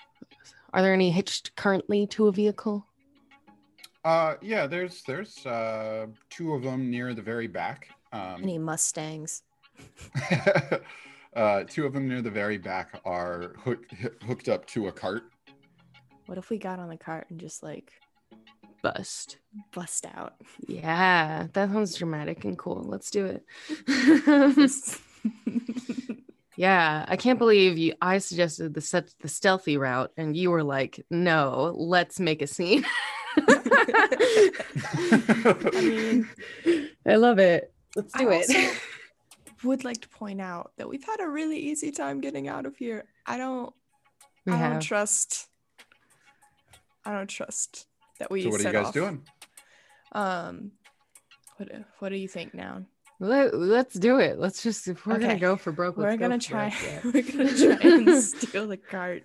Are 0.73 0.81
there 0.81 0.93
any 0.93 1.11
hitched 1.11 1.55
currently 1.55 2.07
to 2.07 2.27
a 2.27 2.31
vehicle? 2.31 2.85
uh, 4.03 4.35
yeah, 4.41 4.65
there's 4.65 5.03
there's 5.03 5.45
uh, 5.45 6.07
two 6.29 6.53
of 6.53 6.63
them 6.63 6.89
near 6.89 7.13
the 7.13 7.21
very 7.21 7.47
back. 7.47 7.89
Um, 8.11 8.41
Any 8.41 8.57
Mustangs? 8.57 9.43
uh, 11.35 11.63
two 11.67 11.85
of 11.85 11.93
them 11.93 12.07
near 12.07 12.21
the 12.21 12.31
very 12.31 12.57
back 12.57 12.99
are 13.05 13.53
hook, 13.59 13.85
hooked 14.25 14.49
up 14.49 14.65
to 14.67 14.87
a 14.87 14.91
cart. 14.91 15.23
What 16.25 16.37
if 16.37 16.49
we 16.49 16.57
got 16.57 16.79
on 16.79 16.89
the 16.89 16.97
cart 16.97 17.27
and 17.29 17.39
just 17.39 17.61
like 17.61 17.93
Bust. 18.81 19.37
bust 19.73 20.07
out? 20.15 20.35
Yeah, 20.67 21.47
that 21.53 21.71
sounds 21.71 21.95
dramatic 21.95 22.45
and 22.45 22.57
cool. 22.57 22.83
Let's 22.83 23.11
do 23.11 23.25
it. 23.25 23.45
yeah, 26.55 27.05
I 27.07 27.15
can't 27.15 27.37
believe 27.37 27.77
you. 27.77 27.93
I 28.01 28.17
suggested 28.17 28.73
the 28.73 29.05
the 29.19 29.27
stealthy 29.27 29.77
route, 29.77 30.11
and 30.17 30.35
you 30.35 30.49
were 30.49 30.63
like, 30.63 31.05
"No, 31.11 31.75
let's 31.77 32.19
make 32.19 32.41
a 32.41 32.47
scene." 32.47 32.83
I 33.37 34.11
mean, 35.73 36.27
I 37.05 37.15
love 37.17 37.37
it. 37.37 37.71
Let's 37.95 38.15
I 38.15 38.19
do 38.19 38.31
it. 38.31 38.81
would 39.63 39.83
like 39.83 40.01
to 40.01 40.09
point 40.09 40.41
out 40.41 40.71
that 40.77 40.89
we've 40.89 41.05
had 41.05 41.19
a 41.19 41.29
really 41.29 41.59
easy 41.59 41.91
time 41.91 42.19
getting 42.19 42.47
out 42.47 42.65
of 42.65 42.77
here. 42.77 43.05
I 43.27 43.37
don't. 43.37 43.71
We 44.47 44.53
I 44.53 44.59
don't 44.59 44.71
have. 44.73 44.81
trust. 44.81 45.47
I 47.05 47.11
don't 47.11 47.29
trust 47.29 47.85
that 48.21 48.31
we. 48.31 48.43
so 48.43 48.49
what 48.49 48.61
are 48.61 48.63
you 48.63 48.71
guys 48.71 48.85
off. 48.87 48.93
doing? 48.93 49.23
Um, 50.13 50.71
what 51.57 51.69
do- 51.69 51.85
what 51.99 52.09
do 52.09 52.15
you 52.15 52.27
think 52.27 52.53
now? 52.53 52.83
Let, 53.19 53.53
let's 53.53 53.93
do 53.93 54.19
it. 54.19 54.39
Let's 54.39 54.63
just 54.63 54.87
if 54.87 55.05
we're 55.05 55.19
gonna 55.19 55.37
go 55.37 55.55
for 55.55 55.71
broke. 55.71 55.95
we're 55.97 56.09
let's 56.15 56.19
gonna 56.19 56.39
for 56.39 56.49
try. 56.49 56.73
broke, 57.01 57.13
we're 57.13 57.21
gonna 57.21 57.77
try 57.77 57.89
and 57.89 58.23
steal 58.23 58.67
the 58.67 58.77
cart, 58.77 59.23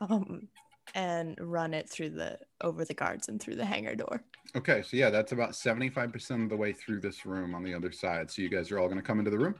um, 0.00 0.48
and 0.96 1.36
run 1.40 1.74
it 1.74 1.88
through 1.88 2.10
the 2.10 2.38
over 2.60 2.84
the 2.84 2.94
guards 2.94 3.28
and 3.28 3.40
through 3.40 3.54
the 3.54 3.64
hangar 3.64 3.94
door. 3.94 4.22
Okay, 4.56 4.82
so 4.82 4.96
yeah, 4.96 5.10
that's 5.10 5.32
about 5.32 5.50
75% 5.50 6.44
of 6.44 6.48
the 6.48 6.56
way 6.56 6.72
through 6.72 7.00
this 7.00 7.26
room 7.26 7.54
on 7.56 7.64
the 7.64 7.74
other 7.74 7.90
side. 7.90 8.30
So 8.30 8.40
you 8.42 8.48
guys 8.48 8.70
are 8.70 8.78
all 8.78 8.86
going 8.86 9.00
to 9.00 9.02
come 9.02 9.18
into 9.18 9.30
the 9.32 9.38
room? 9.38 9.56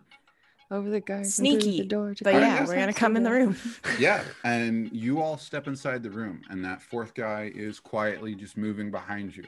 Yeah. 0.70 0.76
over 0.76 0.90
the 0.90 1.00
guards. 1.00 1.38
and 1.38 1.48
through 1.48 1.60
Sneaky, 1.60 1.78
the 1.82 1.88
door 1.88 2.14
to 2.14 2.24
But 2.24 2.34
yeah, 2.34 2.40
yes, 2.60 2.68
we're 2.68 2.76
gonna 2.76 2.92
come 2.92 3.16
in 3.16 3.22
the 3.22 3.30
room. 3.30 3.56
Yeah, 3.98 4.24
and 4.44 4.90
you 4.92 5.20
all 5.22 5.36
step 5.38 5.66
inside 5.68 6.02
the 6.02 6.10
room, 6.10 6.42
and 6.50 6.64
that 6.64 6.82
fourth 6.82 7.14
guy 7.14 7.52
is 7.54 7.78
quietly 7.80 8.34
just 8.34 8.56
moving 8.56 8.90
behind 8.90 9.36
you. 9.36 9.44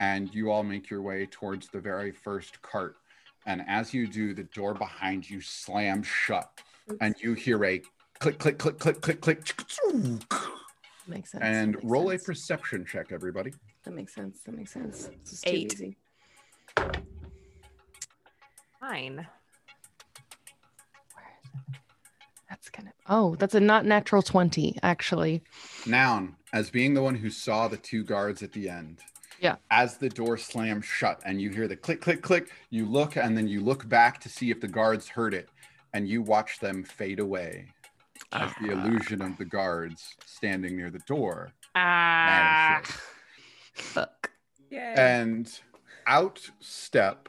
And 0.00 0.32
you 0.32 0.50
all 0.52 0.62
make 0.62 0.88
your 0.90 1.02
way 1.02 1.26
towards 1.26 1.68
the 1.68 1.80
very 1.80 2.12
first 2.12 2.62
cart. 2.62 2.96
And 3.46 3.64
as 3.66 3.92
you 3.92 4.06
do, 4.06 4.32
the 4.32 4.44
door 4.44 4.72
behind 4.74 5.28
you 5.28 5.40
slams 5.40 6.06
shut, 6.06 6.48
and 7.00 7.16
you 7.20 7.34
hear 7.34 7.64
a 7.64 7.82
click, 8.20 8.38
click, 8.38 8.58
click, 8.58 8.78
click, 8.78 9.00
click, 9.00 9.20
click, 9.20 9.54
Makes 11.08 11.32
sense. 11.32 11.42
and 11.42 11.72
makes 11.74 11.84
roll 11.84 12.10
a 12.12 12.18
perception 12.18 12.84
check, 12.84 13.10
everybody. 13.10 13.52
That 13.84 13.92
makes 13.94 14.14
sense. 14.14 14.40
That 14.44 14.54
makes 14.56 14.72
sense. 14.72 15.08
This 15.24 15.32
is 15.32 15.40
too 15.40 15.50
Eight. 15.50 15.72
easy. 15.72 15.96
Nine. 18.82 19.26
That's 22.48 22.70
kind 22.70 22.88
of 22.88 22.94
oh, 23.08 23.34
that's 23.36 23.54
a 23.54 23.60
not 23.60 23.84
natural 23.84 24.22
twenty 24.22 24.78
actually. 24.82 25.42
Noun, 25.86 26.36
as 26.52 26.70
being 26.70 26.94
the 26.94 27.02
one 27.02 27.14
who 27.14 27.30
saw 27.30 27.68
the 27.68 27.76
two 27.76 28.02
guards 28.04 28.42
at 28.42 28.52
the 28.52 28.68
end, 28.68 29.00
Yeah. 29.40 29.56
As 29.70 29.98
the 29.98 30.08
door 30.08 30.36
slams 30.38 30.84
shut 30.86 31.20
and 31.24 31.40
you 31.40 31.50
hear 31.50 31.68
the 31.68 31.76
click, 31.76 32.00
click, 32.00 32.22
click, 32.22 32.50
you 32.70 32.86
look 32.86 33.16
and 33.16 33.36
then 33.36 33.46
you 33.48 33.60
look 33.60 33.88
back 33.88 34.18
to 34.20 34.28
see 34.28 34.50
if 34.50 34.60
the 34.60 34.68
guards 34.68 35.08
heard 35.08 35.34
it 35.34 35.48
and 35.92 36.08
you 36.08 36.22
watch 36.22 36.58
them 36.58 36.82
fade 36.84 37.20
away 37.20 37.66
as 38.32 38.50
the 38.60 38.70
illusion 38.72 39.22
of 39.22 39.36
the 39.38 39.44
guards 39.44 40.14
standing 40.26 40.76
near 40.76 40.90
the 40.90 40.98
door 41.00 41.52
Ah, 41.74 42.80
vanishes. 42.82 43.00
fuck. 43.74 44.30
Yay. 44.70 44.94
And 44.96 45.48
out 46.06 46.40
step 46.60 47.28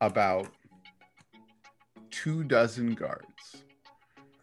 about 0.00 0.48
two 2.14 2.44
dozen 2.44 2.94
guards. 2.94 3.64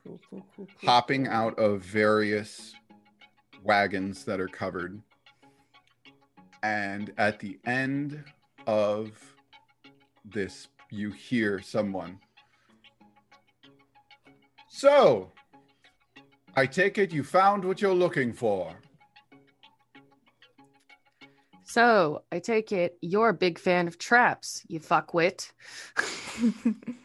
Cool, 0.03 0.19
cool, 0.29 0.45
cool, 0.55 0.67
cool, 0.67 0.89
hopping 0.89 1.27
out 1.27 1.57
of 1.57 1.81
various 1.81 2.73
wagons 3.63 4.25
that 4.25 4.41
are 4.41 4.47
covered. 4.47 5.01
And 6.63 7.13
at 7.17 7.39
the 7.39 7.59
end 7.65 8.23
of 8.67 9.11
this, 10.25 10.67
you 10.89 11.11
hear 11.11 11.61
someone. 11.61 12.19
So, 14.67 15.31
I 16.55 16.65
take 16.65 16.97
it 16.97 17.13
you 17.13 17.23
found 17.23 17.63
what 17.63 17.81
you're 17.81 17.93
looking 17.93 18.33
for. 18.33 18.75
So 21.63 22.23
I 22.33 22.39
take 22.39 22.73
it 22.73 22.97
you're 23.01 23.29
a 23.29 23.33
big 23.33 23.57
fan 23.57 23.87
of 23.87 23.97
traps, 23.97 24.61
you 24.67 24.81
fuckwit. 24.81 25.51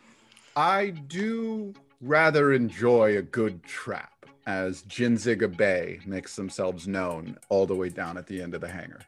I 0.56 0.88
do 0.88 1.74
rather 2.00 2.54
enjoy 2.54 3.18
a 3.18 3.22
good 3.22 3.62
trap, 3.62 4.24
as 4.46 4.82
Jinziga 4.84 5.54
Bay 5.54 6.00
makes 6.06 6.34
themselves 6.34 6.88
known 6.88 7.36
all 7.50 7.66
the 7.66 7.74
way 7.74 7.90
down 7.90 8.16
at 8.16 8.26
the 8.26 8.40
end 8.40 8.54
of 8.54 8.62
the 8.62 8.68
hangar. 8.68 9.00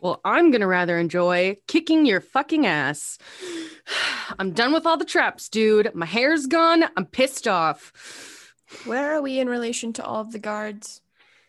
Well, 0.00 0.20
I'm 0.24 0.50
gonna 0.50 0.66
rather 0.66 0.98
enjoy 0.98 1.58
kicking 1.68 2.06
your 2.06 2.20
fucking 2.20 2.66
ass. 2.66 3.18
I'm 4.38 4.50
done 4.50 4.72
with 4.72 4.84
all 4.84 4.96
the 4.96 5.04
traps, 5.04 5.48
dude. 5.48 5.94
My 5.94 6.06
hair's 6.06 6.46
gone. 6.46 6.84
I'm 6.96 7.06
pissed 7.06 7.46
off. 7.46 8.52
Where 8.84 9.14
are 9.14 9.22
we 9.22 9.38
in 9.38 9.48
relation 9.48 9.92
to 9.94 10.04
all 10.04 10.22
of 10.22 10.32
the 10.32 10.40
guards? 10.40 11.02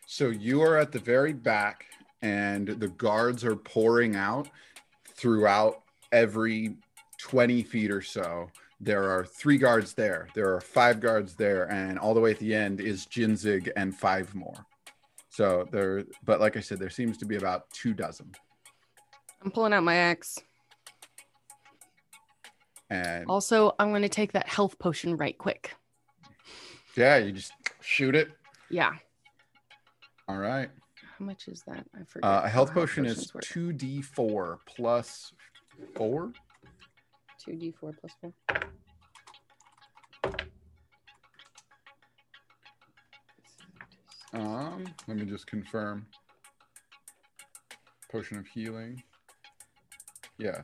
So 0.06 0.28
you 0.28 0.62
are 0.62 0.76
at 0.76 0.92
the 0.92 1.00
very 1.00 1.32
back, 1.32 1.86
and 2.22 2.68
the 2.68 2.88
guards 2.88 3.44
are 3.44 3.56
pouring 3.56 4.14
out 4.14 4.48
throughout 5.16 5.82
every 6.12 6.76
20 7.18 7.64
feet 7.64 7.90
or 7.90 8.02
so. 8.02 8.50
There 8.80 9.10
are 9.10 9.24
three 9.24 9.58
guards 9.58 9.94
there, 9.94 10.28
there 10.34 10.54
are 10.54 10.60
five 10.60 11.00
guards 11.00 11.34
there, 11.34 11.70
and 11.70 11.98
all 11.98 12.14
the 12.14 12.20
way 12.20 12.30
at 12.30 12.38
the 12.38 12.54
end 12.54 12.80
is 12.80 13.06
Jinzig 13.06 13.70
and 13.76 13.94
five 13.96 14.34
more. 14.34 14.66
So 15.30 15.66
there, 15.72 16.04
but 16.24 16.40
like 16.40 16.56
I 16.56 16.60
said, 16.60 16.78
there 16.78 16.90
seems 16.90 17.18
to 17.18 17.26
be 17.26 17.36
about 17.36 17.68
two 17.70 17.92
dozen. 17.92 18.32
I'm 19.42 19.50
pulling 19.50 19.72
out 19.72 19.82
my 19.84 19.94
axe. 19.96 20.38
And 22.90 23.26
Also, 23.28 23.74
I'm 23.78 23.92
gonna 23.92 24.08
take 24.08 24.32
that 24.32 24.48
health 24.48 24.78
potion 24.78 25.16
right 25.16 25.36
quick. 25.36 25.74
yeah, 26.96 27.18
you 27.18 27.32
just 27.32 27.52
shoot 27.80 28.14
it. 28.14 28.30
Yeah. 28.70 28.94
All 30.28 30.38
right. 30.38 30.70
How 31.18 31.24
much 31.24 31.48
is 31.48 31.62
that? 31.66 31.84
I 31.94 32.04
forget. 32.04 32.28
Uh, 32.30 32.42
a 32.44 32.48
health 32.48 32.72
potion 32.72 33.04
is 33.06 33.32
2d4 33.32 34.58
plus 34.66 35.32
4. 35.96 36.32
2d4 37.48 37.94
plus 37.98 38.12
4. 38.20 38.32
Um, 44.34 44.84
let 45.06 45.16
me 45.16 45.24
just 45.24 45.46
confirm. 45.46 46.06
Potion 48.12 48.38
of 48.38 48.46
healing. 48.46 49.02
Yeah, 50.38 50.62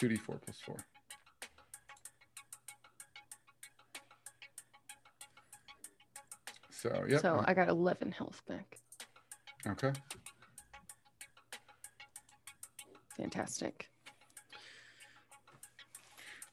2d4 0.00 0.40
plus 0.42 0.60
4. 0.64 0.76
So, 6.70 7.04
yeah. 7.08 7.18
So 7.18 7.42
I 7.46 7.54
got 7.54 7.68
11 7.68 8.12
health 8.12 8.42
back. 8.46 8.78
okay. 9.66 9.92
Fantastic. 13.16 13.88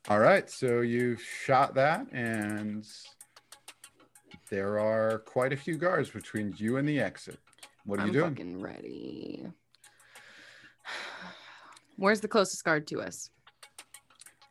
All 0.09 0.19
right. 0.19 0.49
So 0.49 0.81
you've 0.81 1.21
shot 1.21 1.75
that, 1.75 2.07
and 2.11 2.87
there 4.49 4.79
are 4.79 5.19
quite 5.19 5.53
a 5.53 5.57
few 5.57 5.77
guards 5.77 6.09
between 6.09 6.53
you 6.57 6.77
and 6.77 6.87
the 6.87 6.99
exit. 6.99 7.39
What 7.85 7.99
are 7.99 8.03
I'm 8.03 8.07
you 8.07 8.13
doing? 8.13 8.31
fucking 8.31 8.61
ready. 8.61 9.45
Where's 11.97 12.19
the 12.21 12.27
closest 12.27 12.63
guard 12.63 12.87
to 12.87 13.01
us? 13.01 13.29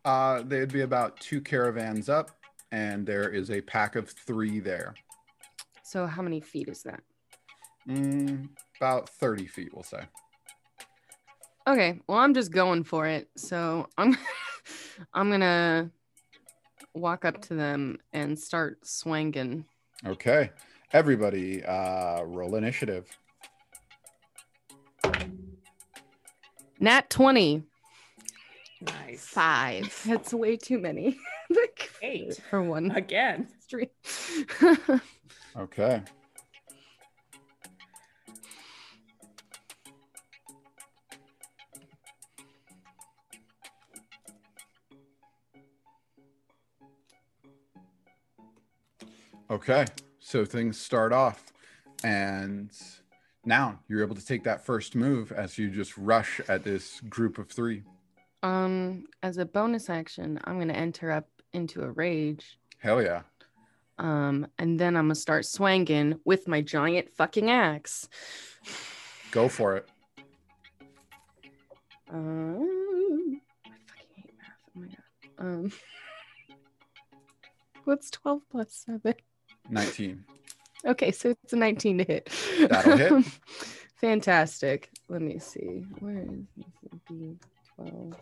Uh, 0.04 0.42
they'd 0.42 0.72
be 0.72 0.80
about 0.82 1.18
two 1.20 1.40
caravans 1.40 2.08
up, 2.08 2.30
and 2.72 3.04
there 3.04 3.28
is 3.28 3.50
a 3.50 3.60
pack 3.60 3.96
of 3.96 4.08
three 4.08 4.60
there. 4.60 4.94
So 5.82 6.06
how 6.06 6.22
many 6.22 6.40
feet 6.40 6.68
is 6.68 6.82
that? 6.84 7.02
Mm, 7.88 8.48
about 8.80 9.08
30 9.08 9.46
feet, 9.46 9.70
we'll 9.74 9.82
say. 9.82 10.02
Okay, 11.66 12.00
well 12.06 12.18
I'm 12.18 12.32
just 12.34 12.52
going 12.52 12.84
for 12.84 13.06
it. 13.06 13.28
So 13.36 13.88
I'm 13.98 14.16
I'm 15.14 15.30
gonna 15.30 15.90
walk 16.94 17.24
up 17.24 17.40
to 17.42 17.54
them 17.54 17.98
and 18.12 18.38
start 18.38 18.86
swanging. 18.86 19.64
Okay. 20.06 20.50
Everybody, 20.92 21.64
uh, 21.64 22.22
roll 22.22 22.56
initiative. 22.56 23.06
Nat 26.80 27.10
20. 27.10 27.62
Nice. 28.80 29.26
Five. 29.26 30.02
That's 30.06 30.32
way 30.32 30.56
too 30.56 30.78
many. 30.78 31.18
like, 31.50 31.90
Eight. 32.02 32.40
for 32.48 32.62
one 32.62 32.90
Again. 32.92 33.48
stream. 33.60 33.88
Okay. 35.56 36.02
Okay. 49.50 49.84
So 50.20 50.44
things 50.44 50.78
start 50.78 51.12
off, 51.12 51.52
and 52.04 52.70
now 53.44 53.80
you're 53.88 54.02
able 54.02 54.14
to 54.14 54.24
take 54.24 54.44
that 54.44 54.64
first 54.64 54.94
move 54.94 55.32
as 55.32 55.58
you 55.58 55.70
just 55.70 55.96
rush 55.98 56.40
at 56.48 56.62
this 56.62 57.00
group 57.08 57.38
of 57.38 57.48
three. 57.48 57.82
um, 58.42 59.04
as 59.22 59.38
a 59.38 59.44
bonus 59.44 59.90
action, 59.90 60.38
I'm 60.44 60.58
gonna 60.58 60.72
enter 60.74 61.10
up 61.10 61.28
into 61.52 61.82
a 61.82 61.90
rage. 61.90 62.58
Hell 62.78 63.02
yeah. 63.02 63.22
Um, 63.98 64.46
and 64.58 64.78
then 64.78 64.96
I'm 64.96 65.04
gonna 65.04 65.14
start 65.14 65.44
swanging 65.46 66.20
with 66.24 66.46
my 66.46 66.60
giant 66.62 67.10
fucking 67.10 67.50
axe. 67.50 68.08
Go 69.30 69.48
for 69.48 69.76
it. 69.76 69.88
Um, 72.10 73.40
I 73.66 73.70
fucking 73.86 74.08
hate 74.14 74.34
math. 74.38 74.58
Oh 74.68 74.80
my 74.80 74.86
god. 74.86 74.96
Um, 75.38 75.72
what's 77.84 78.10
12 78.10 78.42
plus 78.50 78.72
7? 78.86 79.14
19. 79.70 80.24
Okay, 80.86 81.10
so 81.12 81.30
it's 81.30 81.52
a 81.52 81.56
19 81.56 81.98
to 81.98 82.04
hit. 82.04 82.30
That'll 82.68 82.96
hit. 82.96 83.24
Fantastic. 84.00 84.88
Let 85.08 85.20
me 85.22 85.38
see. 85.38 85.84
Where 85.98 86.22
is 86.22 86.28
this? 86.56 87.00
B 87.08 87.36
12. 87.76 88.14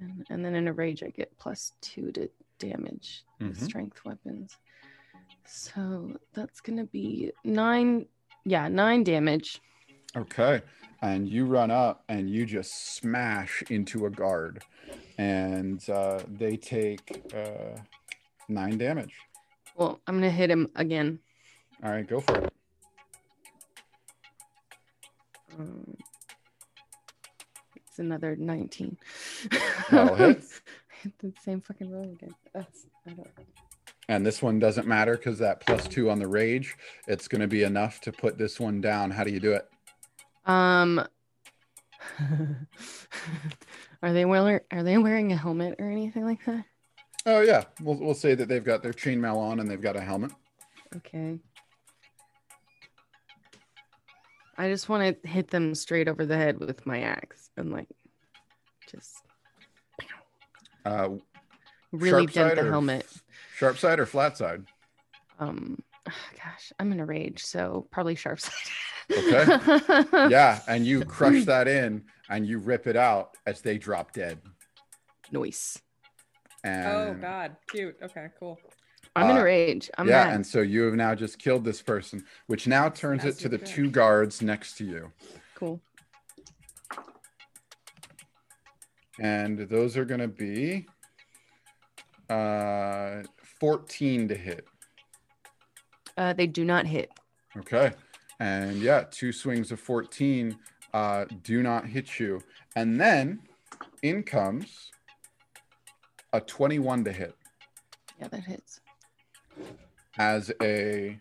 And, 0.00 0.26
and 0.30 0.44
then 0.44 0.54
in 0.54 0.68
a 0.68 0.72
rage, 0.72 1.02
I 1.02 1.08
get 1.08 1.36
plus 1.38 1.72
two 1.80 2.12
to 2.12 2.28
damage 2.58 3.24
with 3.40 3.58
Mhm. 3.58 3.64
strength 3.64 4.04
weapons. 4.04 4.56
So 5.44 6.18
that's 6.34 6.60
going 6.60 6.78
to 6.78 6.84
be 6.84 7.32
nine. 7.44 8.06
Yeah, 8.44 8.68
nine 8.68 9.04
damage. 9.04 9.60
Okay. 10.16 10.62
And 11.02 11.28
you 11.28 11.46
run 11.46 11.70
up 11.70 12.04
and 12.08 12.30
you 12.30 12.46
just 12.46 12.94
smash 12.94 13.62
into 13.70 14.06
a 14.06 14.10
guard. 14.10 14.62
And 15.18 15.88
uh, 15.88 16.20
they 16.28 16.56
take 16.56 17.24
uh, 17.34 17.78
nine 18.48 18.78
damage. 18.78 19.14
Well, 19.76 20.00
I'm 20.06 20.18
going 20.18 20.30
to 20.30 20.36
hit 20.36 20.50
him 20.50 20.70
again. 20.74 21.18
All 21.82 21.90
right, 21.90 22.06
go 22.06 22.20
for 22.20 22.38
it. 22.38 22.52
Um, 25.58 25.96
it's 27.76 27.98
another 27.98 28.36
19. 28.36 28.96
That'll 29.90 30.14
hit. 30.14 30.42
Hit 31.02 31.18
the 31.18 31.32
same 31.42 31.60
fucking 31.60 31.90
roll 31.90 32.04
again. 32.04 32.34
That's, 32.54 32.86
I 33.06 33.10
don't. 33.10 33.28
And 34.08 34.24
this 34.24 34.40
one 34.40 34.58
doesn't 34.58 34.86
matter 34.86 35.16
because 35.16 35.38
that 35.40 35.60
plus 35.60 35.86
two 35.86 36.10
on 36.10 36.18
the 36.18 36.26
rage, 36.26 36.76
it's 37.06 37.28
going 37.28 37.40
to 37.42 37.46
be 37.46 37.64
enough 37.64 38.00
to 38.02 38.12
put 38.12 38.38
this 38.38 38.58
one 38.58 38.80
down. 38.80 39.10
How 39.10 39.22
do 39.22 39.30
you 39.30 39.40
do 39.40 39.52
it? 39.52 39.68
Um, 40.46 41.06
are 44.02 44.12
they 44.12 44.24
wearing 44.24 44.60
are 44.70 44.82
they 44.82 44.98
wearing 44.98 45.32
a 45.32 45.36
helmet 45.36 45.76
or 45.78 45.90
anything 45.90 46.24
like 46.24 46.44
that? 46.46 46.64
Oh, 47.24 47.40
yeah. 47.40 47.64
We'll, 47.80 47.96
we'll 47.96 48.14
say 48.14 48.34
that 48.36 48.48
they've 48.48 48.62
got 48.64 48.82
their 48.84 48.92
chainmail 48.92 49.36
on 49.36 49.58
and 49.58 49.68
they've 49.68 49.80
got 49.80 49.96
a 49.96 50.00
helmet. 50.00 50.30
Okay. 50.94 51.40
I 54.58 54.68
just 54.70 54.88
want 54.88 55.22
to 55.22 55.28
hit 55.28 55.48
them 55.48 55.74
straight 55.74 56.08
over 56.08 56.24
the 56.24 56.36
head 56.36 56.58
with 56.60 56.86
my 56.86 57.00
axe 57.02 57.50
and 57.56 57.72
like 57.72 57.88
just 58.90 59.16
Uh, 60.84 61.10
really 61.92 62.26
dent 62.26 62.54
the 62.56 62.64
helmet. 62.64 63.06
sharp 63.56 63.76
side 63.78 63.98
or 64.00 64.06
flat 64.06 64.36
side? 64.38 64.64
Um, 65.38 65.78
gosh, 66.06 66.72
I'm 66.78 66.92
in 66.92 67.00
a 67.00 67.04
rage, 67.06 67.44
so 67.44 67.86
probably 67.90 68.14
sharp 68.14 68.40
side. 68.40 68.52
Okay. 69.10 70.28
Yeah, 70.30 70.60
and 70.68 70.86
you 70.86 71.04
crush 71.04 71.44
that 71.44 71.68
in 71.68 72.04
and 72.30 72.46
you 72.46 72.58
rip 72.58 72.86
it 72.86 72.96
out 72.96 73.36
as 73.46 73.60
they 73.60 73.78
drop 73.78 74.12
dead. 74.12 74.40
Noise. 75.32 75.78
And 76.64 76.86
Oh 76.86 77.14
God, 77.20 77.56
cute. 77.70 77.96
Okay, 78.02 78.28
cool. 78.38 78.58
I'm 79.14 79.30
in 79.30 79.36
Uh, 79.36 79.40
a 79.40 79.44
rage. 79.44 79.90
I'm 79.96 80.08
yeah, 80.08 80.24
mad. 80.24 80.34
and 80.34 80.46
so 80.46 80.60
you 80.60 80.82
have 80.82 80.94
now 80.94 81.14
just 81.14 81.38
killed 81.38 81.64
this 81.64 81.80
person, 81.80 82.24
which 82.48 82.66
now 82.66 82.88
turns 82.88 83.24
it 83.24 83.38
to 83.38 83.48
the 83.48 83.58
Massive 83.58 83.74
two 83.74 83.90
guards 83.90 84.42
next 84.42 84.76
to 84.78 84.84
you. 84.84 85.12
cool. 85.54 85.80
And 89.18 89.58
those 89.60 89.96
are 89.96 90.04
going 90.04 90.20
to 90.20 90.28
be 90.28 90.86
uh 92.28 93.22
14 93.60 94.28
to 94.28 94.34
hit. 94.34 94.66
Uh, 96.18 96.32
they 96.32 96.46
do 96.46 96.64
not 96.64 96.86
hit. 96.86 97.10
Okay. 97.56 97.92
And 98.40 98.76
yeah, 98.82 99.04
two 99.10 99.32
swings 99.32 99.70
of 99.72 99.80
14 99.80 100.58
uh, 100.96 101.26
do 101.42 101.62
not 101.62 101.84
hit 101.86 102.18
you. 102.18 102.40
And 102.74 102.98
then 102.98 103.40
in 104.02 104.22
comes 104.22 104.90
a 106.32 106.40
21 106.40 107.04
to 107.04 107.12
hit 107.12 107.34
Yeah, 108.18 108.28
that 108.28 108.44
hits. 108.44 108.80
as 110.18 110.50
a 110.62 111.18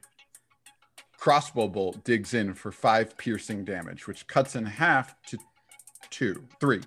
crossbow 1.17 1.67
bolt 1.67 2.03
digs 2.05 2.33
in 2.33 2.53
for 2.53 2.71
five 2.71 3.17
piercing 3.17 3.65
damage, 3.65 4.07
which 4.07 4.25
cuts 4.27 4.55
in 4.55 4.65
half 4.65 5.21
to 5.23 5.37
two, 6.09 6.43
three, 6.61 6.81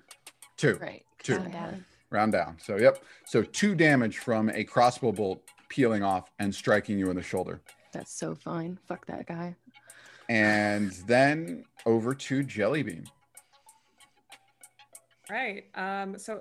two, 0.57 0.76
Right. 0.80 1.05
Two. 1.22 1.36
Round 1.36 1.53
down. 1.53 1.84
round 2.11 2.32
down. 2.32 2.57
So, 2.59 2.78
yep. 2.78 3.03
So, 3.26 3.43
two 3.43 3.74
damage 3.74 4.18
from 4.18 4.49
a 4.51 4.62
crossbow 4.64 5.12
bolt 5.12 5.43
peeling 5.68 6.03
off 6.03 6.30
and 6.39 6.55
striking 6.55 6.99
you 6.99 7.11
in 7.11 7.16
the 7.16 7.22
shoulder. 7.22 7.61
That's 7.93 8.12
so 8.16 8.34
fine. 8.36 8.78
Fuck 8.86 9.05
that 9.07 9.26
guy. 9.26 9.57
And 10.28 10.92
then 11.06 11.64
over 11.86 12.14
to 12.14 12.42
Jellybean. 12.44 13.06
Right. 15.30 15.64
Um. 15.74 16.18
So 16.18 16.40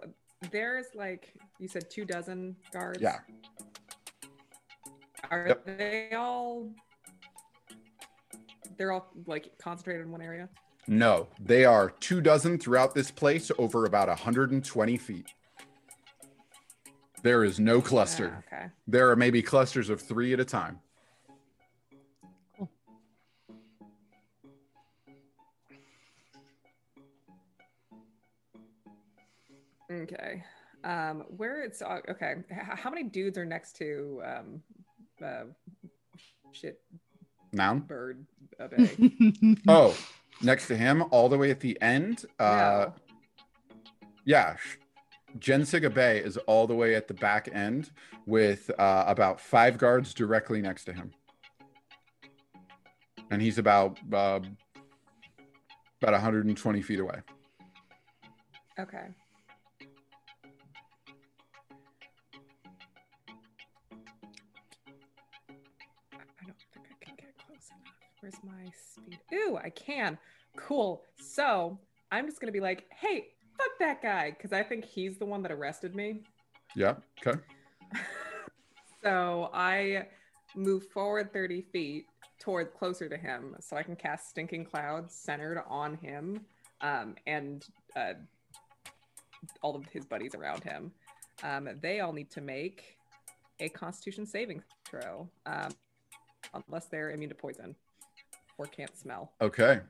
there's 0.51 0.88
like 0.95 1.33
you 1.59 1.67
said, 1.67 1.89
two 1.89 2.05
dozen 2.05 2.55
guards. 2.71 3.01
Yeah. 3.01 3.19
Are 5.29 5.47
Yep. 5.49 5.65
they 5.77 6.11
all? 6.15 6.69
They're 8.77 8.91
all 8.91 9.11
like 9.25 9.57
concentrated 9.57 10.05
in 10.05 10.11
one 10.11 10.21
area. 10.21 10.49
No, 10.88 11.27
they 11.39 11.65
are 11.65 11.89
two 11.89 12.21
dozen 12.21 12.57
throughout 12.59 12.93
this 12.95 13.11
place 13.11 13.51
over 13.57 13.85
about 13.85 14.07
120 14.07 14.97
feet. 14.97 15.27
There 17.23 17.43
is 17.43 17.59
no 17.59 17.81
cluster. 17.81 18.31
Ah, 18.51 18.55
okay. 18.55 18.65
There 18.88 19.09
are 19.09 19.15
maybe 19.17 19.41
clusters 19.41 19.89
of 19.89 19.99
three 20.01 20.31
at 20.33 20.39
a 20.39 20.45
time. 20.45 20.79
Okay. 29.91 30.43
Um. 30.83 31.23
Where 31.35 31.63
it's 31.63 31.81
uh, 31.81 31.99
okay. 32.09 32.35
How 32.51 32.89
many 32.89 33.03
dudes 33.03 33.38
are 33.38 33.45
next 33.45 33.75
to 33.77 34.21
um, 34.25 34.61
uh, 35.23 35.43
shit 36.51 36.81
Noun. 37.53 37.79
bird 37.79 38.25
bay? 38.57 38.89
Oh, 39.67 39.95
next 40.41 40.67
to 40.67 40.77
him, 40.77 41.03
all 41.11 41.29
the 41.29 41.38
way 41.38 41.49
at 41.51 41.59
the 41.59 41.79
end. 41.81 42.25
Uh, 42.39 42.88
No. 42.89 42.93
yeah. 44.25 44.55
Jinziga 45.39 45.93
Bay 45.93 46.19
is 46.19 46.38
all 46.47 46.65
the 46.67 46.73
way 46.73 46.95
at 46.95 47.07
the 47.07 47.13
back 47.13 47.47
end 47.51 47.91
with 48.25 48.71
uh, 48.79 49.03
about 49.07 49.39
five 49.39 49.77
guards 49.77 50.13
directly 50.13 50.61
next 50.61 50.85
to 50.85 50.93
him. 50.93 51.11
And 53.29 53.41
he's 53.41 53.57
about 53.57 53.99
uh, 54.11 54.39
about 56.01 56.13
120 56.13 56.81
feet 56.81 56.99
away. 56.99 57.19
Okay. 58.79 59.07
Where's 68.28 68.43
my 68.43 68.69
speed? 68.75 69.19
Ooh, 69.34 69.57
I 69.57 69.69
can. 69.69 70.17
Cool. 70.57 71.01
So 71.17 71.80
I'm 72.11 72.25
just 72.25 72.41
gonna 72.41 72.51
be 72.51 72.59
like, 72.59 72.84
hey, 72.89 73.28
fuck 73.57 73.80
that 73.80 74.01
guy, 74.01 74.32
because 74.32 74.51
I 74.51 74.63
think 74.63 74.84
he's 74.84 75.17
the 75.17 75.25
one 75.25 75.41
that 75.43 75.51
arrested 75.53 75.95
me. 75.95 76.23
Yeah. 76.75 76.95
Okay. 77.25 77.39
so 79.01 79.49
I 79.53 80.07
move 80.57 80.88
forward 80.89 81.32
30 81.32 81.61
feet 81.71 82.07
toward 82.38 82.73
closer 82.73 83.07
to 83.07 83.15
him 83.15 83.55
so 83.61 83.78
I 83.78 83.84
can 83.84 83.95
cast 83.95 84.32
Stinking 84.32 84.65
Clouds 84.65 85.15
centered 85.15 85.63
on 85.65 85.95
him 85.95 86.41
um, 86.82 87.15
and 87.28 87.65
uh, 87.95 88.15
all 89.61 89.73
of 89.73 89.86
his 89.86 90.05
buddies 90.05 90.36
around 90.36 90.65
him. 90.65 90.91
Um, 91.43 91.69
they 91.82 92.01
all 92.01 92.11
need 92.11 92.30
to 92.32 92.41
make 92.41 92.97
a 93.61 93.69
Constitution 93.69 94.25
saving 94.25 94.63
throw 94.84 95.30
um, 95.45 95.69
unless 96.67 96.88
they're 96.88 97.11
immune 97.11 97.30
to 97.30 97.36
poison 97.36 97.73
or 98.58 98.66
can't 98.66 98.95
smell. 98.97 99.34
Okay. 99.41 99.82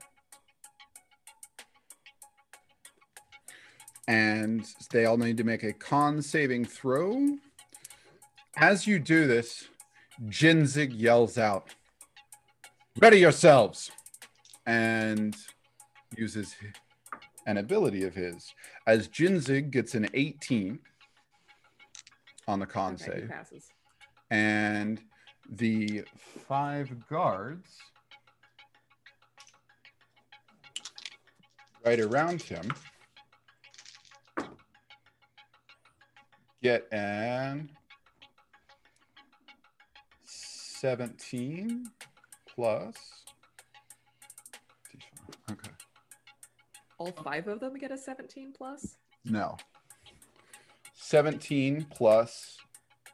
And 4.08 4.66
they 4.92 5.06
all 5.06 5.18
need 5.18 5.38
to 5.38 5.44
make 5.44 5.64
a 5.64 5.74
con 5.74 6.22
saving 6.22 6.66
throw. 6.66 7.38
As 8.58 8.88
you 8.88 9.00
do 9.00 9.28
this, 9.28 9.68
Jinzig 10.26 10.92
yells 10.98 11.38
out, 11.38 11.74
Ready 13.00 13.20
yourselves! 13.20 13.92
And 14.66 15.36
uses 16.18 16.56
an 17.46 17.58
ability 17.58 18.04
of 18.06 18.16
his. 18.16 18.54
As 18.88 19.08
Jinzig 19.08 19.72
gets 19.72 19.94
an 19.96 20.08
18 20.14 20.80
on 22.48 22.60
the 22.60 22.66
con 22.66 22.94
Okay, 22.96 23.04
he 23.06 23.12
save, 23.22 23.30
passes. 23.30 23.68
and 24.32 25.02
the 25.50 26.04
five 26.48 27.08
guards 27.08 27.70
right 31.88 32.02
around 32.02 32.42
him. 32.42 32.70
Get 36.62 36.86
an 36.92 37.70
17 40.26 41.86
plus 42.54 42.96
okay. 45.50 45.70
All 46.98 47.12
five 47.24 47.48
of 47.48 47.62
them 47.62 47.78
get 47.78 47.92
a 47.92 47.98
17 47.98 48.54
plus. 48.58 48.98
no. 49.24 49.56
17 50.94 51.86
plus 51.90 52.58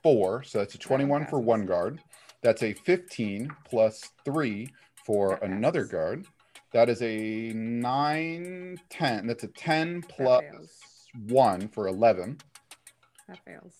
4 0.01 0.41
so 0.43 0.57
that's 0.57 0.73
a 0.73 0.79
21 0.79 1.27
for 1.27 1.39
one 1.39 1.67
guard. 1.67 1.99
That's 2.41 2.63
a 2.63 2.73
15 2.73 3.51
plus 3.69 4.09
3 4.25 4.67
for 5.05 5.37
That 5.41 5.43
another 5.43 5.81
passes. 5.81 5.91
guard 5.91 6.25
that 6.73 6.89
is 6.89 7.01
a 7.01 7.51
9 7.53 8.77
10 8.89 9.27
that's 9.27 9.43
a 9.43 9.47
10 9.47 10.01
That 10.01 10.09
plus 10.09 10.41
fails. 10.41 10.71
1 11.27 11.67
for 11.69 11.87
11 11.87 12.37
That 13.27 13.39
fails. 13.45 13.73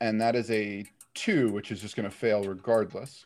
and 0.00 0.20
that 0.20 0.34
is 0.36 0.50
a 0.50 0.84
2 1.14 1.50
which 1.52 1.70
is 1.70 1.80
just 1.80 1.96
going 1.96 2.08
to 2.08 2.14
fail 2.14 2.42
regardless 2.44 3.24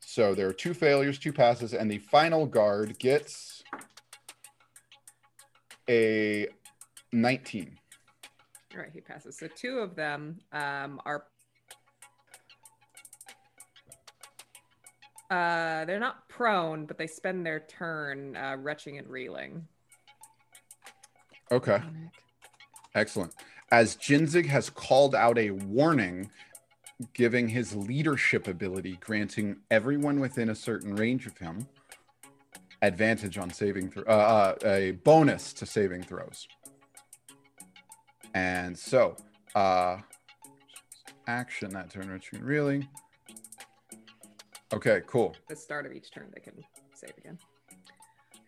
so 0.00 0.34
there 0.34 0.48
are 0.48 0.52
two 0.52 0.74
failures 0.74 1.18
two 1.18 1.32
passes 1.32 1.72
and 1.74 1.90
the 1.90 1.98
final 1.98 2.46
guard 2.46 2.98
gets 2.98 3.62
a 5.88 6.46
19 7.12 7.76
All 8.74 8.80
right, 8.80 8.90
he 8.92 9.00
passes. 9.00 9.36
So 9.38 9.48
two 9.48 9.78
of 9.78 9.96
them 9.96 10.38
um, 10.52 11.00
are. 11.04 11.24
Uh, 15.30 15.84
they're 15.84 16.00
not 16.00 16.28
prone, 16.28 16.86
but 16.86 16.98
they 16.98 17.06
spend 17.06 17.46
their 17.46 17.60
turn 17.60 18.36
uh, 18.36 18.56
retching 18.58 18.98
and 18.98 19.08
reeling. 19.08 19.66
okay 21.52 21.80
Excellent. 22.94 23.32
As 23.70 23.96
Jinzig 23.96 24.46
has 24.46 24.68
called 24.68 25.14
out 25.14 25.38
a 25.38 25.52
warning, 25.52 26.28
giving 27.14 27.48
his 27.48 27.74
leadership 27.76 28.48
ability, 28.48 28.98
granting 29.00 29.58
everyone 29.70 30.18
within 30.18 30.48
a 30.48 30.54
certain 30.54 30.96
range 30.96 31.26
of 31.26 31.38
him 31.38 31.68
advantage 32.82 33.38
on 33.38 33.50
saving 33.50 33.90
throw, 33.90 34.02
uh, 34.04 34.56
uh, 34.64 34.66
a 34.66 34.90
bonus 34.92 35.52
to 35.52 35.66
saving 35.66 36.02
throws. 36.02 36.48
And 38.34 38.78
so, 38.78 39.16
uh, 39.54 39.98
action 41.26 41.70
that 41.70 41.90
turn, 41.90 42.08
retreat, 42.08 42.42
reeling. 42.42 42.88
Okay, 44.72 45.02
cool. 45.06 45.34
At 45.36 45.48
the 45.48 45.56
start 45.56 45.86
of 45.86 45.92
each 45.92 46.10
turn, 46.10 46.30
they 46.32 46.40
can 46.40 46.54
save 46.94 47.16
again. 47.18 47.38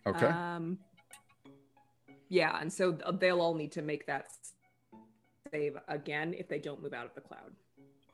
Okay. 0.05 0.27
Um, 0.27 0.77
yeah, 2.29 2.57
and 2.59 2.71
so 2.71 2.97
they'll 3.19 3.41
all 3.41 3.53
need 3.53 3.71
to 3.73 3.81
make 3.81 4.05
that 4.07 4.27
save 5.51 5.77
again 5.87 6.33
if 6.37 6.47
they 6.47 6.59
don't 6.59 6.81
move 6.81 6.93
out 6.93 7.05
of 7.05 7.13
the 7.13 7.21
cloud. 7.21 7.51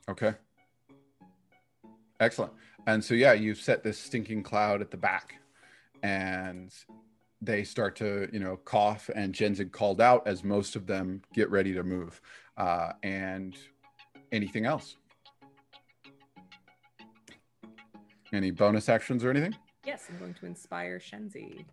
Okay. 0.10 0.34
Excellent. 2.20 2.52
And 2.88 3.04
so 3.04 3.14
yeah, 3.14 3.34
you've 3.34 3.60
set 3.60 3.84
this 3.84 3.98
stinking 3.98 4.44
cloud 4.44 4.82
at 4.82 4.92
the 4.92 4.98
back, 4.98 5.36
and 6.04 6.74
they 7.42 7.64
start 7.64 7.96
to 7.98 8.28
you 8.34 8.40
know 8.40 8.58
cough, 8.58 9.10
and 9.16 9.34
Jinzig 9.34 9.72
called 9.72 10.02
out 10.02 10.28
as 10.28 10.44
most 10.44 10.76
of 10.76 10.86
them 10.88 11.22
get 11.34 11.50
ready 11.50 11.74
to 11.74 11.84
move. 11.84 12.22
Uh, 12.58 12.92
and 13.04 13.56
anything 14.32 14.66
else? 14.66 14.98
Any 18.32 18.52
bonus 18.52 18.90
actions 18.90 19.26
or 19.26 19.32
anything? 19.32 19.56
Yes, 19.86 20.06
I'm 20.10 20.18
going 20.20 20.34
to 20.36 20.46
inspire 20.46 21.00
Shenzi. 21.00 21.66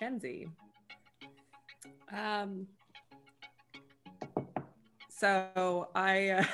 Shenzi. 0.00 0.48
Um. 2.12 2.66
So 5.08 5.88
I, 5.94 6.30
uh, 6.30 6.44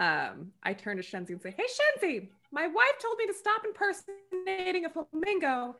um, 0.02 0.52
I 0.62 0.72
turn 0.72 0.96
to 0.96 1.02
Shenzi 1.02 1.30
and 1.30 1.40
say, 1.40 1.54
"Hey, 1.56 1.64
Shenzi, 1.64 2.28
my 2.50 2.66
wife 2.66 2.98
told 3.00 3.16
me 3.18 3.26
to 3.26 3.34
stop 3.34 3.64
impersonating 3.64 4.86
a 4.86 4.90
flamingo, 4.90 5.76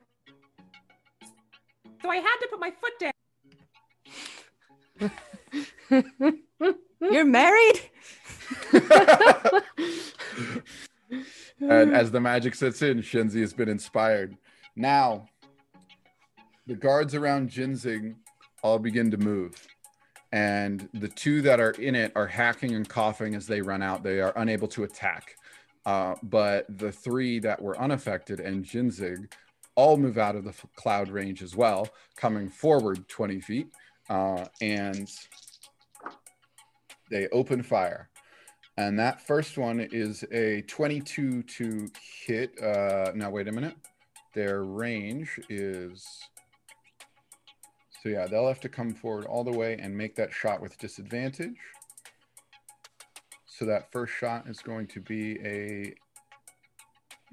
so 2.00 2.08
I 2.08 2.16
had 2.16 2.36
to 2.42 2.48
put 2.48 2.60
my 2.60 2.70
foot 2.70 2.92
down." 3.00 3.12
You're 7.00 7.24
married? 7.24 7.80
and 11.60 11.94
as 11.94 12.10
the 12.10 12.20
magic 12.20 12.54
sets 12.54 12.82
in, 12.82 12.98
Shenzi 13.02 13.40
has 13.40 13.52
been 13.52 13.68
inspired. 13.68 14.36
Now, 14.76 15.26
the 16.66 16.74
guards 16.74 17.14
around 17.14 17.50
Jinzig 17.50 18.14
all 18.62 18.78
begin 18.78 19.10
to 19.10 19.16
move. 19.16 19.66
And 20.32 20.88
the 20.94 21.08
two 21.08 21.42
that 21.42 21.58
are 21.58 21.72
in 21.72 21.94
it 21.94 22.12
are 22.14 22.26
hacking 22.26 22.74
and 22.74 22.88
coughing 22.88 23.34
as 23.34 23.46
they 23.46 23.60
run 23.60 23.82
out. 23.82 24.02
They 24.02 24.20
are 24.20 24.32
unable 24.36 24.68
to 24.68 24.84
attack. 24.84 25.36
Uh, 25.84 26.14
but 26.22 26.66
the 26.78 26.92
three 26.92 27.38
that 27.40 27.60
were 27.60 27.78
unaffected 27.80 28.38
and 28.38 28.64
Jinzig 28.64 29.32
all 29.74 29.96
move 29.96 30.18
out 30.18 30.36
of 30.36 30.44
the 30.44 30.50
f- 30.50 30.66
cloud 30.76 31.08
range 31.08 31.42
as 31.42 31.56
well, 31.56 31.88
coming 32.16 32.48
forward 32.48 33.08
20 33.08 33.40
feet. 33.40 33.68
Uh, 34.08 34.44
and 34.60 35.10
they 37.10 37.28
open 37.28 37.62
fire. 37.62 38.09
And 38.80 38.98
that 38.98 39.20
first 39.20 39.58
one 39.58 39.78
is 39.78 40.24
a 40.32 40.62
22 40.62 41.42
to 41.42 41.88
hit. 42.24 42.58
Uh, 42.62 43.12
now, 43.14 43.28
wait 43.28 43.46
a 43.46 43.52
minute. 43.52 43.76
Their 44.32 44.62
range 44.64 45.38
is. 45.50 46.06
So, 48.02 48.08
yeah, 48.08 48.26
they'll 48.26 48.48
have 48.48 48.60
to 48.60 48.70
come 48.70 48.94
forward 48.94 49.26
all 49.26 49.44
the 49.44 49.52
way 49.52 49.76
and 49.78 49.94
make 49.94 50.16
that 50.16 50.32
shot 50.32 50.62
with 50.62 50.78
disadvantage. 50.78 51.58
So, 53.44 53.66
that 53.66 53.92
first 53.92 54.14
shot 54.14 54.48
is 54.48 54.60
going 54.60 54.86
to 54.86 55.00
be 55.02 55.38
a 55.40 55.92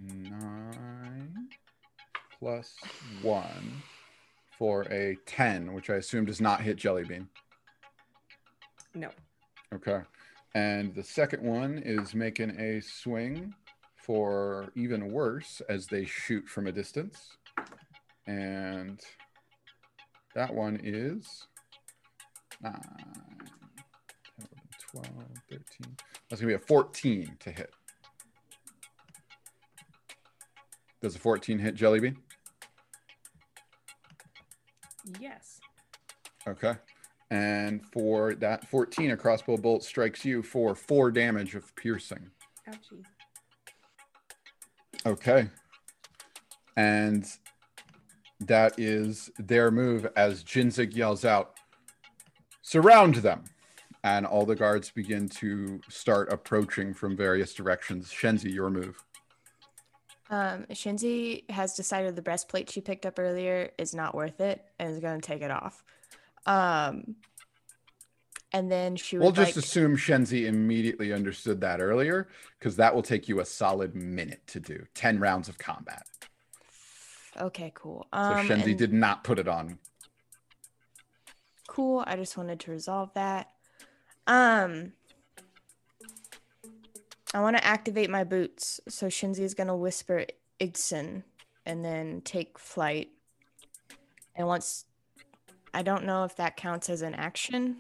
9 0.05 1.47
plus 2.39 2.75
1 3.21 3.45
for 4.57 4.81
a 4.91 5.15
10, 5.25 5.71
which 5.71 5.89
I 5.89 5.95
assume 5.95 6.25
does 6.25 6.41
not 6.41 6.59
hit 6.59 6.75
Jellybean. 6.75 7.25
No. 8.93 9.11
Okay. 9.73 10.01
And 10.55 10.93
the 10.95 11.03
second 11.03 11.43
one 11.43 11.81
is 11.85 12.15
making 12.15 12.59
a 12.59 12.81
swing 12.81 13.53
for 13.95 14.71
even 14.75 15.11
worse 15.11 15.61
as 15.69 15.87
they 15.87 16.05
shoot 16.05 16.47
from 16.47 16.67
a 16.67 16.71
distance. 16.71 17.37
And 18.25 18.99
that 20.33 20.53
one 20.53 20.79
is 20.83 21.47
9, 22.61 22.73
11, 24.39 24.49
12, 24.91 25.07
13. 25.49 25.65
That's 26.29 26.41
going 26.41 26.53
to 26.53 26.57
be 26.57 26.63
a 26.63 26.67
14 26.67 27.37
to 27.39 27.51
hit. 27.51 27.71
Does 31.01 31.15
a 31.15 31.19
14 31.19 31.59
hit 31.59 31.75
Jellybean? 31.75 32.15
Yes. 35.19 35.59
Okay. 36.47 36.73
And 37.29 37.85
for 37.85 38.35
that 38.35 38.67
14, 38.69 39.11
a 39.11 39.17
crossbow 39.17 39.57
bolt 39.57 39.83
strikes 39.83 40.23
you 40.23 40.41
for 40.41 40.75
four 40.75 41.11
damage 41.11 41.55
of 41.55 41.75
piercing. 41.75 42.31
Ouchie. 42.69 43.03
Okay. 45.05 45.49
And 46.77 47.25
that 48.39 48.79
is 48.79 49.31
their 49.37 49.71
move 49.71 50.07
as 50.15 50.43
Jinzig 50.43 50.95
yells 50.95 51.25
out, 51.25 51.59
surround 52.61 53.15
them. 53.15 53.43
And 54.03 54.25
all 54.25 54.45
the 54.45 54.55
guards 54.55 54.91
begin 54.91 55.27
to 55.29 55.81
start 55.89 56.31
approaching 56.31 56.93
from 56.93 57.17
various 57.17 57.53
directions. 57.53 58.09
Shenzi, 58.09 58.53
your 58.53 58.69
move. 58.69 59.03
Um, 60.29 60.65
Shenzi 60.71 61.49
has 61.49 61.73
decided 61.73 62.15
the 62.15 62.21
breastplate 62.21 62.69
she 62.69 62.79
picked 62.79 63.05
up 63.05 63.17
earlier 63.17 63.71
is 63.77 63.95
not 63.95 64.13
worth 64.13 64.39
it 64.39 64.63
and 64.79 64.91
is 64.91 64.99
going 64.99 65.19
to 65.19 65.25
take 65.25 65.41
it 65.41 65.51
off. 65.51 65.83
Um, 66.47 67.15
and 68.53 68.71
then 68.71 68.95
she 68.95 69.17
We'll 69.17 69.31
just 69.31 69.55
like- 69.55 69.63
assume 69.63 69.97
Shenzi 69.97 70.45
immediately 70.47 71.11
understood 71.13 71.61
that 71.61 71.81
earlier, 71.81 72.29
because 72.57 72.77
that 72.77 72.95
will 72.95 73.03
take 73.03 73.27
you 73.27 73.39
a 73.41 73.45
solid 73.45 73.93
minute 73.95 74.47
to 74.47 74.59
do 74.59 74.85
10 74.95 75.19
rounds 75.19 75.49
of 75.49 75.57
combat. 75.57 76.03
Okay, 77.39 77.71
cool. 77.75 78.07
So 78.13 78.19
Um, 78.19 78.47
Shenzi 78.47 78.69
and- 78.69 78.77
did 78.79 78.93
not 78.93 79.23
put 79.23 79.37
it 79.37 79.47
on. 79.47 79.77
Cool. 81.67 82.03
I 82.07 82.15
just 82.15 82.37
wanted 82.37 82.59
to 82.61 82.71
resolve 82.71 83.13
that. 83.13 83.51
Um, 84.25 84.93
I 87.33 87.41
want 87.41 87.57
to 87.57 87.63
activate 87.65 88.09
my 88.09 88.23
boots. 88.23 88.79
So 88.87 89.07
Shenzi 89.07 89.41
is 89.41 89.53
going 89.53 89.67
to 89.67 89.75
whisper 89.75 90.25
Igson 90.59 91.23
and 91.65 91.83
then 91.85 92.21
take 92.21 92.57
flight. 92.57 93.11
And 94.33 94.47
once, 94.47 94.85
I 95.73 95.81
don't 95.81 96.05
know 96.05 96.23
if 96.23 96.35
that 96.37 96.57
counts 96.57 96.89
as 96.89 97.01
an 97.01 97.13
action. 97.13 97.77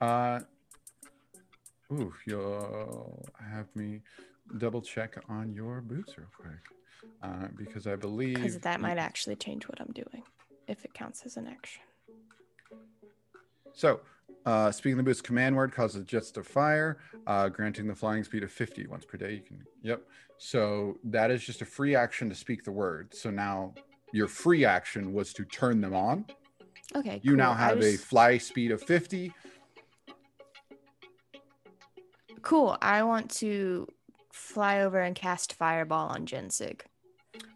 Uh, 0.00 0.40
ooh, 1.92 2.12
you'll 2.26 3.26
have 3.40 3.66
me 3.74 4.02
double 4.56 4.80
check 4.80 5.16
on 5.28 5.52
your 5.52 5.80
boots 5.80 6.16
real 6.16 6.28
quick. 6.36 6.60
Uh, 7.22 7.48
because 7.56 7.86
I 7.86 7.96
believe 7.96 8.36
Because 8.36 8.58
that 8.58 8.80
might 8.80 8.98
actually 8.98 9.36
change 9.36 9.68
what 9.68 9.80
I'm 9.80 9.92
doing 9.92 10.22
if 10.66 10.84
it 10.84 10.94
counts 10.94 11.22
as 11.24 11.36
an 11.36 11.46
action. 11.48 11.82
So, 13.72 14.00
uh, 14.46 14.70
speaking 14.70 14.96
the 14.96 15.02
boots, 15.02 15.20
command 15.20 15.56
word 15.56 15.72
causes 15.72 16.04
jets 16.04 16.30
to 16.32 16.42
fire, 16.42 16.98
uh, 17.26 17.48
granting 17.48 17.86
the 17.86 17.94
flying 17.94 18.24
speed 18.24 18.42
of 18.42 18.50
50 18.50 18.86
once 18.86 19.04
per 19.04 19.18
day. 19.18 19.34
You 19.34 19.40
can, 19.40 19.62
yep. 19.82 20.02
So 20.38 20.98
that 21.04 21.30
is 21.30 21.44
just 21.44 21.62
a 21.62 21.64
free 21.64 21.94
action 21.94 22.28
to 22.28 22.34
speak 22.34 22.64
the 22.64 22.72
word. 22.72 23.14
So 23.14 23.30
now 23.30 23.74
your 24.12 24.28
free 24.28 24.64
action 24.64 25.12
was 25.12 25.32
to 25.34 25.44
turn 25.44 25.80
them 25.80 25.94
on. 25.94 26.24
Okay. 26.96 27.20
You 27.22 27.36
now 27.36 27.52
cool. 27.54 27.62
I 27.62 27.66
have 27.68 27.82
a 27.82 27.96
fly 27.96 28.38
speed 28.38 28.70
of 28.70 28.82
50. 28.82 29.32
Cool. 32.42 32.78
I 32.80 33.02
want 33.02 33.30
to 33.32 33.86
fly 34.32 34.80
over 34.80 35.00
and 35.00 35.14
cast 35.14 35.52
Fireball 35.54 36.08
on 36.08 36.24
Jinzig. 36.26 36.80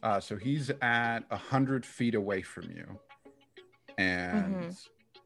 Uh, 0.03 0.21
so 0.21 0.37
he's 0.37 0.71
at 0.83 1.21
100 1.31 1.87
feet 1.87 2.15
away 2.15 2.43
from 2.43 2.65
you. 2.71 2.99
And 3.99 4.77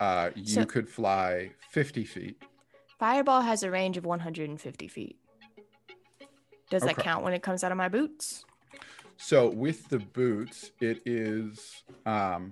uh, 0.01 0.31
you 0.35 0.43
Mm-hmm. 0.43 0.61
So- 0.61 0.65
could 0.67 0.89
fly 0.89 1.51
50 1.71 2.05
feet. 2.05 2.43
Fireball 2.99 3.43
has 3.43 3.63
a 3.63 3.71
range 3.71 3.97
of 3.99 4.07
150 4.07 4.89
feet. 4.89 5.19
Does 6.71 6.83
that 6.83 6.97
count 6.97 7.23
when 7.25 7.35
it 7.35 7.43
comes 7.43 7.63
out 7.63 7.71
of 7.71 7.77
my 7.79 7.89
boots? 7.89 8.45
So 9.17 9.49
with 9.49 9.89
the 9.89 9.99
boots, 9.99 10.71
it 10.81 11.03
is 11.07 11.83
um 12.05 12.51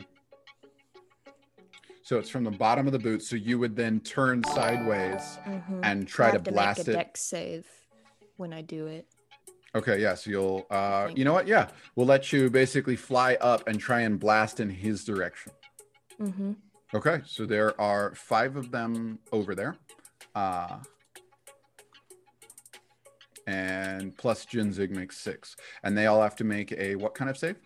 so 2.03 2.19
it's 2.19 2.29
from 2.29 2.45
the 2.45 2.51
bottom 2.51 2.87
of 2.87 2.93
the 2.93 2.99
boot. 2.99 3.23
So 3.23 3.35
you 3.37 3.59
would 3.59 3.75
then 3.77 4.01
turn 4.01 4.43
sideways 4.45 5.23
Mhm. 5.47 5.81
and 5.83 6.07
try 6.07 6.27
to 6.27 6.33
have 6.35 6.45
blast 6.45 6.81
make 6.81 6.89
a 6.89 6.91
it. 6.91 6.95
dex 6.95 7.21
save 7.23 7.67
when 8.37 8.53
I 8.53 8.61
do 8.61 8.87
it. 8.87 9.07
Okay, 9.75 10.01
yeah. 10.01 10.15
So 10.15 10.31
you'll 10.31 10.67
uh 10.71 11.11
you 11.15 11.25
know 11.25 11.33
what? 11.33 11.47
Yeah. 11.47 11.69
We'll 11.97 12.07
let 12.07 12.33
you 12.33 12.51
basically 12.51 12.97
fly 12.97 13.37
up 13.41 13.67
and 13.69 13.79
try 13.81 14.01
and 14.03 14.19
blast 14.21 14.61
in 14.61 14.71
his 14.71 15.05
direction. 15.05 15.53
Mm-hmm. 16.21 16.53
Okay, 16.95 17.23
so 17.27 17.45
there 17.47 17.79
are 17.81 18.15
five 18.15 18.57
of 18.57 18.71
them 18.71 19.19
over 19.33 19.55
there. 19.55 19.77
Uh 20.35 20.79
and 23.47 24.17
plus 24.17 24.47
Jinzig 24.47 24.91
makes 24.91 25.19
six. 25.19 25.57
And 25.83 25.97
they 25.97 26.07
all 26.07 26.23
have 26.23 26.37
to 26.37 26.45
make 26.45 26.73
a 26.73 26.97
what 26.97 27.15
kind 27.15 27.31
of 27.31 27.37
save? 27.37 27.57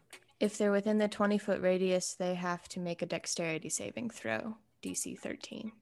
If 0.41 0.57
they're 0.57 0.73
within 0.73 0.99
the 0.99 1.09
20 1.09 1.39
foot 1.39 1.61
radius, 1.61 2.15
they 2.15 2.35
have 2.35 2.69
to 2.69 2.81
make 2.81 3.03
a 3.03 3.07
dexterity 3.07 3.69
saving 3.69 4.11
throw, 4.11 4.57
DC 4.83 5.19
13. 5.19 5.73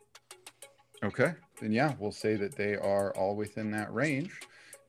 Okay, 1.04 1.34
then 1.60 1.72
yeah, 1.72 1.94
we'll 1.98 2.12
say 2.12 2.36
that 2.36 2.56
they 2.56 2.74
are 2.74 3.14
all 3.16 3.36
within 3.36 3.70
that 3.72 3.92
range. 3.92 4.40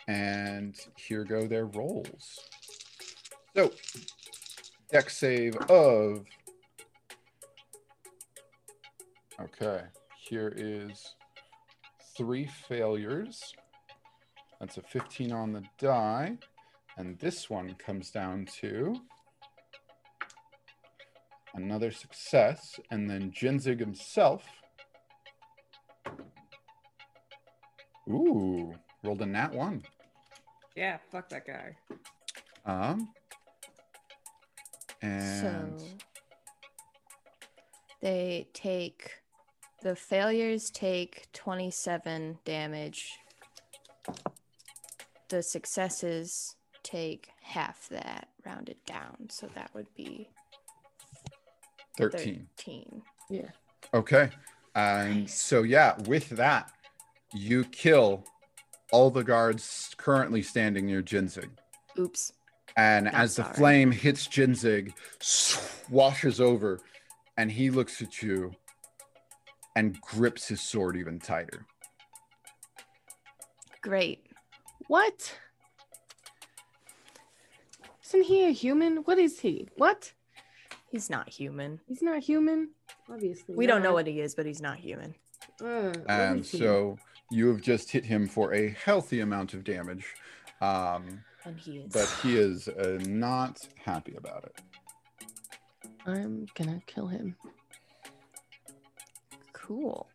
And 0.08 0.78
here 0.96 1.26
go 1.26 1.48
their 1.48 1.66
rolls. 1.66 2.40
So 3.56 3.74
deck 4.90 5.10
save 5.10 5.58
of. 5.70 6.26
Okay, 9.40 9.82
here 10.18 10.54
is 10.56 11.16
three 12.16 12.46
failures. 12.46 13.54
That's 14.60 14.78
a 14.78 14.82
15 14.82 15.32
on 15.32 15.54
the 15.54 15.64
die. 15.78 16.38
And 16.98 17.18
this 17.20 17.50
one 17.50 17.76
comes 17.76 18.10
down 18.10 18.48
to 18.62 18.96
another 21.54 21.92
success. 21.92 22.80
And 22.90 23.10
then 23.10 23.32
Jinzig 23.32 23.80
himself. 23.80 24.44
Ooh, 28.10 28.74
rolled 29.04 29.22
a 29.22 29.26
nat 29.26 29.54
one. 29.54 29.84
Yeah, 30.76 30.98
fuck 31.12 31.30
that 31.30 31.46
guy. 31.46 31.76
Um, 32.66 33.10
and 35.02 35.80
So 35.80 35.88
they 38.02 38.48
take 38.54 39.12
the 39.82 39.96
failures 39.96 40.70
take 40.70 41.28
27 41.34 42.40
damage. 42.46 43.20
The 45.30 45.44
successes 45.44 46.56
take 46.84 47.30
half 47.42 47.90
that 47.90 48.30
rounded 48.46 48.78
down. 48.86 49.28
So 49.30 49.48
that 49.56 49.70
would 49.74 49.88
be 49.96 50.30
13. 51.98 52.48
13. 52.58 53.02
Yeah. 53.30 53.50
Okay. 53.94 54.30
And 54.76 55.22
Nice. 55.22 55.42
so, 55.42 55.64
yeah, 55.64 56.00
with 56.04 56.30
that, 56.30 56.72
you 57.34 57.66
kill 57.66 58.24
all 58.92 59.10
the 59.10 59.24
guards 59.24 59.94
currently 59.98 60.42
standing 60.42 60.86
near 60.86 61.02
Jinzig. 61.02 61.50
Oops. 62.00 62.32
And 62.78 63.10
I'm 63.10 63.16
as 63.16 63.36
the 63.36 63.44
sorry. 63.44 63.56
flame 63.56 63.92
hits 63.92 64.28
Jinzig, 64.28 64.94
washes 65.90 66.40
over, 66.40 66.80
and 67.38 67.52
he 67.52 67.70
looks 67.72 68.02
at 68.02 68.22
you 68.22 68.52
and 69.76 70.00
grips 70.02 70.48
his 70.48 70.62
sword 70.62 70.96
even 70.96 71.20
tighter. 71.20 71.66
Great. 73.82 74.27
What? 74.88 75.38
Isn't 78.06 78.24
he 78.24 78.46
a 78.46 78.52
human? 78.52 78.98
What 78.98 79.18
is 79.18 79.40
he? 79.40 79.68
What? 79.76 80.14
He's 80.90 81.10
not 81.10 81.28
human. 81.28 81.82
He's 81.88 82.02
not 82.02 82.20
human. 82.24 82.70
Obviously. 83.12 83.56
We 83.56 83.68
don't 83.68 83.84
know 83.84 83.94
what 83.94 84.08
he 84.08 84.22
is, 84.22 84.34
but 84.36 84.46
he's 84.46 84.62
not 84.62 84.78
human. 84.78 85.14
Uh, 85.62 85.94
And 86.08 86.46
he? 86.46 86.58
so 86.60 86.98
you 87.32 87.48
have 87.50 87.62
just 87.62 87.92
hit 87.92 88.06
him 88.06 88.28
for 88.28 88.54
a 88.54 88.70
healthy 88.70 89.20
amount 89.20 89.54
of 89.54 89.64
damage. 89.66 90.06
Um, 90.62 91.24
And 91.46 91.58
he 91.58 91.80
is. 91.80 91.92
but 91.94 92.08
he 92.22 92.38
is 92.38 92.68
uh, 92.70 93.00
not 93.06 93.60
happy 93.84 94.16
about 94.16 94.46
it. 94.46 94.62
I'm 96.06 96.48
gonna 96.56 96.82
kill 96.86 97.08
him. 97.08 97.36
cool. 99.52 100.08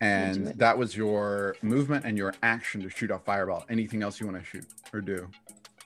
And 0.00 0.46
that 0.58 0.78
was 0.78 0.96
your 0.96 1.56
movement 1.62 2.06
and 2.06 2.16
your 2.16 2.34
action 2.42 2.80
to 2.82 2.88
shoot 2.88 3.10
off 3.10 3.24
fireball. 3.24 3.64
Anything 3.68 4.02
else 4.02 4.18
you 4.18 4.26
want 4.26 4.38
to 4.38 4.44
shoot 4.44 4.66
or 4.94 5.00
do? 5.02 5.28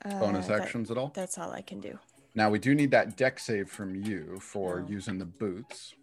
Bonus 0.04 0.46
Uh, 0.46 0.52
that- 0.58 0.62
actions 0.62 0.90
at 0.90 0.98
all? 0.98 1.08
that's 1.14 1.36
all 1.38 1.50
I 1.50 1.62
can 1.62 1.80
do. 1.80 1.98
Now 2.34 2.50
we 2.50 2.58
do 2.58 2.74
need 2.74 2.90
that 2.92 3.16
deck 3.16 3.38
save 3.38 3.70
from 3.70 3.94
you 3.96 4.38
for 4.40 4.80
Oh. 4.86 4.88
using 4.90 5.18
the 5.18 5.24
boots. 5.24 5.94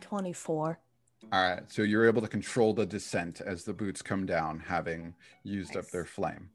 24. 0.00 0.78
All 1.32 1.42
right, 1.42 1.62
so 1.72 1.82
you're 1.82 2.06
able 2.06 2.20
to 2.22 2.28
control 2.28 2.74
the 2.74 2.84
descent 2.84 3.40
as 3.40 3.64
the 3.64 3.72
boots 3.72 4.02
come 4.02 4.26
down, 4.26 4.60
having 4.60 5.14
used 5.42 5.76
up 5.76 5.86
their 5.90 6.04
flame. 6.04 6.50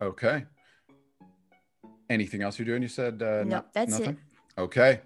Okay. 0.00 0.44
Anything 2.08 2.42
else 2.42 2.58
you're 2.58 2.66
doing? 2.66 2.80
You 2.82 2.88
said 2.88 3.22
uh, 3.22 3.42
Nope, 3.44 3.46
no- 3.48 3.64
that's 3.72 3.96
it. 3.96 4.00
nothing. 4.00 4.18
Okay. 4.56 5.00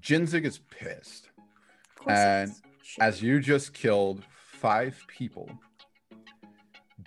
Jinzig 0.00 0.44
is 0.44 0.58
pissed 0.58 1.28
Of 1.90 1.94
course. 1.96 2.18
it 2.18 2.22
And. 2.22 2.52
As 3.00 3.22
you 3.22 3.40
just 3.40 3.72
killed 3.72 4.22
five 4.28 5.02
people. 5.08 5.50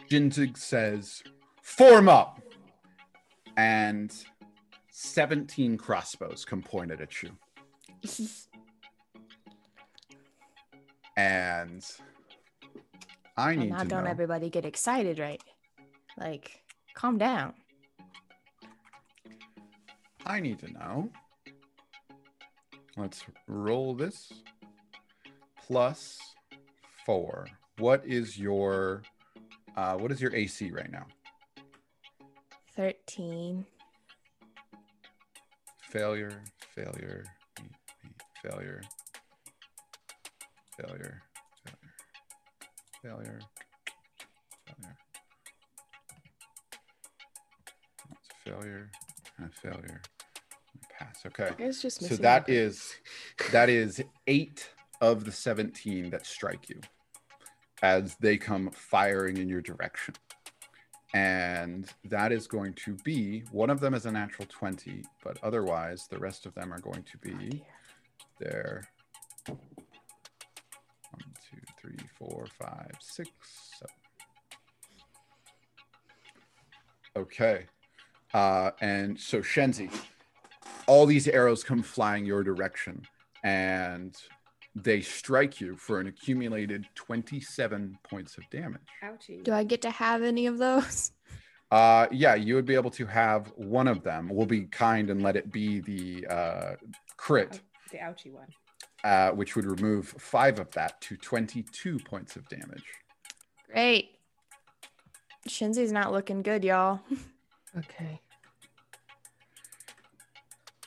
Jinzig 0.10 0.58
says, 0.58 1.24
"Form 1.62 2.10
up," 2.10 2.42
and 3.56 4.12
17 4.90 5.78
crossbows 5.78 6.44
come 6.46 6.62
pointed 6.64 7.02
at 7.02 7.22
you. 7.24 7.38
And 11.18 11.82
I 13.38 13.56
need 13.56 13.70
now 13.70 13.84
to 13.84 13.88
don't 13.88 14.04
know. 14.04 14.10
everybody 14.10 14.50
get 14.50 14.66
excited, 14.66 15.18
right? 15.18 15.42
Like, 16.18 16.62
calm 16.94 17.18
down. 17.18 17.54
I 20.26 20.42
need 20.42 20.60
to 20.60 20.72
know. 20.74 21.10
Let's 22.98 23.24
roll 23.48 23.94
this. 23.94 24.32
Plus 25.68 26.20
four. 27.06 27.48
What 27.78 28.06
is 28.06 28.38
your 28.38 29.04
uh, 29.76 29.96
what 29.98 30.12
is 30.12 30.22
your 30.22 30.34
AC 30.34 30.72
right 30.72 30.92
now? 30.92 31.06
13. 32.76 33.66
Failure, 35.90 36.42
failure, 36.74 37.24
failure, 38.42 38.82
failure, 40.78 41.22
failure, 41.22 41.22
failure, 43.02 43.02
failure. 43.02 43.40
That's 48.10 48.30
failure, 48.44 48.92
and 49.38 49.48
a 49.48 49.50
failure, 49.50 50.02
pass. 51.06 51.26
Okay. 51.26 51.72
So 51.72 52.16
that 52.18 52.50
is 52.50 52.96
that 53.52 53.70
is 53.70 54.04
eight 54.28 54.70
of 55.02 55.26
the 55.26 55.32
17 55.32 56.10
that 56.10 56.26
strike 56.26 56.70
you 56.70 56.80
as 57.82 58.16
they 58.20 58.38
come 58.38 58.72
firing 58.72 59.38
in 59.38 59.50
your 59.50 59.62
direction. 59.62 60.16
And 61.14 61.92
that 62.06 62.32
is 62.32 62.48
going 62.48 62.74
to 62.74 62.96
be 63.04 63.44
one 63.52 63.70
of 63.70 63.80
them 63.80 63.94
is 63.94 64.06
a 64.06 64.12
natural 64.12 64.48
20, 64.50 65.04
but 65.24 65.38
otherwise 65.44 66.08
the 66.10 66.18
rest 66.18 66.46
of 66.46 66.54
them 66.56 66.74
are 66.74 66.80
going 66.80 67.04
to 67.04 67.18
be 67.20 67.64
there. 68.40 68.84
One, 69.48 69.58
two, 71.50 71.62
three, 71.80 71.98
four, 72.18 72.48
five, 72.60 72.92
six, 73.00 73.30
seven. 73.80 73.96
Okay. 77.16 77.66
Uh, 78.34 78.72
and 78.82 79.18
so 79.18 79.40
Shenzi, 79.40 79.90
all 80.88 81.06
these 81.06 81.28
arrows 81.28 81.64
come 81.64 81.82
flying 81.82 82.26
your 82.26 82.44
direction 82.44 83.02
and 83.44 84.16
they 84.76 85.02
strike 85.02 85.62
you 85.62 85.76
for 85.78 86.00
an 86.00 86.08
accumulated 86.08 86.86
27 86.96 87.98
points 88.10 88.38
of 88.38 88.44
damage. 88.52 88.82
Ouchie. 89.04 89.44
Do 89.44 89.54
I 89.54 89.64
get 89.64 89.82
to 89.84 89.90
have 89.90 90.22
any 90.22 90.48
of 90.48 90.58
those? 90.58 91.12
Uh, 91.72 92.08
yeah, 92.12 92.36
you 92.36 92.56
would 92.56 92.66
be 92.66 92.76
able 92.76 92.92
to 92.92 93.06
have 93.06 93.48
one 93.56 93.88
of 93.88 94.04
them. 94.04 94.30
We'll 94.32 94.46
be 94.46 94.66
kind 94.66 95.10
and 95.10 95.24
let 95.24 95.36
it 95.36 95.52
be 95.52 95.80
the 95.80 96.28
uh, 96.28 96.76
crit, 97.18 97.60
The 97.92 97.98
ouchie 98.00 98.32
one. 98.32 98.48
uh, 99.04 99.32
which 99.32 99.56
would 99.56 99.66
remove 99.66 100.08
five 100.20 100.60
of 100.60 100.70
that 100.72 101.00
to 101.02 101.18
22 101.18 102.00
points 102.00 102.36
of 102.36 102.48
damage. 102.50 102.84
Great. 103.72 104.12
Shenzi's 105.50 105.92
not 105.92 106.12
looking 106.12 106.42
good, 106.42 106.64
y'all. 106.64 107.00
Okay. 107.78 108.22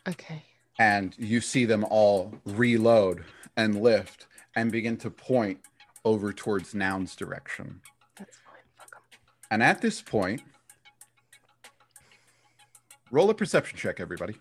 Okay. 0.08 0.42
And 0.78 1.14
you 1.18 1.40
see 1.40 1.64
them 1.64 1.84
all 1.84 2.32
reload 2.44 3.24
and 3.56 3.80
lift 3.82 4.26
and 4.54 4.72
begin 4.72 4.96
to 4.98 5.10
point 5.10 5.60
over 6.04 6.32
towards 6.32 6.74
Noun's 6.74 7.14
direction. 7.16 7.80
That's 8.16 8.38
fine. 8.38 8.62
Fuck 8.76 8.90
'em. 8.94 9.18
And 9.50 9.62
at 9.62 9.80
this 9.80 10.00
point, 10.00 10.42
roll 13.10 13.28
a 13.30 13.34
perception 13.34 13.78
check, 13.78 14.00
everybody. 14.00 14.36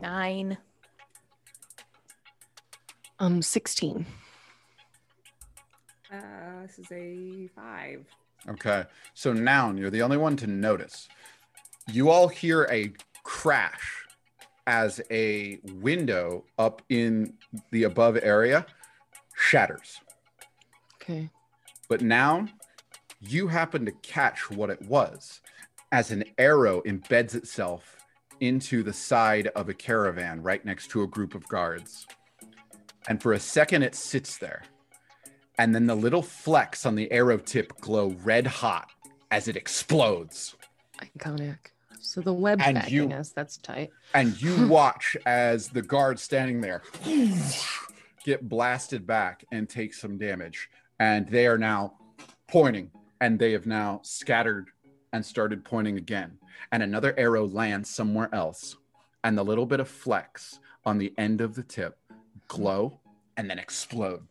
Nine. 0.00 0.58
Um, 3.18 3.42
16. 3.42 4.06
Uh, 6.12 6.16
this 6.62 6.78
is 6.78 6.92
a 6.92 7.48
five. 7.54 8.06
Okay. 8.48 8.84
So 9.14 9.32
Noun, 9.32 9.78
you're 9.78 9.90
the 9.90 10.02
only 10.02 10.16
one 10.16 10.36
to 10.36 10.46
notice. 10.46 11.08
You 11.90 12.10
all 12.10 12.28
hear 12.28 12.66
a 12.70 12.92
crash 13.22 14.06
as 14.66 15.00
a 15.10 15.58
window 15.74 16.44
up 16.58 16.82
in 16.88 17.34
the 17.70 17.84
above 17.84 18.18
area 18.22 18.66
shatters. 19.36 20.00
Okay. 20.96 21.30
But 21.88 22.00
now 22.00 22.46
you 23.20 23.48
happen 23.48 23.84
to 23.84 23.92
catch 23.92 24.50
what 24.50 24.70
it 24.70 24.80
was 24.82 25.40
as 25.92 26.10
an 26.10 26.24
arrow 26.38 26.82
embeds 26.82 27.34
itself 27.34 27.96
into 28.40 28.82
the 28.82 28.92
side 28.92 29.48
of 29.48 29.68
a 29.68 29.74
caravan 29.74 30.42
right 30.42 30.64
next 30.64 30.88
to 30.88 31.02
a 31.02 31.06
group 31.06 31.34
of 31.34 31.46
guards. 31.48 32.06
And 33.08 33.22
for 33.22 33.34
a 33.34 33.40
second, 33.40 33.82
it 33.82 33.94
sits 33.94 34.38
there. 34.38 34.62
And 35.58 35.74
then 35.74 35.86
the 35.86 35.94
little 35.94 36.22
flecks 36.22 36.84
on 36.84 36.94
the 36.94 37.10
arrow 37.12 37.38
tip 37.38 37.80
glow 37.80 38.16
red 38.24 38.46
hot 38.46 38.90
as 39.30 39.46
it 39.46 39.56
explodes. 39.56 40.56
Iconic. 41.00 41.58
So 42.04 42.20
the 42.20 42.32
web 42.32 42.60
and 42.62 42.88
you, 42.90 43.10
us. 43.10 43.30
That's 43.30 43.56
tight. 43.56 43.90
And 44.14 44.40
you 44.40 44.66
watch 44.68 45.16
as 45.26 45.68
the 45.68 45.82
guard 45.82 46.18
standing 46.18 46.60
there 46.60 46.82
get 48.24 48.48
blasted 48.48 49.06
back 49.06 49.44
and 49.52 49.68
take 49.68 49.94
some 49.94 50.18
damage. 50.18 50.70
And 51.00 51.28
they 51.28 51.46
are 51.46 51.58
now 51.58 51.94
pointing, 52.46 52.90
and 53.20 53.38
they 53.38 53.52
have 53.52 53.66
now 53.66 54.00
scattered 54.02 54.68
and 55.12 55.24
started 55.24 55.64
pointing 55.64 55.96
again. 55.96 56.38
And 56.72 56.82
another 56.82 57.14
arrow 57.18 57.46
lands 57.46 57.90
somewhere 57.90 58.28
else. 58.32 58.76
And 59.22 59.38
the 59.38 59.44
little 59.44 59.66
bit 59.66 59.80
of 59.80 59.88
flex 59.88 60.60
on 60.84 60.98
the 60.98 61.12
end 61.16 61.40
of 61.40 61.54
the 61.54 61.62
tip 61.62 61.98
glow 62.48 63.00
and 63.36 63.48
then 63.48 63.58
explode. 63.58 64.26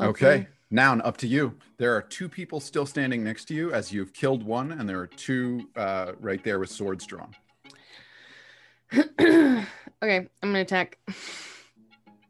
Okay. 0.00 0.46
Now 0.70 0.94
up 1.00 1.16
to 1.18 1.26
you. 1.26 1.56
There 1.78 1.96
are 1.96 2.02
two 2.02 2.28
people 2.28 2.60
still 2.60 2.86
standing 2.86 3.24
next 3.24 3.46
to 3.46 3.54
you 3.54 3.72
as 3.72 3.92
you've 3.92 4.12
killed 4.12 4.44
one, 4.44 4.70
and 4.70 4.88
there 4.88 5.00
are 5.00 5.08
two 5.08 5.68
uh, 5.74 6.12
right 6.20 6.42
there 6.44 6.60
with 6.60 6.70
swords 6.70 7.04
drawn. 7.06 7.34
okay, 8.92 9.66
I'm 10.00 10.28
gonna 10.42 10.60
attack. 10.60 10.98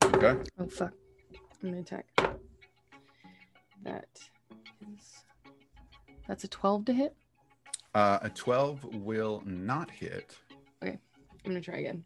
Okay. 0.03 0.36
Oh 0.59 0.66
fuck. 0.68 0.93
I'm 1.62 1.70
gonna 1.70 1.82
attack. 1.82 2.07
That 3.82 4.09
is 4.95 5.24
that's 6.26 6.45
a 6.45 6.49
12 6.49 6.86
to 6.86 6.93
hit. 6.95 7.16
Uh, 7.95 8.20
a 8.22 8.30
12 8.30 8.84
will 8.97 9.43
not 9.45 9.91
hit. 9.91 10.36
Okay, 10.82 10.99
I'm 11.45 11.51
gonna 11.51 11.61
try 11.61 11.78
again. 11.78 12.05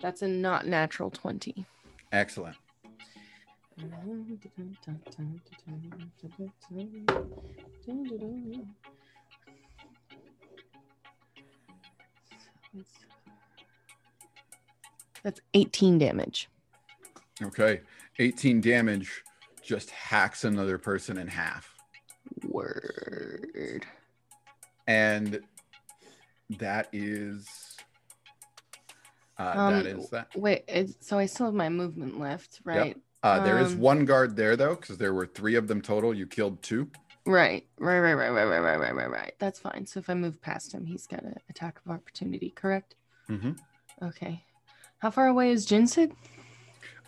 That's 0.00 0.22
a 0.22 0.28
not 0.28 0.66
natural 0.66 1.10
20. 1.10 1.66
Excellent. 2.12 2.56
That's 15.22 15.40
18 15.54 15.98
damage. 15.98 16.48
Okay. 17.42 17.80
18 18.18 18.60
damage 18.60 19.22
just 19.62 19.90
hacks 19.90 20.44
another 20.44 20.78
person 20.78 21.18
in 21.18 21.28
half. 21.28 21.74
Word. 22.46 23.84
And 24.86 25.40
that 26.58 26.88
is. 26.92 27.67
Uh, 29.38 29.52
Um, 29.56 29.74
that 29.74 29.86
is 29.86 30.10
that. 30.10 30.28
Wait, 30.34 30.64
is, 30.68 30.96
so 31.00 31.18
I 31.18 31.26
still 31.26 31.46
have 31.46 31.54
my 31.54 31.68
movement 31.68 32.18
left, 32.18 32.60
right? 32.64 32.96
Uh, 33.22 33.42
there 33.44 33.58
is 33.58 33.72
um, 33.72 33.80
one 33.80 34.04
guard 34.04 34.36
there, 34.36 34.56
though, 34.56 34.76
because 34.76 34.98
there 34.98 35.12
were 35.12 35.26
three 35.26 35.56
of 35.56 35.68
them 35.68 35.80
total. 35.80 36.14
You 36.14 36.26
killed 36.26 36.62
two. 36.62 36.90
Right, 37.26 37.66
right, 37.78 38.00
right, 38.00 38.14
right, 38.14 38.30
right, 38.30 38.44
right, 38.44 38.60
right, 38.60 38.76
right, 38.78 38.94
right, 38.94 39.10
right. 39.10 39.34
That's 39.38 39.58
fine. 39.58 39.86
So 39.86 40.00
if 40.00 40.08
I 40.08 40.14
move 40.14 40.40
past 40.40 40.72
him, 40.72 40.86
he's 40.86 41.06
got 41.06 41.22
an 41.22 41.34
attack 41.50 41.80
of 41.84 41.92
opportunity, 41.92 42.50
correct? 42.50 42.94
Mm-hmm. 43.28 43.52
Okay. 44.02 44.42
How 44.98 45.10
far 45.10 45.26
away 45.26 45.50
is 45.50 45.66
Jinzig? 45.66 46.12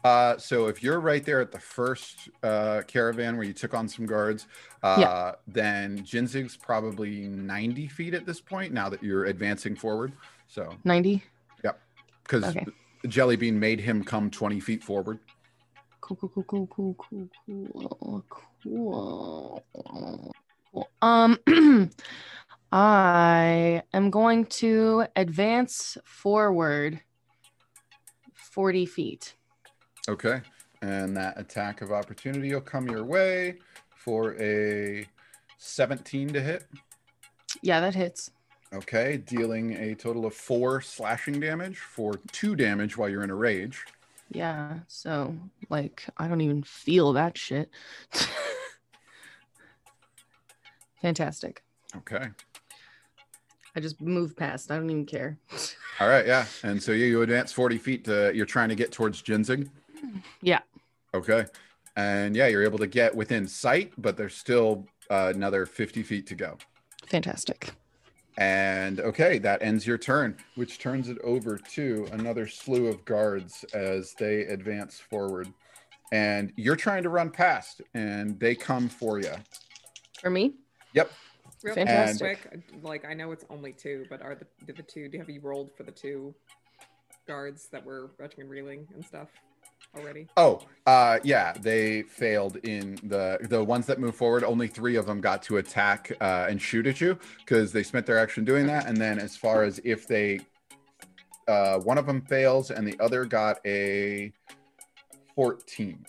Uh, 0.04 0.36
so 0.38 0.66
if 0.66 0.82
you're 0.82 1.00
right 1.00 1.24
there 1.24 1.40
at 1.40 1.52
the 1.52 1.58
first 1.58 2.30
uh, 2.42 2.82
caravan 2.86 3.36
where 3.36 3.46
you 3.46 3.52
took 3.52 3.74
on 3.74 3.88
some 3.88 4.06
guards, 4.06 4.46
uh, 4.82 5.32
then 5.46 5.98
Jinzig's 6.00 6.56
probably 6.56 7.20
90 7.28 7.86
feet 7.88 8.14
at 8.14 8.26
this 8.26 8.40
point 8.40 8.72
now 8.72 8.88
that 8.88 9.02
you're 9.02 9.26
advancing 9.26 9.76
forward. 9.76 10.12
So 10.48 10.74
90? 10.84 11.22
Because 12.30 12.56
Okay. 12.56 12.64
Jelly 13.08 13.36
Bean 13.36 13.58
made 13.58 13.80
him 13.80 14.04
come 14.04 14.30
20 14.30 14.60
feet 14.60 14.84
forward. 14.84 15.18
Cool, 16.00 16.16
cool, 16.16 16.28
cool, 16.28 16.44
cool, 16.44 16.96
cool, 16.98 17.28
cool, 17.46 18.24
cool, 18.62 19.64
cool. 19.72 20.34
cool. 20.72 20.88
Um, 21.02 21.38
I 22.72 23.82
am 23.92 24.10
going 24.10 24.46
to 24.46 25.06
advance 25.16 25.98
forward 26.04 27.00
40 28.34 28.86
feet. 28.86 29.34
Okay. 30.08 30.40
And 30.82 31.16
that 31.16 31.38
attack 31.38 31.82
of 31.82 31.90
opportunity 31.90 32.54
will 32.54 32.60
come 32.60 32.88
your 32.88 33.04
way 33.04 33.58
for 33.90 34.40
a 34.40 35.06
17 35.58 36.28
to 36.28 36.40
hit. 36.40 36.64
Yeah, 37.62 37.80
that 37.80 37.94
hits. 37.94 38.30
Okay. 38.72 39.16
Dealing 39.16 39.74
a 39.74 39.94
total 39.94 40.26
of 40.26 40.34
four 40.34 40.80
slashing 40.80 41.40
damage 41.40 41.78
for 41.78 42.14
two 42.32 42.54
damage 42.54 42.96
while 42.96 43.08
you're 43.08 43.24
in 43.24 43.30
a 43.30 43.34
rage. 43.34 43.84
Yeah, 44.32 44.78
so 44.86 45.34
like 45.70 46.06
I 46.16 46.28
don't 46.28 46.40
even 46.40 46.62
feel 46.62 47.12
that 47.14 47.36
shit. 47.36 47.68
Fantastic. 51.02 51.64
Okay. 51.96 52.28
I 53.74 53.80
just 53.80 54.00
moved 54.00 54.36
past. 54.36 54.70
I 54.70 54.76
don't 54.76 54.90
even 54.90 55.06
care. 55.06 55.38
All 56.00 56.08
right. 56.08 56.26
Yeah. 56.26 56.46
And 56.62 56.82
so 56.82 56.92
you, 56.92 57.06
you 57.06 57.22
advance 57.22 57.52
40 57.52 57.78
feet 57.78 58.04
to, 58.04 58.32
you're 58.34 58.46
trying 58.46 58.68
to 58.68 58.74
get 58.74 58.92
towards 58.92 59.22
Jinzig. 59.22 59.68
Yeah. 60.42 60.60
Okay. 61.14 61.46
And 61.96 62.36
yeah, 62.36 62.46
you're 62.46 62.64
able 62.64 62.78
to 62.78 62.86
get 62.86 63.14
within 63.14 63.46
sight, 63.46 63.92
but 63.98 64.16
there's 64.16 64.34
still 64.34 64.86
uh, 65.10 65.32
another 65.34 65.66
50 65.66 66.02
feet 66.02 66.26
to 66.28 66.34
go. 66.34 66.56
Fantastic. 67.06 67.72
And 68.40 69.00
okay, 69.00 69.38
that 69.38 69.62
ends 69.62 69.86
your 69.86 69.98
turn, 69.98 70.34
which 70.54 70.78
turns 70.78 71.10
it 71.10 71.18
over 71.22 71.58
to 71.58 72.08
another 72.12 72.48
slew 72.48 72.86
of 72.88 73.04
guards 73.04 73.66
as 73.74 74.14
they 74.18 74.46
advance 74.46 74.98
forward. 74.98 75.52
And 76.10 76.50
you're 76.56 76.74
trying 76.74 77.02
to 77.02 77.10
run 77.10 77.30
past, 77.30 77.82
and 77.92 78.40
they 78.40 78.54
come 78.54 78.88
for 78.88 79.20
you. 79.20 79.34
For 80.22 80.30
me? 80.30 80.54
Yep. 80.94 81.12
Real 81.62 81.74
Fantastic. 81.74 82.48
quick, 82.48 82.64
like 82.82 83.04
I 83.04 83.12
know 83.12 83.30
it's 83.30 83.44
only 83.50 83.74
two, 83.74 84.06
but 84.08 84.22
are 84.22 84.34
the 84.34 84.46
did 84.64 84.78
the 84.78 84.82
two? 84.82 85.08
Do 85.08 85.18
you 85.18 85.20
have 85.20 85.28
you 85.28 85.40
rolled 85.42 85.70
for 85.76 85.82
the 85.82 85.92
two 85.92 86.34
guards 87.28 87.68
that 87.70 87.84
were 87.84 88.12
retching 88.18 88.40
and 88.40 88.50
reeling 88.50 88.88
and 88.94 89.04
stuff 89.04 89.28
already? 89.96 90.28
Oh, 90.36 90.60
uh, 90.86 91.18
yeah, 91.24 91.52
they 91.60 92.02
failed 92.02 92.56
in 92.64 92.98
the 93.02 93.38
the 93.48 93.62
ones 93.62 93.86
that 93.86 93.98
move 93.98 94.14
forward. 94.16 94.44
Only 94.44 94.68
three 94.68 94.96
of 94.96 95.06
them 95.06 95.20
got 95.20 95.42
to 95.44 95.58
attack 95.58 96.12
uh, 96.20 96.46
and 96.48 96.60
shoot 96.60 96.86
at 96.86 97.00
you 97.00 97.18
because 97.38 97.72
they 97.72 97.82
spent 97.82 98.06
their 98.06 98.18
action 98.18 98.44
doing 98.44 98.66
that. 98.66 98.86
And 98.86 98.96
then, 98.96 99.18
as 99.18 99.36
far 99.36 99.62
as 99.62 99.80
if 99.84 100.06
they, 100.06 100.40
uh, 101.48 101.78
one 101.80 101.98
of 101.98 102.06
them 102.06 102.20
fails 102.22 102.70
and 102.70 102.86
the 102.86 102.98
other 103.00 103.24
got 103.24 103.58
a 103.66 104.32
fourteen. 105.34 106.04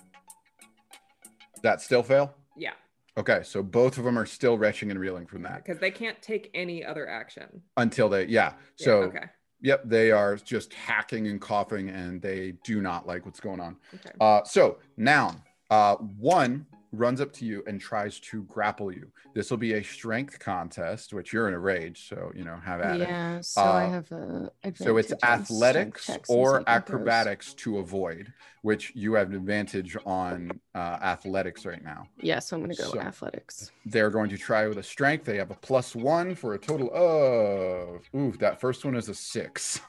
That 1.64 1.82
still 1.82 2.02
fail? 2.04 2.34
Yeah, 2.58 2.74
Okay, 3.18 3.42
so 3.44 3.62
both 3.62 3.98
of 3.98 4.04
them 4.06 4.18
are 4.18 4.26
still 4.26 4.58
retching 4.58 4.90
and 4.90 5.00
reeling 5.00 5.26
from 5.28 5.42
that 5.44 5.64
because 5.64 5.80
they 5.80 5.92
can't 5.92 6.20
take 6.22 6.50
any 6.54 6.84
other 6.84 7.08
action. 7.10 7.62
until 7.78 8.08
they, 8.10 8.26
yeah. 8.26 8.54
Yeah, 8.78 8.86
So, 8.86 8.94
okay, 9.04 9.26
yep, 9.62 9.82
they 9.86 10.12
are 10.12 10.36
just 10.36 10.74
hacking 10.74 11.28
and 11.28 11.40
coughing, 11.40 11.90
and 11.90 12.22
they 12.22 12.54
do 12.64 12.82
not 12.82 13.08
like 13.08 13.26
what's 13.26 13.40
going 13.40 13.60
on. 13.60 13.78
okay. 13.94 14.12
Uh, 14.20 14.44
so 14.44 14.78
noun, 14.98 15.42
uh, 15.70 15.96
one 15.96 16.66
runs 16.92 17.22
up 17.22 17.32
to 17.32 17.46
you 17.46 17.64
and 17.68 17.80
tries 17.80 18.20
to 18.20 18.44
grapple 18.44 18.92
you. 18.92 19.10
This 19.34 19.50
will 19.50 19.58
be 19.58 19.74
a 19.74 19.84
strength 19.84 20.40
contest, 20.40 21.14
which 21.14 21.32
you're 21.32 21.48
in 21.48 21.54
a 21.54 21.60
rage, 21.60 22.08
so 22.10 22.32
you 22.36 22.44
know 22.44 22.58
have 22.58 22.82
at 22.82 23.00
it. 23.02 23.08
Yeah, 23.08 23.40
so 23.42 23.62
I 23.62 23.86
Uh, 23.86 23.90
have 23.90 24.12
a 24.12 24.52
So 24.76 24.98
it's 24.98 25.12
advantage 25.12 25.12
on 25.12 25.46
strength 25.46 25.52
athletics 25.52 26.10
or 26.30 26.52
throws. 26.56 26.64
acrobatics 26.68 27.54
to 27.56 27.78
avoid, 27.80 28.34
which 28.62 28.92
you 28.96 29.14
have 29.14 29.30
an 29.30 29.36
advantage 29.36 29.96
on 30.06 30.52
uh, 30.76 30.78
athletics 31.02 31.66
right 31.66 31.84
now. 31.84 32.08
Yeah, 32.18 32.40
so 32.40 32.58
I'm 32.58 32.62
gonna 32.64 32.76
go 32.76 32.92
So- 32.92 33.00
athletics. 33.00 33.72
They're 33.86 34.10
going 34.10 34.30
to 34.30 34.38
try 34.38 34.68
with 34.68 34.78
a 34.78 34.84
strength. 34.84 35.26
They 35.26 35.38
have 35.38 35.52
a 35.52 35.56
plus 35.56 35.96
one 35.96 36.36
for 36.36 36.54
a 36.56 36.60
total 36.60 36.90
of. 36.94 38.02
Ooh, 38.14 38.32
that 38.40 38.60
first 38.60 38.84
one 38.86 38.96
is 38.96 39.08
a 39.10 39.16
six. 39.16 39.80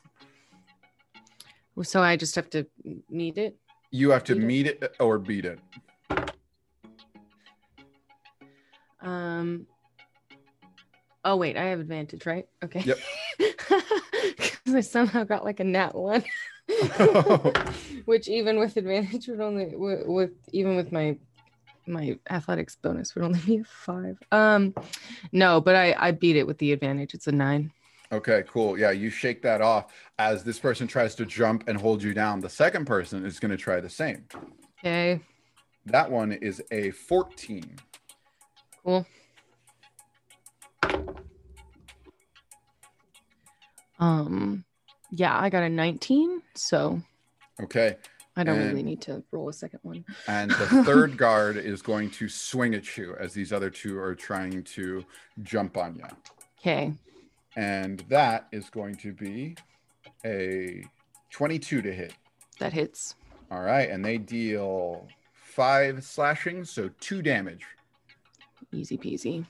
So 1.83 2.03
I 2.03 2.17
just 2.17 2.35
have 2.37 2.51
to 2.51 2.67
meet 3.09 3.39
it. 3.39 3.57
You 3.91 4.11
have 4.11 4.25
to 4.25 4.35
Beat 4.35 4.43
it. 4.43 4.47
meet 4.47 4.67
it 4.67 4.97
or 5.01 5.19
beat 5.19 5.45
it. 5.45 5.59
Um. 9.03 9.67
Oh 11.25 11.37
wait, 11.37 11.57
I 11.57 11.67
have 11.67 11.81
advantage, 11.81 12.27
right? 12.27 12.47
Okay. 12.65 12.81
Yep. 12.81 12.99
Because 14.65 14.77
I 14.77 14.81
somehow 14.89 15.25
got 15.25 15.45
like 15.45 15.59
a 15.59 15.65
nat 15.65 15.95
one, 15.95 16.23
which 18.05 18.29
even 18.29 18.61
with 18.61 18.77
advantage 18.77 19.27
would 19.27 19.41
only 19.41 19.75
with, 19.75 20.07
with 20.07 20.31
even 20.53 20.77
with 20.77 20.93
my 20.93 21.17
my 21.87 22.17
athletics 22.31 22.77
bonus 22.77 23.15
would 23.15 23.25
only 23.25 23.41
be 23.41 23.59
a 23.59 23.65
five. 23.65 24.19
Um, 24.31 24.75
no, 25.33 25.61
but 25.61 25.75
I 25.75 25.97
I 25.99 26.11
beat 26.13 26.37
it 26.37 26.47
with 26.47 26.59
the 26.59 26.73
advantage. 26.73 27.15
It's 27.15 27.27
a 27.27 27.33
nine. 27.33 27.73
Okay, 28.13 28.45
cool. 28.47 28.79
Yeah, 28.79 28.91
you 28.91 29.09
shake 29.09 29.41
that 29.43 29.63
off 29.63 29.93
as 30.19 30.45
this 30.45 30.59
person 30.59 30.87
tries 30.87 31.15
to 31.15 31.25
jump 31.25 31.65
and 31.67 31.79
hold 31.79 32.03
you 32.03 32.13
down. 32.13 32.41
The 32.41 32.51
second 32.51 32.85
person 32.85 33.25
is 33.25 33.41
going 33.41 33.51
to 33.51 33.57
try 33.57 33.81
the 33.81 33.89
same. 33.89 34.27
Okay. 34.79 35.19
That 35.87 36.11
one 36.11 36.33
is 36.33 36.63
a 36.71 36.91
14. 36.91 37.75
Cool. 38.85 39.07
Um, 43.99 44.65
yeah, 45.11 45.39
I 45.39 45.51
got 45.51 45.63
a 45.63 45.69
19. 45.69 46.43
So 46.55 47.01
Okay. 47.61 47.97
I 48.35 48.45
don't 48.45 48.59
And- 48.59 48.71
really 48.71 48.83
need 48.83 49.03
to 49.03 49.23
roll 49.31 49.49
a 49.51 49.53
second 49.53 49.81
one. 49.83 50.05
And 50.27 50.51
the 50.51 50.67
third 50.85 51.17
guard 51.19 51.57
is 51.57 51.83
going 51.83 52.11
to 52.13 52.29
swing 52.29 52.75
at 52.75 52.97
you 52.97 53.15
as 53.17 53.35
these 53.35 53.53
other 53.53 53.69
two 53.71 53.99
are 53.99 54.15
trying 54.15 54.65
to 54.65 55.05
jump 55.43 55.77
on 55.77 55.97
you. 55.97 56.07
Okay. 56.59 56.95
And 57.57 58.01
that 58.09 58.49
is 58.51 58.71
going 58.71 58.97
to 58.97 59.13
be 59.13 59.57
a 60.25 60.85
22 61.31 61.83
to 61.83 61.93
hit. 61.93 62.15
That 62.59 62.73
hits. 62.73 63.15
All 63.51 63.61
right. 63.61 63.91
And 63.91 64.03
they 64.03 64.17
deal 64.17 65.07
five 65.35 66.03
slashing, 66.03 66.65
so 66.65 66.89
two 67.01 67.21
damage. 67.21 67.67
Easy 68.73 68.97
peasy. 68.97 69.45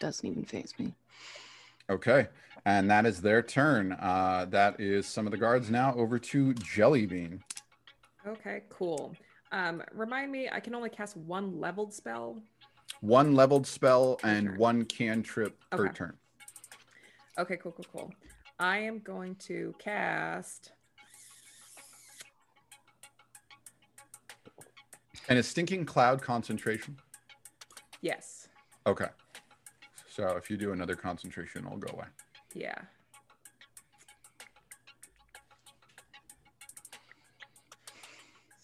Doesn't 0.00 0.24
even 0.26 0.44
faze 0.44 0.74
me. 0.78 0.94
Okay. 1.90 2.28
And 2.64 2.90
that 2.90 3.06
is 3.06 3.20
their 3.20 3.42
turn. 3.42 3.92
Uh, 3.92 4.46
that 4.50 4.80
is 4.80 5.06
some 5.06 5.26
of 5.26 5.30
the 5.30 5.36
guards 5.38 5.70
now 5.70 5.94
over 5.94 6.18
to 6.18 6.54
Jellybean. 6.54 7.40
Okay, 8.26 8.62
cool. 8.68 9.14
Um, 9.52 9.82
remind 9.92 10.30
me, 10.30 10.48
I 10.50 10.60
can 10.60 10.74
only 10.74 10.90
cast 10.90 11.16
one 11.16 11.58
leveled 11.60 11.94
spell. 11.94 12.42
One 13.00 13.34
leveled 13.34 13.66
spell 13.66 14.16
Per 14.16 14.28
and 14.28 14.46
turn. 14.48 14.58
one 14.58 14.84
cantrip 14.84 15.56
per 15.70 15.84
Okay. 15.86 15.94
turn. 15.94 16.16
Okay, 17.38 17.56
cool, 17.56 17.72
cool, 17.72 17.86
cool. 17.92 18.12
I 18.58 18.78
am 18.78 18.98
going 18.98 19.36
to 19.36 19.74
cast. 19.78 20.72
And 25.28 25.38
a 25.38 25.42
stinking 25.42 25.84
cloud 25.84 26.20
concentration. 26.20 26.96
Yes. 28.00 28.48
Okay. 28.86 29.08
So 30.08 30.36
if 30.36 30.50
you 30.50 30.56
do 30.56 30.72
another 30.72 30.94
concentration, 30.94 31.64
it'll 31.64 31.78
go 31.78 31.92
away. 31.92 32.06
Yeah. 32.54 32.74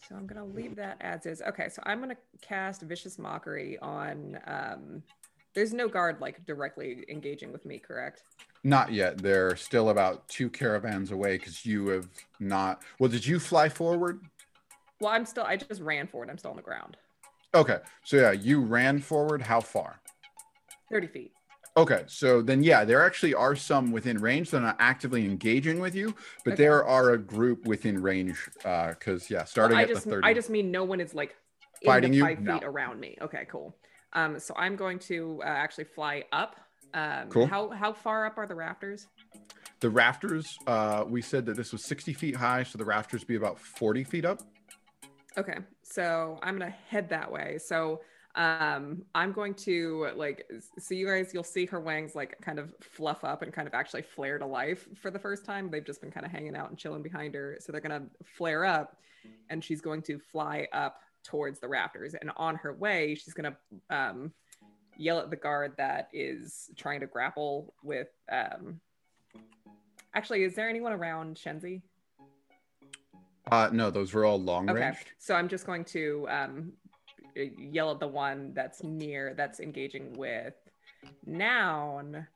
So 0.08 0.14
I'm 0.16 0.26
gonna 0.26 0.44
leave 0.44 0.76
that 0.76 0.98
as 1.00 1.26
is. 1.26 1.42
Okay, 1.42 1.68
so 1.68 1.82
I'm 1.86 2.00
gonna 2.00 2.16
cast 2.42 2.82
Vicious 2.82 3.18
Mockery 3.18 3.78
on. 3.80 4.38
Um, 4.46 5.02
there's 5.54 5.72
no 5.72 5.88
guard 5.88 6.20
like 6.20 6.44
directly 6.44 7.04
engaging 7.08 7.52
with 7.52 7.64
me, 7.64 7.78
correct? 7.78 8.22
Not 8.64 8.92
yet. 8.92 9.18
They're 9.18 9.56
still 9.56 9.90
about 9.90 10.28
two 10.28 10.50
caravans 10.50 11.10
away 11.10 11.38
because 11.38 11.64
you 11.64 11.88
have 11.88 12.08
not. 12.40 12.82
Well, 12.98 13.10
did 13.10 13.24
you 13.24 13.38
fly 13.38 13.68
forward? 13.68 14.20
Well, 15.00 15.12
I'm 15.12 15.24
still. 15.24 15.44
I 15.44 15.56
just 15.56 15.80
ran 15.80 16.06
forward. 16.06 16.30
I'm 16.30 16.38
still 16.38 16.50
on 16.50 16.56
the 16.56 16.62
ground. 16.62 16.96
Okay. 17.54 17.78
So 18.04 18.16
yeah, 18.16 18.32
you 18.32 18.60
ran 18.60 19.00
forward. 19.00 19.42
How 19.42 19.60
far? 19.60 20.00
Thirty 20.90 21.06
feet. 21.06 21.32
Okay. 21.76 22.04
So 22.06 22.40
then, 22.40 22.62
yeah, 22.62 22.84
there 22.84 23.04
actually 23.04 23.34
are 23.34 23.56
some 23.56 23.90
within 23.90 24.18
range. 24.18 24.50
They're 24.50 24.60
not 24.60 24.76
actively 24.78 25.24
engaging 25.24 25.80
with 25.80 25.94
you, 25.94 26.14
but 26.44 26.52
Okay. 26.54 26.62
there 26.62 26.84
are 26.84 27.10
a 27.10 27.18
group 27.18 27.66
within 27.66 28.00
range. 28.00 28.48
Because 28.58 29.28
yeah, 29.30 29.44
starting 29.44 29.76
I 29.76 29.82
at 29.82 29.88
just, 29.88 30.04
the 30.04 30.10
thirty. 30.10 30.26
I 30.26 30.34
just 30.34 30.50
mean 30.50 30.70
no 30.70 30.84
one 30.84 31.00
is 31.00 31.14
like 31.14 31.34
Fighting 31.84 32.12
you? 32.12 32.22
five 32.22 32.40
No. 32.40 32.54
feet 32.54 32.64
around 32.64 33.00
me. 33.00 33.18
Okay, 33.20 33.46
cool. 33.50 33.76
Um, 34.14 34.38
so 34.38 34.54
I'm 34.56 34.76
going 34.76 34.98
to 35.00 35.40
uh, 35.44 35.48
actually 35.48 35.84
fly 35.84 36.24
up. 36.32 36.56
Um, 36.94 37.28
Cool. 37.28 37.46
How 37.46 37.70
how 37.70 37.92
far 37.92 38.26
up 38.26 38.38
are 38.38 38.46
the 38.46 38.54
rafters? 38.54 39.08
the 39.80 39.90
rafters. 39.90 40.56
Uh, 40.66 41.04
we 41.06 41.20
said 41.20 41.44
that 41.46 41.56
this 41.56 41.72
was 41.72 41.84
sixty 41.84 42.12
feet 42.14 42.36
high, 42.36 42.62
so 42.62 42.78
the 42.78 42.84
rafters 42.84 43.24
be 43.24 43.34
about 43.34 43.58
forty 43.58 44.04
feet 44.04 44.24
up. 44.24 44.40
Okay, 45.36 45.58
so 45.82 46.38
I'm 46.42 46.58
gonna 46.58 46.74
head 46.88 47.08
that 47.08 47.30
way. 47.30 47.58
So 47.58 48.00
um, 48.36 49.04
I'm 49.14 49.32
going 49.32 49.54
to 49.54 50.08
like 50.16 50.48
so 50.78 50.94
you 50.94 51.06
guys 51.06 51.30
you'll 51.32 51.42
see 51.42 51.66
her 51.66 51.80
wings 51.80 52.14
like 52.14 52.36
kind 52.40 52.58
of 52.58 52.74
fluff 52.80 53.24
up 53.24 53.42
and 53.42 53.52
kind 53.52 53.68
of 53.68 53.74
actually 53.74 54.02
flare 54.02 54.38
to 54.38 54.46
life 54.46 54.88
for 55.00 55.10
the 55.10 55.18
first 55.18 55.44
time. 55.44 55.70
They've 55.70 55.84
just 55.84 56.00
been 56.00 56.10
kind 56.10 56.26
of 56.26 56.32
hanging 56.32 56.56
out 56.56 56.70
and 56.70 56.78
chilling 56.78 57.02
behind 57.02 57.34
her, 57.34 57.56
so 57.60 57.72
they're 57.72 57.80
gonna 57.80 58.06
flare 58.24 58.64
up, 58.64 58.96
and 59.50 59.62
she's 59.62 59.80
going 59.80 60.02
to 60.02 60.18
fly 60.18 60.68
up 60.72 61.00
towards 61.24 61.58
the 61.58 61.68
rafters. 61.68 62.14
And 62.14 62.30
on 62.36 62.54
her 62.56 62.74
way, 62.74 63.14
she's 63.14 63.34
gonna 63.34 63.56
um, 63.90 64.32
yell 64.96 65.18
at 65.18 65.30
the 65.30 65.36
guard 65.36 65.74
that 65.78 66.08
is 66.12 66.70
trying 66.76 67.00
to 67.00 67.06
grapple 67.06 67.74
with. 67.82 68.08
Um, 68.30 68.80
actually, 70.14 70.44
is 70.44 70.54
there 70.54 70.68
anyone 70.68 70.92
around 70.92 71.36
Shenzi? 71.36 71.82
Uh, 73.50 73.68
no, 73.72 73.90
those 73.90 74.12
were 74.14 74.24
all 74.24 74.40
long 74.40 74.70
Okay, 74.70 74.80
range. 74.80 75.04
so 75.18 75.34
I'm 75.34 75.48
just 75.48 75.66
going 75.66 75.84
to 75.86 76.26
um, 76.30 76.72
yell 77.36 77.90
at 77.90 78.00
the 78.00 78.08
one 78.08 78.52
that's 78.54 78.82
near, 78.82 79.34
that's 79.34 79.60
engaging 79.60 80.12
with 80.14 80.54
Noun, 81.26 82.26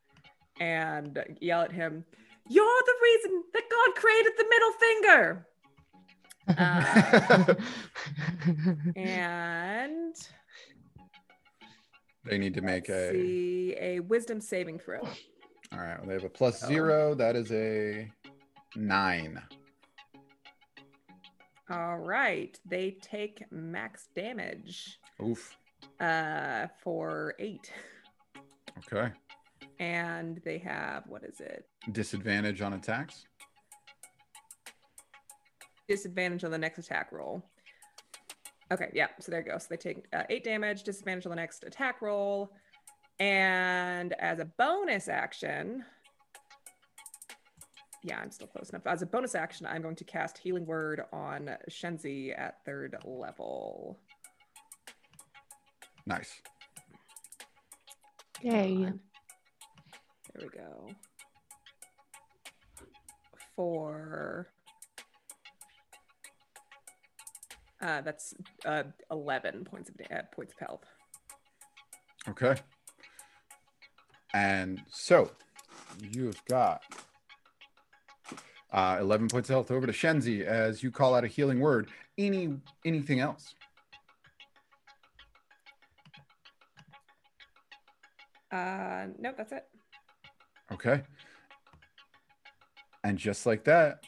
and 0.61 1.25
yell 1.41 1.63
at 1.63 1.73
him. 1.73 2.05
You're 2.51 2.83
the 2.87 2.95
reason 3.03 3.45
that 3.55 3.63
God 3.71 3.95
created 3.95 4.33
the 4.37 4.47
middle 4.51 4.73
finger. 4.73 5.47
Uh, 6.57 7.55
and 8.97 10.15
they 12.25 12.39
need 12.39 12.55
to 12.55 12.63
make 12.63 12.89
let's 12.89 13.11
a. 13.11 13.13
see 13.13 13.77
a 13.79 14.01
wisdom 14.01 14.41
saving 14.41 14.79
throw. 14.79 15.01
All 15.01 15.79
right. 15.79 15.99
Well, 15.99 16.07
they 16.07 16.15
have 16.15 16.25
a 16.25 16.29
plus 16.31 16.65
zero. 16.67 17.15
That 17.15 17.37
is 17.37 17.53
a 17.53 18.11
nine. 18.77 19.41
All 21.71 21.99
right, 21.99 22.59
they 22.64 22.93
take 23.03 23.45
max 23.53 24.09
damage 24.14 24.99
Oof. 25.23 25.57
uh, 26.01 26.66
for 26.83 27.35
eight, 27.39 27.71
Okay. 28.79 29.12
and 29.79 30.41
they 30.45 30.57
have 30.59 31.05
what 31.07 31.25
is 31.25 31.41
it? 31.41 31.66
Disadvantage 31.93 32.62
on 32.62 32.73
attacks. 32.75 33.27
disadvantage 35.89 36.45
on 36.45 36.51
the 36.51 36.59
next 36.59 36.77
attack 36.79 37.11
roll. 37.12 37.43
Okay, 38.71 38.91
yeah, 38.93 39.07
so 39.21 39.31
there 39.33 39.41
you 39.41 39.51
go. 39.51 39.57
So 39.57 39.69
they 39.71 39.79
take 39.79 40.05
uh, 40.12 40.25
eight 40.29 40.45
damage, 40.45 40.83
disadvantage 40.83 41.25
on 41.25 41.31
the 41.31 41.37
next 41.37 41.64
attack 41.64 42.03
roll. 42.03 42.53
And 43.21 44.12
as 44.21 44.39
a 44.39 44.45
bonus 44.45 45.09
action, 45.09 45.83
yeah, 48.03 48.18
I'm 48.20 48.30
still 48.30 48.46
close 48.46 48.70
enough. 48.70 48.86
As 48.86 49.03
a 49.03 49.07
bonus 49.07 49.34
action, 49.34 49.66
I'm 49.66 49.82
going 49.82 49.96
to 49.96 50.05
cast 50.05 50.38
Healing 50.38 50.66
Word 50.66 51.03
on 51.12 51.51
Shenzi 51.70 52.38
at 52.38 52.64
third 52.64 52.96
level. 53.05 53.99
Nice. 56.07 56.40
Yay. 58.41 58.76
There 58.76 58.92
we 60.41 60.49
go. 60.49 60.91
For 63.57 64.49
uh, 67.83 68.00
that's 68.03 68.34
uh, 68.64 68.84
eleven 69.11 69.64
points 69.64 69.91
of 69.91 69.96
uh, 70.11 70.22
points 70.33 70.53
of 70.53 70.61
health. 70.61 70.84
Okay. 72.29 72.54
And 74.33 74.83
so 74.91 75.33
you've 76.00 76.45
got 76.45 76.84
uh, 78.72 78.99
11 79.00 79.28
points 79.28 79.49
of 79.49 79.54
health 79.54 79.70
over 79.70 79.86
to 79.86 79.92
Shenzi 79.92 80.42
as 80.45 80.82
you 80.82 80.90
call 80.90 81.14
out 81.14 81.24
a 81.24 81.28
healing 81.28 81.61
word. 81.61 81.88
Any 82.18 82.58
anything 82.84 83.20
else? 83.20 83.54
Uh, 88.50 89.07
nope, 89.18 89.34
that's 89.36 89.53
it. 89.53 89.66
Okay. 90.72 91.03
And 93.04 93.18
just 93.18 93.46
like 93.46 93.64
that, 93.64 94.04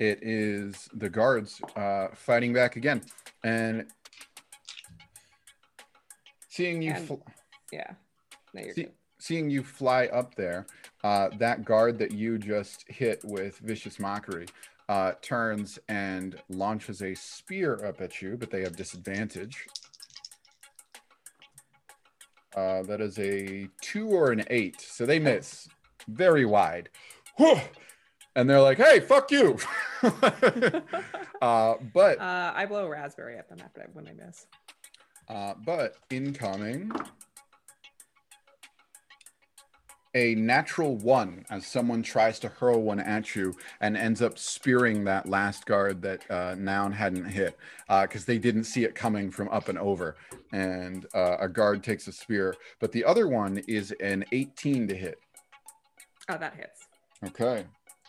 it 0.00 0.18
is 0.22 0.88
the 0.94 1.08
guards 1.08 1.60
uh, 1.76 2.08
fighting 2.14 2.52
back 2.52 2.76
again. 2.76 3.02
And 3.44 3.86
seeing 6.48 6.82
you 6.82 6.92
And- 6.92 7.22
Yeah. 7.70 7.92
No, 8.54 8.62
you're 8.62 8.74
See- 8.74 8.82
good. 8.84 8.92
Seeing 9.22 9.48
you 9.48 9.62
fly 9.62 10.06
up 10.06 10.34
there, 10.34 10.66
uh, 11.04 11.28
that 11.38 11.64
guard 11.64 11.96
that 11.96 12.10
you 12.10 12.38
just 12.38 12.84
hit 12.88 13.20
with 13.22 13.56
vicious 13.58 14.00
mockery 14.00 14.46
uh, 14.88 15.12
turns 15.22 15.78
and 15.88 16.40
launches 16.48 17.02
a 17.02 17.14
spear 17.14 17.84
up 17.86 18.00
at 18.00 18.20
you, 18.20 18.36
but 18.36 18.50
they 18.50 18.62
have 18.62 18.74
disadvantage. 18.74 19.68
Uh, 22.56 22.82
that 22.82 23.00
is 23.00 23.16
a 23.20 23.68
two 23.80 24.08
or 24.08 24.32
an 24.32 24.42
eight, 24.50 24.80
so 24.80 25.06
they 25.06 25.20
miss 25.20 25.68
very 26.08 26.44
wide. 26.44 26.88
Whew! 27.36 27.60
And 28.34 28.50
they're 28.50 28.60
like, 28.60 28.78
"Hey, 28.78 28.98
fuck 29.00 29.30
you!" 29.30 29.56
uh, 30.02 31.74
but 31.94 32.18
Uh, 32.20 32.52
I 32.54 32.66
blow 32.66 32.86
a 32.86 32.90
raspberry 32.90 33.38
at 33.38 33.48
them 33.48 33.58
after 33.64 33.88
when 33.92 34.04
they 34.04 34.14
miss. 34.14 34.46
uh, 35.28 35.54
but 35.64 35.96
incoming 36.10 36.90
a 40.14 40.34
natural 40.34 40.96
one 40.96 41.44
as 41.50 41.66
someone 41.66 42.02
tries 42.02 42.38
to 42.40 42.48
hurl 42.48 42.82
one 42.82 43.00
at 43.00 43.34
you 43.34 43.54
and 43.80 43.96
ends 43.96 44.20
up 44.20 44.38
spearing 44.38 45.04
that 45.04 45.28
last 45.28 45.64
guard 45.64 46.02
that 46.02 46.30
uh, 46.30 46.54
Noun 46.58 46.92
hadn't 46.92 47.24
hit 47.24 47.56
because 47.88 48.24
they 48.24 48.38
didn't 48.38 48.64
see 48.64 48.84
it 48.84 48.94
coming 48.94 49.30
from 49.30 49.48
up 49.48 49.68
and 49.68 49.78
over. 49.78 50.16
And 50.52 51.06
uh, 51.14 51.36
a 51.40 51.48
guard 51.48 51.82
takes 51.82 52.08
a 52.08 52.12
spear, 52.12 52.54
but 52.78 52.92
the 52.92 53.04
other 53.04 53.28
one 53.28 53.58
is 53.66 53.92
an 54.00 54.24
18 54.32 54.88
to 54.88 54.94
hit. 54.94 55.18
Oh, 56.28 56.36
that 56.36 56.54
hits. 56.54 56.88
Okay. 57.24 57.64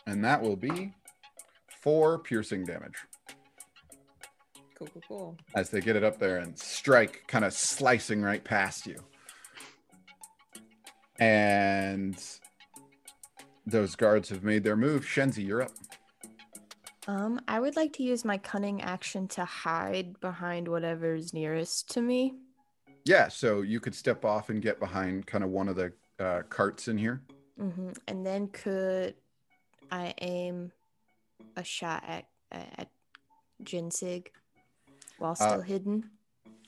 And 0.06 0.24
that 0.24 0.42
will 0.42 0.56
be 0.56 0.92
four 1.80 2.18
piercing 2.18 2.64
damage. 2.64 2.96
Cool, 4.78 4.88
cool, 4.92 5.02
cool. 5.08 5.36
as 5.54 5.70
they 5.70 5.80
get 5.80 5.96
it 5.96 6.02
up 6.02 6.18
there 6.18 6.38
and 6.38 6.58
strike, 6.58 7.24
kind 7.28 7.44
of 7.44 7.52
slicing 7.52 8.20
right 8.22 8.42
past 8.42 8.86
you. 8.86 8.96
And 11.18 12.16
those 13.66 13.96
guards 13.96 14.28
have 14.28 14.42
made 14.42 14.64
their 14.64 14.76
move. 14.76 15.04
Shenzi, 15.04 15.46
you're 15.46 15.62
up. 15.62 15.72
Um, 17.06 17.40
I 17.46 17.60
would 17.60 17.76
like 17.76 17.92
to 17.94 18.02
use 18.02 18.24
my 18.24 18.38
cunning 18.38 18.82
action 18.82 19.28
to 19.28 19.44
hide 19.44 20.18
behind 20.20 20.68
whatever's 20.68 21.34
nearest 21.34 21.90
to 21.92 22.00
me. 22.00 22.34
Yeah, 23.04 23.28
so 23.28 23.60
you 23.60 23.80
could 23.80 23.94
step 23.94 24.24
off 24.24 24.48
and 24.48 24.62
get 24.62 24.80
behind 24.80 25.26
kind 25.26 25.44
of 25.44 25.50
one 25.50 25.68
of 25.68 25.76
the 25.76 25.92
uh, 26.18 26.42
carts 26.48 26.88
in 26.88 26.96
here. 26.96 27.20
Mm-hmm. 27.60 27.90
And 28.08 28.24
then 28.24 28.48
could 28.48 29.14
I 29.90 30.14
aim 30.20 30.72
a 31.56 31.64
shot 31.64 32.02
at 32.06 32.24
at 32.50 32.88
Jinzig 33.62 34.28
while 35.18 35.32
Uh, 35.32 35.34
still 35.34 35.60
hidden? 35.60 36.10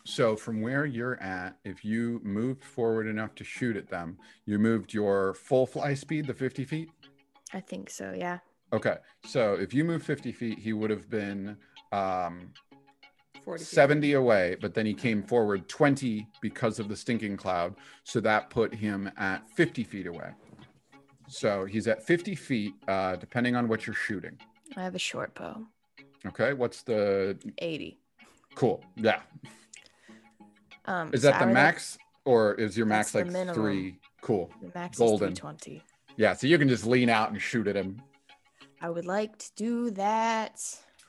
So 0.06 0.36
from 0.36 0.60
where 0.60 0.86
you're 0.86 1.20
at, 1.20 1.56
if 1.64 1.84
you 1.84 2.20
moved 2.22 2.62
forward 2.62 3.08
enough 3.08 3.34
to 3.34 3.44
shoot 3.44 3.76
at 3.76 3.88
them, 3.88 4.16
you 4.44 4.56
moved 4.56 4.94
your 4.94 5.34
full 5.34 5.66
fly 5.66 5.94
speed, 5.94 6.28
the 6.28 6.32
50 6.32 6.64
feet. 6.64 6.90
I 7.52 7.58
think 7.58 7.90
so. 7.90 8.14
Yeah. 8.16 8.38
Okay, 8.72 8.98
so 9.24 9.54
if 9.54 9.74
you 9.74 9.82
move 9.82 10.04
50 10.04 10.30
feet, 10.30 10.60
he 10.60 10.72
would 10.72 10.90
have 10.90 11.10
been 11.10 11.56
um, 11.90 12.52
40 13.44 13.64
70 13.64 14.12
away, 14.12 14.56
but 14.60 14.74
then 14.74 14.86
he 14.86 14.94
came 14.94 15.24
forward 15.24 15.68
20 15.68 16.28
because 16.40 16.78
of 16.78 16.88
the 16.88 16.96
stinking 16.96 17.36
cloud. 17.36 17.74
So 18.04 18.20
that 18.20 18.48
put 18.48 18.72
him 18.72 19.10
at 19.16 19.50
50 19.50 19.82
feet 19.82 20.06
away. 20.06 20.30
So 21.28 21.64
he's 21.64 21.88
at 21.88 22.06
50 22.06 22.36
feet, 22.36 22.74
uh, 22.86 23.16
depending 23.16 23.56
on 23.56 23.66
what 23.66 23.88
you're 23.88 23.94
shooting. 23.94 24.38
I 24.76 24.84
have 24.84 24.94
a 24.94 25.00
short 25.00 25.34
bow. 25.34 25.66
Okay, 26.24 26.52
what's 26.52 26.82
the 26.82 27.36
80. 27.58 27.98
cool? 28.54 28.84
Yeah, 28.94 29.20
Um, 30.86 31.10
is 31.12 31.22
that 31.22 31.34
I 31.34 31.38
the 31.40 31.46
would 31.46 31.54
max 31.54 31.98
or 32.24 32.54
is 32.54 32.76
your 32.76 32.86
max 32.86 33.12
That's 33.12 33.14
like 33.14 33.26
the 33.26 33.32
minimum. 33.32 33.54
three? 33.54 33.98
Cool. 34.20 34.50
the 34.62 34.70
max 34.74 34.98
Golden. 34.98 35.32
is 35.32 35.38
320. 35.38 35.82
Yeah, 36.16 36.34
so 36.34 36.46
you 36.46 36.58
can 36.58 36.68
just 36.68 36.86
lean 36.86 37.08
out 37.08 37.30
and 37.30 37.40
shoot 37.40 37.66
at 37.68 37.76
him. 37.76 38.00
I 38.80 38.90
would 38.90 39.04
like 39.06 39.38
to 39.38 39.50
do 39.56 39.90
that. 39.92 40.60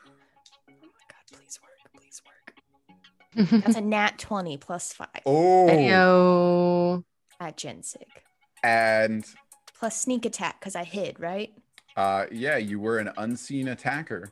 Oh 0.07 0.71
my 0.81 0.87
god, 1.09 1.39
please 1.39 1.59
work, 1.63 1.91
please 1.95 2.21
work. 2.25 3.63
That's 3.65 3.77
a 3.77 3.81
nat 3.81 4.17
20 4.17 4.57
plus 4.57 4.93
5 4.93 5.07
Oh, 5.25 5.67
Ayo. 5.69 7.03
at 7.39 7.57
Jinzig. 7.57 8.03
and 8.63 9.25
Plus 9.79 9.99
sneak 10.01 10.25
attack 10.25 10.59
because 10.59 10.75
I 10.75 10.83
hid, 10.83 11.19
right? 11.19 11.53
uh, 11.95 12.25
yeah, 12.31 12.57
you 12.57 12.79
were 12.79 12.97
an 12.99 13.11
unseen 13.17 13.67
attacker 13.69 14.31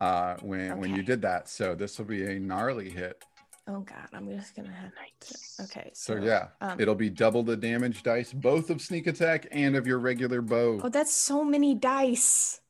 uh, 0.00 0.36
when 0.42 0.78
when 0.78 0.94
you 0.94 1.02
did 1.02 1.22
that. 1.22 1.48
So 1.48 1.74
this 1.74 1.98
will 1.98 2.06
be 2.06 2.24
a 2.24 2.38
gnarly 2.40 2.90
hit. 2.90 3.24
Oh 3.66 3.80
god, 3.80 4.08
I'm 4.12 4.28
just 4.28 4.54
gonna 4.54 4.70
have 4.70 4.92
to. 5.20 5.64
Okay, 5.64 5.90
So, 5.94 6.18
so, 6.18 6.22
yeah, 6.22 6.48
um, 6.60 6.78
it'll 6.78 6.94
be 6.94 7.08
double 7.08 7.42
the 7.42 7.56
damage 7.56 8.02
dice, 8.02 8.32
both 8.32 8.68
of 8.68 8.82
sneak 8.82 9.06
attack 9.06 9.46
and 9.50 9.74
of 9.74 9.86
your 9.86 9.98
regular 9.98 10.42
bow. 10.42 10.80
Oh, 10.82 10.88
that's 10.90 11.14
so 11.14 11.42
many 11.42 11.74
dice. 11.74 12.60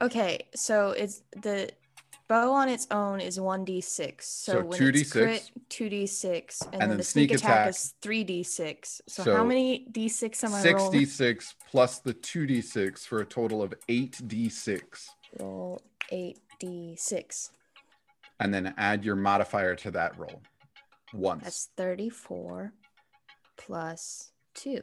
Okay, 0.00 0.46
so 0.54 0.90
it's 0.90 1.22
the 1.42 1.70
bow 2.26 2.52
on 2.52 2.70
its 2.70 2.86
own 2.90 3.20
is 3.20 3.38
1d6. 3.38 4.22
So, 4.22 4.52
So 4.52 4.62
2d6, 4.62 5.16
it's 5.16 5.50
2d6. 5.68 6.62
And, 6.72 6.80
then, 6.80 6.88
then 6.88 6.98
the 6.98 7.04
sneak, 7.04 7.28
sneak 7.28 7.38
attack, 7.40 7.50
attack. 7.50 7.68
is 7.68 7.94
3d6. 8.02 9.00
So, 9.06 9.22
So 9.24 9.36
how 9.36 9.44
many 9.44 9.86
d6 9.92 10.44
am 10.44 10.54
I 10.54 10.62
rolling? 10.72 10.90
66 11.02 11.54
plus 11.70 11.98
the 11.98 12.14
2d6 12.14 13.00
for 13.06 13.20
a 13.20 13.26
total 13.26 13.62
of 13.62 13.74
8d6. 13.88 14.80
Roll 15.38 15.82
8d6. 16.10 17.50
And 18.44 18.52
then 18.52 18.74
add 18.76 19.06
your 19.06 19.16
modifier 19.16 19.74
to 19.76 19.90
that 19.92 20.18
roll 20.18 20.42
once. 21.14 21.44
That's 21.44 21.70
34 21.78 22.74
plus 23.56 24.32
2. 24.56 24.82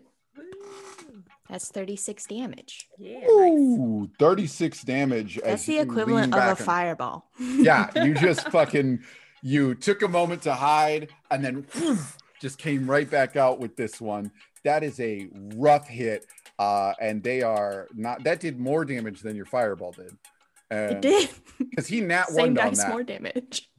That's 1.47 1.69
36 1.69 2.25
damage. 2.25 2.87
Yeah, 2.97 3.19
nice. 3.19 3.29
Ooh, 3.29 4.09
36 4.17 4.81
damage. 4.81 5.39
That's 5.43 5.67
the 5.67 5.77
equivalent 5.77 6.33
of 6.33 6.39
a 6.39 6.49
and- 6.49 6.57
fireball. 6.57 7.29
yeah, 7.39 7.91
you 8.03 8.15
just 8.15 8.49
fucking 8.49 9.03
you 9.43 9.75
took 9.75 10.01
a 10.01 10.07
moment 10.07 10.41
to 10.43 10.55
hide 10.55 11.09
and 11.29 11.45
then 11.45 11.67
just 12.41 12.57
came 12.57 12.89
right 12.89 13.11
back 13.11 13.35
out 13.35 13.59
with 13.59 13.75
this 13.75 14.01
one. 14.01 14.31
That 14.63 14.83
is 14.83 14.99
a 14.99 15.29
rough 15.55 15.87
hit. 15.87 16.25
Uh, 16.57 16.93
and 16.99 17.21
they 17.21 17.43
are 17.43 17.87
not 17.93 18.23
that 18.23 18.39
did 18.39 18.59
more 18.59 18.85
damage 18.85 19.21
than 19.21 19.35
your 19.35 19.45
fireball 19.45 19.91
did. 19.91 20.17
It 20.71 21.01
did. 21.01 21.29
because 21.59 21.87
he 21.87 22.01
nat 22.01 22.27
one 22.31 22.57
on 22.57 22.73
that. 22.73 22.89
more 22.89 23.03
damage. 23.03 23.69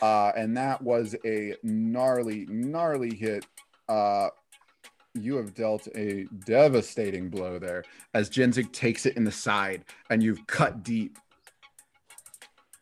uh, 0.00 0.32
and 0.36 0.56
that 0.56 0.80
was 0.82 1.14
a 1.24 1.54
gnarly, 1.62 2.46
gnarly 2.48 3.14
hit. 3.14 3.44
Uh, 3.88 4.28
you 5.14 5.36
have 5.36 5.54
dealt 5.54 5.88
a 5.96 6.26
devastating 6.44 7.30
blow 7.30 7.58
there 7.58 7.82
as 8.14 8.28
Jinzig 8.30 8.70
takes 8.72 9.06
it 9.06 9.16
in 9.16 9.24
the 9.24 9.32
side, 9.32 9.84
and 10.10 10.22
you've 10.22 10.46
cut 10.46 10.82
deep. 10.82 11.18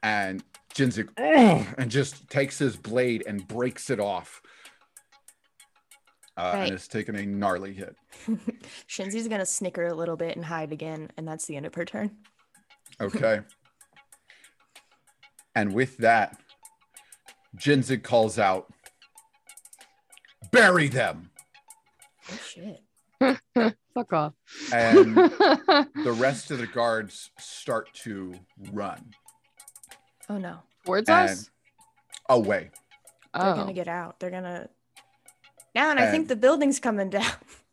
And 0.02 0.42
Jinzig, 0.74 1.08
oh, 1.18 1.66
and 1.78 1.90
just 1.90 2.28
takes 2.28 2.58
his 2.58 2.76
blade 2.76 3.22
and 3.26 3.46
breaks 3.46 3.88
it 3.90 4.00
off. 4.00 4.42
Uh, 6.36 6.50
Right. 6.54 6.64
And 6.64 6.74
it's 6.74 6.88
taken 6.88 7.14
a 7.14 7.24
gnarly 7.24 7.72
hit. 7.72 7.94
Shenzi's 8.88 9.28
gonna 9.28 9.46
snicker 9.46 9.86
a 9.86 9.94
little 9.94 10.16
bit 10.16 10.34
and 10.36 10.44
hide 10.44 10.72
again, 10.72 11.10
and 11.16 11.26
that's 11.28 11.46
the 11.46 11.56
end 11.56 11.64
of 11.66 11.74
her 11.76 11.84
turn. 11.84 12.10
Okay. 13.00 13.40
and 15.54 15.72
with 15.74 15.96
that, 15.98 16.38
Jinzig 17.56 18.02
calls 18.02 18.38
out, 18.38 18.72
"Bury 20.52 20.88
them!" 20.88 21.30
Oh 22.30 22.38
shit. 22.48 22.82
Fuck 23.94 24.12
off. 24.12 24.32
And 24.72 25.14
the 25.16 26.16
rest 26.18 26.50
of 26.50 26.58
the 26.58 26.66
guards 26.66 27.30
start 27.38 27.92
to 28.02 28.34
run 28.72 29.12
Oh 30.28 30.38
no. 30.38 30.58
Towards 30.84 31.08
And- 31.08 31.30
us? 31.30 31.50
away. 32.28 32.70
They're 33.34 33.42
Oh. 33.52 33.54
gonna 33.54 33.72
get 33.72 33.88
out. 33.88 34.18
They're 34.20 34.30
gonna 34.30 34.68
now 35.74 35.90
and 35.90 36.00
I 36.00 36.10
think 36.10 36.28
the 36.28 36.36
building's 36.36 36.80
coming 36.80 37.10
down. 37.10 37.30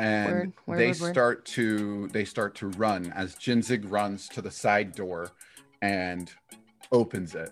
And 0.00 0.54
they 0.66 0.94
start 0.94 1.44
to 1.46 2.08
they 2.08 2.24
start 2.24 2.54
to 2.56 2.68
run 2.68 3.12
as 3.14 3.34
Jinzig 3.34 3.90
runs 3.90 4.28
to 4.30 4.40
the 4.40 4.50
side 4.50 4.94
door 4.94 5.30
and 5.82 6.32
opens 6.90 7.34
it 7.34 7.50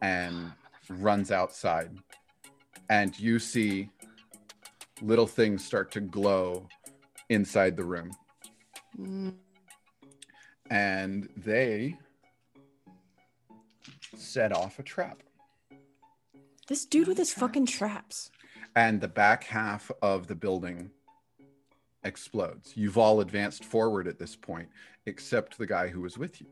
and 0.00 0.52
runs 0.88 1.32
outside. 1.32 1.90
And 2.88 3.18
you 3.18 3.40
see 3.40 3.90
little 5.00 5.26
things 5.26 5.64
start 5.64 5.90
to 5.92 6.00
glow 6.00 6.68
inside 7.30 7.76
the 7.76 7.84
room. 7.84 8.12
Mm, 8.96 9.34
and 10.70 11.28
they 11.36 11.96
set 14.16 14.52
off 14.52 14.78
a 14.78 14.84
trap. 14.84 15.20
This 16.68 16.84
dude 16.84 17.08
with 17.08 17.18
his 17.18 17.34
fucking 17.34 17.66
traps. 17.66 18.30
And 18.76 19.00
the 19.00 19.08
back 19.08 19.44
half 19.44 19.90
of 20.00 20.28
the 20.28 20.36
building 20.36 20.92
explodes. 22.04 22.72
You've 22.76 22.98
all 22.98 23.20
advanced 23.20 23.64
forward 23.64 24.06
at 24.08 24.18
this 24.18 24.36
point, 24.36 24.68
except 25.06 25.58
the 25.58 25.66
guy 25.66 25.88
who 25.88 26.00
was 26.00 26.18
with 26.18 26.40
you. 26.40 26.46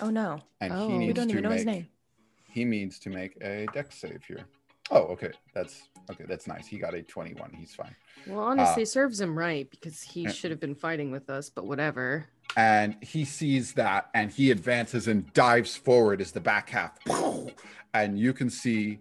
Oh 0.00 0.10
no. 0.10 0.40
And 0.60 0.72
Oh. 0.72 0.86
he 0.88 0.92
We 0.92 0.98
We 0.98 1.06
needs 1.06 1.16
don't 1.18 1.28
to 1.28 1.32
even 1.32 1.42
know 1.44 1.48
make 1.50 1.58
his 1.58 1.66
name. 1.66 1.88
he 2.44 2.64
needs 2.64 2.98
to 3.00 3.10
make 3.10 3.36
a 3.42 3.66
deck 3.72 3.92
save 3.92 4.22
here. 4.26 4.44
Oh, 4.92 5.02
okay. 5.12 5.30
That's 5.54 5.82
okay. 6.10 6.24
That's 6.28 6.46
nice. 6.48 6.66
He 6.66 6.78
got 6.78 6.94
a 6.94 7.02
21. 7.02 7.52
He's 7.52 7.74
fine. 7.74 7.94
Well, 8.26 8.40
honestly, 8.40 8.82
Uh, 8.82 8.86
serves 8.86 9.20
him 9.20 9.38
right 9.38 9.70
because 9.70 10.02
he 10.02 10.26
uh, 10.26 10.32
should 10.32 10.50
have 10.50 10.58
been 10.60 10.74
fighting 10.74 11.10
with 11.12 11.30
us, 11.30 11.48
but 11.50 11.66
whatever. 11.66 12.26
and 12.56 12.96
he 13.00 13.24
sees 13.24 13.74
that 13.74 14.10
and 14.12 14.32
he 14.32 14.50
advances 14.50 15.06
and 15.06 15.32
dives 15.32 15.76
forward 15.76 16.20
as 16.20 16.32
the 16.32 16.40
back 16.40 16.68
half 16.70 16.98
and 17.94 18.18
you 18.18 18.32
can 18.32 18.50
see 18.50 18.98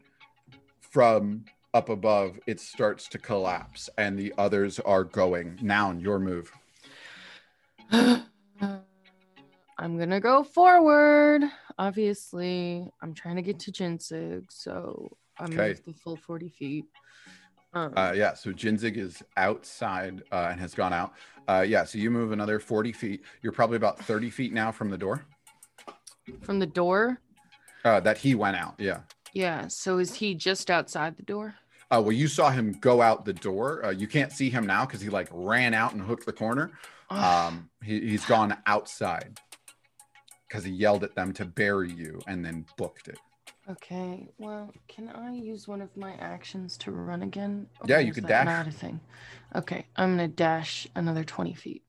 from 0.82 1.44
up 1.80 1.88
above 1.88 2.38
it 2.46 2.60
starts 2.60 3.08
to 3.08 3.18
collapse 3.18 3.90
and 3.98 4.20
the 4.20 4.34
others 4.38 4.82
are 4.82 5.06
going 5.06 5.58
now 5.62 5.94
your 5.94 6.20
move 6.20 6.52
I'm 9.82 9.98
gonna 9.98 10.20
go 10.20 10.44
forward. 10.44 11.42
Obviously, 11.78 12.86
I'm 13.02 13.14
trying 13.14 13.38
to 13.38 13.42
get 13.42 13.60
to 13.60 13.72
Jinzig, 13.72 14.44
so 14.50 15.10
I'm 15.40 15.54
Okay. 15.54 15.80
the 15.88 15.94
full 15.94 16.18
40 16.18 16.50
feet. 16.50 16.86
Um, 17.72 17.94
uh 17.96 18.12
yeah 18.16 18.34
so 18.34 18.52
jinzig 18.52 18.98
is 18.98 19.24
outside 19.38 20.24
uh, 20.34 20.48
and 20.52 20.60
has 20.60 20.74
gone 20.74 20.92
out 20.92 21.14
uh 21.48 21.64
yeah 21.66 21.84
so 21.86 21.98
you 22.00 22.10
move 22.12 22.32
another 22.32 22.60
40 22.60 22.92
feet 22.92 23.24
you're 23.44 23.54
probably 23.54 23.78
about 23.78 24.00
30 24.00 24.30
feet 24.32 24.52
now 24.54 24.72
from 24.72 24.90
the 24.90 24.98
door 24.98 25.24
from 26.42 26.58
the 26.60 26.66
door. 26.66 27.22
uh 27.86 28.00
that 28.02 28.18
he 28.18 28.34
went 28.36 28.58
out 28.58 28.74
yeah 28.80 29.02
Yeah. 29.34 29.68
So 29.68 30.00
is 30.00 30.16
he 30.16 30.34
just 30.34 30.72
outside 30.72 31.16
the 31.16 31.24
door? 31.24 31.54
Uh 31.91 32.02
well 32.02 32.11
you 32.11 32.28
saw 32.28 32.49
him 32.49 32.74
go 32.80 33.02
out 33.02 33.26
the 33.26 33.34
door 33.34 33.86
uh, 33.86 33.90
you 33.90 34.07
can't 34.07 34.32
see 34.32 34.49
him 34.49 34.66
now 34.66 34.86
because 34.86 35.02
he 35.02 35.10
like 35.10 35.28
ran 35.32 35.74
out 35.74 35.94
and 35.94 36.02
hooked 36.02 36.26
the 36.26 36.34
corner 36.34 36.72
um 37.10 37.70
he, 37.84 37.99
he's 38.02 38.26
gone 38.26 38.56
outside 38.66 39.40
because 40.48 40.64
he 40.64 40.72
yelled 40.72 41.03
at 41.03 41.16
them 41.16 41.34
to 41.34 41.45
bury 41.45 41.91
you 41.91 42.20
and 42.28 42.45
then 42.45 42.66
booked 42.78 43.07
it 43.07 43.20
Okay, 43.70 44.28
well, 44.40 44.74
can 44.88 45.10
I 45.10 45.32
use 45.32 45.68
one 45.68 45.82
of 45.82 45.95
my 45.95 46.14
actions 46.14 46.76
to 46.78 46.91
run 46.91 47.22
again? 47.22 47.68
Yeah, 47.86 47.99
you 47.99 48.11
could 48.14 48.26
dash. 48.26 48.45
Not 48.45 48.68
a 48.68 48.72
thing. 48.72 48.99
Okay, 49.56 49.86
I'm 49.95 50.14
gonna 50.14 50.28
dash 50.28 50.88
another 50.95 51.24
20 51.24 51.53
feet, 51.53 51.84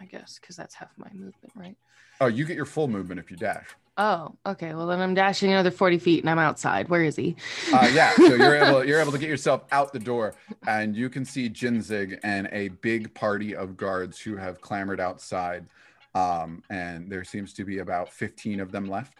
I 0.00 0.06
guess, 0.06 0.38
because 0.40 0.56
that's 0.56 0.74
half 0.74 0.90
my 0.96 1.10
movement, 1.12 1.52
right? 1.54 1.76
Oh, 2.22 2.28
you 2.28 2.46
get 2.46 2.56
your 2.56 2.64
full 2.64 2.88
movement 2.88 3.20
if 3.20 3.30
you 3.30 3.36
dash. 3.36 3.66
Oh, 3.98 4.36
okay. 4.46 4.74
Well, 4.74 4.86
then 4.86 5.00
I'm 5.00 5.12
dashing 5.12 5.50
another 5.50 5.72
40 5.72 5.98
feet 5.98 6.22
and 6.22 6.30
I'm 6.30 6.38
outside. 6.38 6.88
Where 6.88 7.02
is 7.02 7.16
he? 7.16 7.34
Uh, 7.72 7.90
yeah, 7.92 8.14
so 8.14 8.36
you're 8.36 8.54
able 8.64 8.84
you're 8.84 9.00
able 9.00 9.10
to 9.10 9.18
get 9.18 9.28
yourself 9.28 9.64
out 9.72 9.92
the 9.92 9.98
door, 9.98 10.34
and 10.68 10.96
you 10.96 11.10
can 11.10 11.24
see 11.24 11.50
Jinzig 11.50 12.18
and 12.22 12.48
a 12.52 12.68
big 12.68 13.12
party 13.12 13.56
of 13.56 13.76
guards 13.76 14.20
who 14.20 14.36
have 14.36 14.60
clamored 14.60 15.00
outside. 15.00 15.66
Um, 16.14 16.62
and 16.70 17.10
there 17.10 17.24
seems 17.24 17.52
to 17.54 17.64
be 17.64 17.78
about 17.78 18.12
15 18.12 18.60
of 18.60 18.72
them 18.72 18.86
left. 18.86 19.18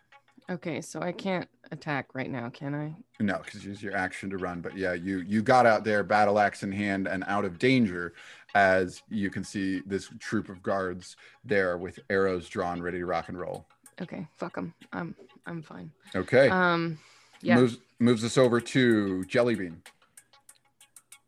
Okay, 0.50 0.80
so 0.80 1.00
I 1.00 1.12
can't 1.12 1.46
attack 1.72 2.14
right 2.14 2.30
now, 2.30 2.48
can 2.48 2.74
I? 2.74 2.94
No, 3.20 3.38
because 3.44 3.64
use 3.66 3.82
your 3.82 3.94
action 3.94 4.30
to 4.30 4.38
run. 4.38 4.60
But 4.60 4.76
yeah, 4.76 4.94
you 4.94 5.18
you 5.20 5.42
got 5.42 5.66
out 5.66 5.84
there, 5.84 6.02
battle 6.02 6.38
axe 6.38 6.62
in 6.62 6.72
hand, 6.72 7.08
and 7.08 7.24
out 7.26 7.44
of 7.44 7.58
danger, 7.58 8.14
as 8.54 9.02
you 9.10 9.28
can 9.28 9.44
see 9.44 9.80
this 9.86 10.08
troop 10.18 10.48
of 10.48 10.62
guards 10.62 11.16
there 11.44 11.76
with 11.76 11.98
arrows 12.08 12.48
drawn, 12.48 12.80
ready 12.80 12.98
to 12.98 13.06
rock 13.06 13.28
and 13.28 13.38
roll. 13.38 13.66
Okay, 14.00 14.26
fuck 14.36 14.54
them. 14.54 14.74
I'm 14.92 15.14
I'm 15.46 15.62
fine. 15.62 15.90
Okay, 16.14 16.48
Um, 16.48 16.98
yeah. 17.42 17.56
moves 17.56 17.78
moves 17.98 18.24
us 18.24 18.38
over 18.38 18.60
to 18.60 19.24
Jellybean. 19.28 19.76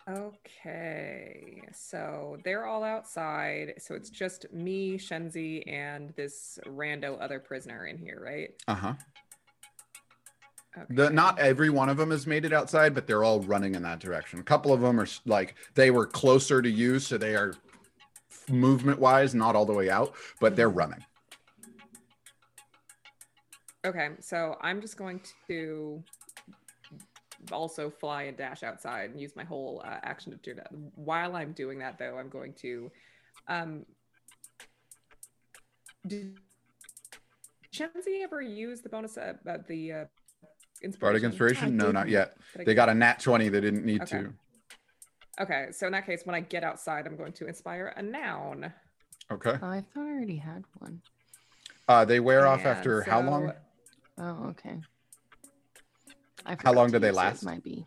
Okay, 0.08 1.62
so 1.72 2.38
they're 2.44 2.66
all 2.66 2.82
outside. 2.82 3.74
So 3.78 3.94
it's 3.94 4.10
just 4.10 4.52
me, 4.52 4.98
Shenzi, 4.98 5.62
and 5.70 6.10
this 6.16 6.58
rando 6.66 7.16
other 7.20 7.38
prisoner 7.38 7.86
in 7.86 7.96
here, 7.98 8.20
right? 8.24 8.50
Uh 8.66 8.74
huh. 8.74 8.94
Okay. 10.76 10.94
The 10.94 11.10
not 11.10 11.38
every 11.38 11.70
one 11.70 11.88
of 11.88 11.96
them 11.96 12.10
has 12.10 12.26
made 12.26 12.44
it 12.44 12.52
outside, 12.52 12.94
but 12.94 13.06
they're 13.06 13.24
all 13.24 13.40
running 13.40 13.74
in 13.74 13.82
that 13.82 13.98
direction. 13.98 14.38
A 14.38 14.44
couple 14.44 14.72
of 14.72 14.80
them 14.80 15.00
are 15.00 15.08
like 15.26 15.56
they 15.74 15.90
were 15.90 16.06
closer 16.06 16.62
to 16.62 16.70
you, 16.70 16.98
so 16.98 17.18
they 17.18 17.34
are 17.34 17.54
movement 18.48 18.98
wise 19.00 19.34
not 19.34 19.54
all 19.56 19.66
the 19.66 19.72
way 19.72 19.90
out, 19.90 20.14
but 20.40 20.56
they're 20.56 20.68
running. 20.68 21.04
Okay, 23.84 24.10
so 24.20 24.56
I'm 24.60 24.80
just 24.80 24.96
going 24.96 25.20
to 25.48 26.02
also 27.50 27.88
fly 27.88 28.24
and 28.24 28.36
dash 28.36 28.62
outside 28.62 29.10
and 29.10 29.20
use 29.20 29.34
my 29.34 29.44
whole 29.44 29.82
uh, 29.84 29.96
action 30.02 30.32
to 30.32 30.38
do 30.38 30.54
that. 30.54 30.68
While 30.94 31.34
I'm 31.34 31.52
doing 31.52 31.78
that, 31.78 31.98
though, 31.98 32.18
I'm 32.18 32.28
going 32.28 32.52
to. 32.60 32.90
Um, 33.48 33.86
did 36.06 36.38
Shenzi 37.74 38.22
ever 38.22 38.42
use 38.42 38.82
the 38.82 38.90
bonus 38.90 39.16
uh, 39.16 39.34
uh, 39.48 39.58
the 39.66 39.92
uh, 39.92 40.04
inspiration? 40.82 40.98
Bardic 41.00 41.22
inspiration? 41.22 41.76
No, 41.76 41.90
not 41.90 42.08
yet. 42.08 42.36
Did 42.52 42.66
They 42.66 42.72
get- 42.72 42.76
got 42.76 42.88
a 42.90 42.94
nat 42.94 43.20
20. 43.20 43.48
They 43.48 43.60
didn't 43.60 43.84
need 43.84 44.02
Okay. 44.02 44.18
to. 44.24 44.34
Okay, 45.40 45.68
so 45.72 45.86
in 45.86 45.92
that 45.92 46.04
case, 46.04 46.22
when 46.26 46.34
I 46.34 46.40
get 46.40 46.64
outside, 46.64 47.06
I'm 47.06 47.16
going 47.16 47.32
to 47.32 47.46
inspire 47.46 47.94
a 47.96 48.02
noun. 48.02 48.74
Okay. 49.32 49.52
I 49.52 49.56
thought 49.58 49.86
I 49.96 49.96
already 49.96 50.36
had 50.36 50.64
one. 50.78 51.00
Uh, 51.88 52.04
they 52.04 52.20
wear 52.20 52.46
off 52.46 52.60
And 52.60 52.68
after 52.68 53.00
how 53.02 53.22
long? 53.22 53.52
So- 54.20 54.36
Oh, 54.42 54.48
okay. 54.50 54.76
I 56.46 56.56
How 56.62 56.72
long 56.72 56.90
do 56.90 56.98
they 56.98 57.10
last? 57.10 57.42
Might 57.44 57.62
be. 57.62 57.86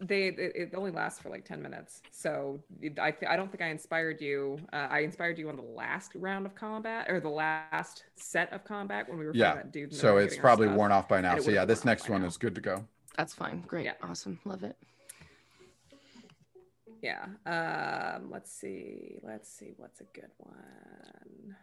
They 0.00 0.26
it, 0.26 0.38
it 0.54 0.74
only 0.74 0.90
lasts 0.90 1.20
for 1.20 1.30
like 1.30 1.44
ten 1.46 1.62
minutes, 1.62 2.02
so 2.10 2.60
I 3.00 3.10
th- 3.10 3.30
I 3.30 3.36
don't 3.36 3.50
think 3.50 3.62
I 3.62 3.68
inspired 3.68 4.20
you. 4.20 4.58
Uh, 4.72 4.88
I 4.90 4.98
inspired 5.00 5.38
you 5.38 5.48
on 5.48 5.56
the 5.56 5.62
last 5.62 6.12
round 6.14 6.44
of 6.44 6.54
combat 6.54 7.06
or 7.08 7.20
the 7.20 7.30
last 7.30 8.04
set 8.16 8.52
of 8.52 8.64
combat 8.64 9.08
when 9.08 9.16
we 9.18 9.24
were 9.24 9.32
fighting 9.32 9.40
Yeah. 9.40 9.54
that 9.54 9.72
dude. 9.72 9.94
So 9.94 10.18
it's 10.18 10.36
probably 10.36 10.68
worn 10.68 10.92
off 10.92 11.08
by 11.08 11.20
now. 11.22 11.38
So 11.38 11.50
yeah, 11.52 11.64
this 11.64 11.84
next 11.86 12.10
one 12.10 12.20
now. 12.22 12.26
is 12.26 12.36
good 12.36 12.54
to 12.56 12.60
go. 12.60 12.84
That's 13.16 13.32
fine. 13.34 13.62
Great. 13.66 13.86
Yeah. 13.86 13.94
Awesome. 14.02 14.38
Love 14.44 14.64
it. 14.64 14.76
Yeah. 17.00 17.24
Um. 17.46 18.30
Let's 18.30 18.52
see. 18.52 19.20
Let's 19.22 19.48
see. 19.48 19.72
What's 19.78 20.00
a 20.00 20.04
good 20.12 20.30
one? 20.38 21.56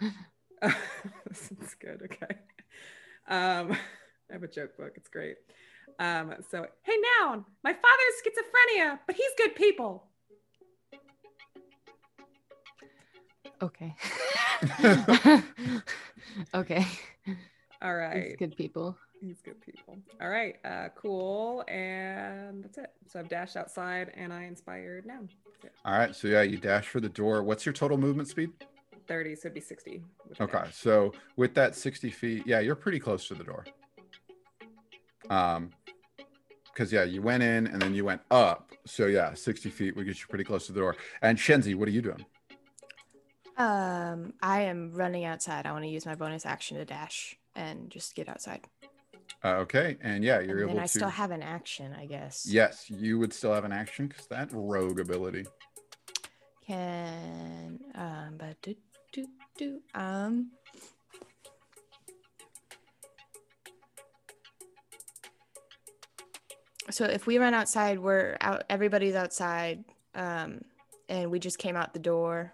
this 0.62 1.50
is 1.50 1.74
good. 1.80 2.02
Okay. 2.04 2.36
Um. 3.28 3.76
I 4.28 4.32
have 4.32 4.42
a 4.42 4.48
joke 4.48 4.76
book. 4.76 4.92
It's 4.96 5.08
great. 5.08 5.36
Um. 5.98 6.34
So 6.50 6.66
hey, 6.82 6.94
noun. 7.20 7.44
My 7.62 7.72
father's 7.72 8.22
schizophrenia, 8.22 8.98
but 9.06 9.16
he's 9.16 9.30
good 9.36 9.54
people. 9.54 10.04
Okay. 13.62 13.94
okay. 16.54 16.86
All 17.82 17.94
right. 17.94 18.14
These 18.14 18.22
right. 18.30 18.38
good 18.38 18.56
people. 18.56 18.96
He's 19.20 19.40
good 19.40 19.60
people. 19.60 19.96
All 20.20 20.28
right. 20.28 20.56
Uh, 20.64 20.88
cool. 20.94 21.64
And 21.68 22.62
that's 22.64 22.78
it. 22.78 22.90
So 23.08 23.18
I've 23.18 23.28
dashed 23.28 23.56
outside 23.56 24.12
and 24.14 24.32
I 24.32 24.44
inspired 24.44 25.06
now. 25.06 25.20
All 25.84 25.98
right. 25.98 26.14
So 26.14 26.28
yeah, 26.28 26.42
you 26.42 26.58
dash 26.58 26.86
for 26.86 27.00
the 27.00 27.08
door. 27.08 27.42
What's 27.42 27.64
your 27.64 27.72
total 27.72 27.96
movement 27.96 28.28
speed? 28.28 28.50
30, 29.06 29.34
so 29.34 29.40
it'd 29.46 29.54
be 29.54 29.60
60. 29.60 30.02
Okay. 30.40 30.52
dash. 30.52 30.74
So 30.74 31.12
with 31.36 31.54
that 31.54 31.74
60 31.74 32.10
feet, 32.10 32.46
yeah, 32.46 32.60
you're 32.60 32.74
pretty 32.74 32.98
close 32.98 33.26
to 33.28 33.34
the 33.34 33.44
door. 33.44 33.64
Um, 35.30 35.70
because 36.72 36.92
yeah, 36.92 37.04
you 37.04 37.22
went 37.22 37.42
in 37.42 37.66
and 37.68 37.80
then 37.80 37.94
you 37.94 38.04
went 38.04 38.20
up. 38.30 38.72
So 38.84 39.06
yeah, 39.06 39.32
60 39.32 39.70
feet 39.70 39.96
would 39.96 40.04
get 40.04 40.20
you 40.20 40.26
pretty 40.28 40.44
close 40.44 40.66
to 40.66 40.72
the 40.72 40.80
door. 40.80 40.94
And 41.22 41.38
Shenzi, 41.38 41.74
what 41.74 41.88
are 41.88 41.92
you 41.92 42.02
doing? 42.02 42.24
Um, 43.56 44.34
I 44.42 44.62
am 44.62 44.92
running 44.92 45.24
outside. 45.24 45.64
I 45.64 45.72
want 45.72 45.84
to 45.84 45.90
use 45.90 46.04
my 46.04 46.14
bonus 46.14 46.44
action 46.44 46.76
to 46.76 46.84
dash 46.84 47.38
and 47.54 47.90
just 47.90 48.14
get 48.14 48.28
outside. 48.28 48.60
Uh, 49.42 49.56
okay. 49.60 49.96
And 50.02 50.22
yeah, 50.22 50.40
you're 50.40 50.50
and 50.50 50.60
able 50.60 50.74
then 50.74 50.78
I 50.80 50.86
to. 50.86 50.88
still 50.88 51.08
have 51.08 51.30
an 51.30 51.42
action, 51.42 51.94
I 51.98 52.04
guess. 52.04 52.46
Yes, 52.46 52.90
you 52.90 53.18
would 53.18 53.32
still 53.32 53.54
have 53.54 53.64
an 53.64 53.72
action 53.72 54.08
because 54.08 54.26
that 54.26 54.50
rogue 54.52 55.00
ability. 55.00 55.46
Can 56.66 57.78
um, 57.94 58.34
but 58.38 58.60
do 58.60 58.74
do 59.56 59.80
um. 59.94 60.50
So 66.90 67.04
if 67.04 67.26
we 67.26 67.38
run 67.38 67.52
outside, 67.52 67.98
we're 67.98 68.36
out. 68.40 68.64
Everybody's 68.70 69.14
outside, 69.14 69.84
um, 70.14 70.60
and 71.08 71.30
we 71.30 71.38
just 71.38 71.58
came 71.58 71.76
out 71.76 71.92
the 71.92 71.98
door, 71.98 72.52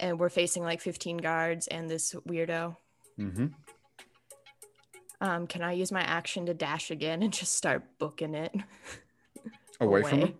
and 0.00 0.18
we're 0.18 0.28
facing 0.28 0.62
like 0.62 0.80
15 0.80 1.18
guards 1.18 1.68
and 1.68 1.88
this 1.88 2.14
weirdo. 2.26 2.76
Mm-hmm. 3.18 3.46
Um, 5.20 5.46
can 5.46 5.62
I 5.62 5.72
use 5.72 5.90
my 5.90 6.02
action 6.02 6.46
to 6.46 6.54
dash 6.54 6.90
again 6.90 7.22
and 7.22 7.32
just 7.32 7.54
start 7.54 7.82
booking 7.98 8.34
it? 8.34 8.54
Away, 9.80 10.02
from 10.02 10.22
away. 10.22 10.34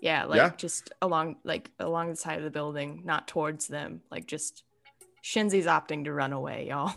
Them? 0.00 0.06
Yeah, 0.06 0.24
like 0.24 0.36
Yeah. 0.36 0.50
just 0.56 0.92
along 1.02 1.36
like 1.44 1.70
along 1.78 2.10
the 2.10 2.16
side 2.16 2.38
of 2.38 2.44
the 2.44 2.50
building, 2.50 3.02
not 3.04 3.28
towards 3.28 3.68
them. 3.68 4.02
Like 4.10 4.26
just 4.26 4.64
Shenzi's 5.22 5.66
opting 5.66 6.04
to 6.04 6.12
run 6.12 6.32
away, 6.32 6.68
y'all. 6.68 6.94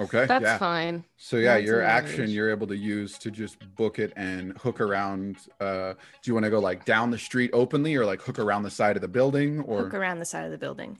Okay. 0.00 0.26
That's 0.26 0.42
yeah. 0.42 0.58
fine. 0.58 1.04
So 1.16 1.36
yeah, 1.36 1.54
That's 1.54 1.66
your 1.66 1.80
an 1.80 1.86
action 1.90 2.14
average. 2.14 2.30
you're 2.30 2.50
able 2.50 2.66
to 2.66 2.76
use 2.76 3.16
to 3.18 3.30
just 3.30 3.58
book 3.76 3.98
it 4.00 4.12
and 4.16 4.58
hook 4.58 4.80
around. 4.80 5.36
Uh, 5.60 5.92
do 5.94 6.30
you 6.30 6.34
want 6.34 6.42
to 6.44 6.50
go 6.50 6.58
like 6.58 6.84
down 6.84 7.10
the 7.12 7.18
street 7.18 7.50
openly, 7.52 7.94
or 7.94 8.04
like 8.04 8.20
hook 8.20 8.40
around 8.40 8.64
the 8.64 8.70
side 8.70 8.96
of 8.96 9.02
the 9.02 9.08
building, 9.08 9.60
or 9.60 9.84
Hook 9.84 9.94
around 9.94 10.18
the 10.18 10.24
side 10.24 10.44
of 10.46 10.50
the 10.50 10.58
building. 10.58 10.98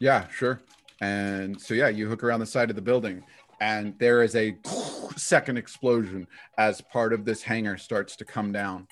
yeah, 0.00 0.26
sure. 0.28 0.60
And 1.00 1.60
so 1.60 1.74
yeah, 1.74 1.88
you 1.88 2.08
hook 2.08 2.24
around 2.24 2.40
the 2.40 2.46
side 2.46 2.70
of 2.70 2.76
the 2.76 2.82
building, 2.82 3.22
and 3.60 3.96
there 4.00 4.22
is 4.22 4.34
a 4.34 4.56
second 5.16 5.56
explosion 5.56 6.26
as 6.58 6.80
part 6.80 7.12
of 7.12 7.24
this 7.24 7.42
hangar 7.42 7.76
starts 7.76 8.16
to 8.16 8.24
come 8.24 8.50
down, 8.50 8.88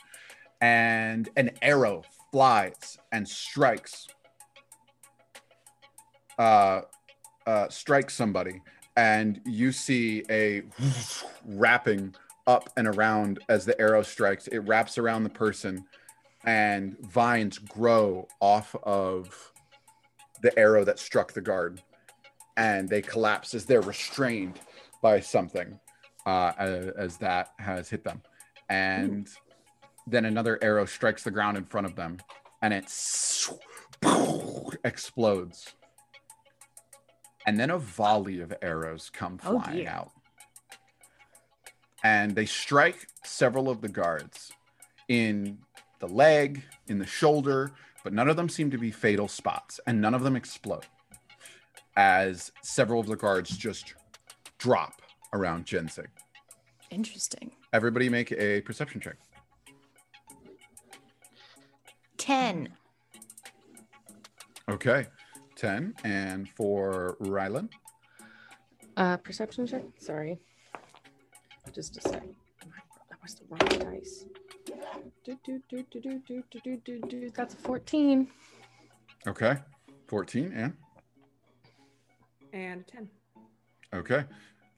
and 0.62 1.28
an 1.36 1.50
arrow 1.60 2.02
flies 2.30 2.96
and 3.10 3.28
strikes. 3.28 4.06
Uh, 6.38 6.82
uh, 7.46 7.68
strikes 7.68 8.14
somebody, 8.14 8.62
and 8.96 9.40
you 9.44 9.72
see 9.72 10.22
a 10.30 10.62
wrapping 11.44 12.14
up 12.46 12.70
and 12.76 12.86
around 12.86 13.40
as 13.48 13.64
the 13.66 13.78
arrow 13.80 14.02
strikes. 14.02 14.46
It 14.46 14.60
wraps 14.60 14.96
around 14.96 15.24
the 15.24 15.30
person, 15.30 15.84
and 16.44 16.96
vines 17.00 17.58
grow 17.58 18.28
off 18.40 18.74
of 18.84 19.52
the 20.42 20.56
arrow 20.58 20.84
that 20.84 20.98
struck 20.98 21.32
the 21.32 21.40
guard, 21.40 21.82
and 22.56 22.88
they 22.88 23.02
collapse 23.02 23.54
as 23.54 23.64
they're 23.64 23.82
restrained 23.82 24.60
by 25.02 25.18
something 25.20 25.78
uh, 26.24 26.52
as, 26.56 26.86
as 26.96 27.16
that 27.18 27.52
has 27.58 27.90
hit 27.90 28.04
them. 28.04 28.22
And 28.68 29.28
then 30.06 30.24
another 30.24 30.58
arrow 30.62 30.84
strikes 30.84 31.22
the 31.22 31.30
ground 31.30 31.56
in 31.56 31.64
front 31.64 31.86
of 31.86 31.94
them, 31.96 32.18
and 32.62 32.72
it 32.74 32.84
explodes. 34.84 35.74
And 37.46 37.58
then 37.58 37.70
a 37.70 37.78
volley 37.78 38.40
of 38.40 38.52
arrows 38.62 39.10
come 39.12 39.38
Oh, 39.44 39.60
flying 39.60 39.78
dear. 39.78 39.88
out. 39.88 40.10
And 42.04 42.34
they 42.34 42.46
strike 42.46 43.06
several 43.24 43.68
of 43.70 43.80
the 43.80 43.88
guards 43.88 44.52
in 45.08 45.58
the 46.00 46.08
leg, 46.08 46.62
in 46.88 46.98
the 46.98 47.06
shoulder, 47.06 47.72
but 48.02 48.12
none 48.12 48.28
of 48.28 48.36
them 48.36 48.48
seem 48.48 48.70
to 48.72 48.78
be 48.78 48.90
fatal 48.90 49.28
spots, 49.28 49.78
and 49.86 50.00
none 50.00 50.14
of 50.14 50.22
them 50.22 50.34
explode. 50.36 50.86
As 51.96 52.50
several 52.62 53.00
of 53.00 53.06
the 53.06 53.16
guards 53.16 53.56
just 53.56 53.94
drop 54.58 55.02
around 55.32 55.66
Jinzig. 55.66 56.06
Interesting. 56.90 57.52
Everybody 57.72 58.08
make 58.08 58.32
a 58.32 58.60
perception 58.62 59.00
check. 59.00 59.16
10. 62.22 62.68
Okay. 64.68 65.06
10. 65.56 65.92
And 66.04 66.48
for 66.48 67.16
Rylan? 67.20 67.68
Uh, 68.96 69.16
perception 69.16 69.66
check. 69.66 69.82
Sorry. 69.98 70.38
Just 71.72 71.96
a 71.96 72.00
sec. 72.00 72.22
That 73.10 73.18
was 73.20 73.34
the 73.34 73.42
wrong 73.48 73.92
dice. 73.92 74.26
Do, 75.24 75.36
do, 75.44 75.60
do, 75.68 75.84
do, 75.90 76.00
do, 76.00 76.22
do, 76.28 76.44
do, 76.52 76.60
do, 76.62 76.76
do, 76.84 77.00
do. 77.08 77.30
That's 77.34 77.54
a 77.54 77.56
14. 77.56 78.28
Okay. 79.26 79.56
14. 80.06 80.52
And? 80.54 80.72
And 82.52 82.86
10. 82.86 83.08
Okay. 83.94 84.24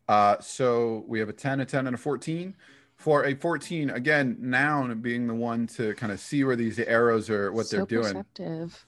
Uh, 0.08 0.36
so 0.40 1.04
we 1.06 1.18
have 1.18 1.28
a 1.28 1.34
10, 1.34 1.60
a 1.60 1.66
10, 1.66 1.88
and 1.88 1.94
a 1.94 1.98
14. 1.98 2.56
For 2.96 3.26
a 3.26 3.34
14, 3.34 3.90
again, 3.90 4.36
Noun 4.40 5.00
being 5.00 5.26
the 5.26 5.34
one 5.34 5.66
to 5.68 5.94
kind 5.94 6.10
of 6.12 6.20
see 6.20 6.42
where 6.44 6.56
these 6.56 6.78
arrows 6.78 7.28
are, 7.28 7.52
what 7.52 7.66
so 7.66 7.78
they're 7.78 7.86
doing. 7.86 8.12
Perceptive. 8.14 8.86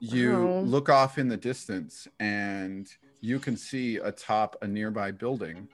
you 0.00 0.46
Wow. 0.46 0.60
look 0.60 0.88
off 0.88 1.18
in 1.18 1.28
the 1.28 1.36
distance 1.36 2.06
and 2.20 2.88
you 3.20 3.40
can 3.40 3.56
see 3.56 3.96
atop 3.96 4.54
a 4.62 4.66
nearby 4.68 5.10
building 5.10 5.66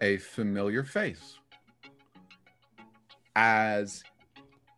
a 0.00 0.16
familiar 0.18 0.84
face 0.84 1.38
as 3.34 4.04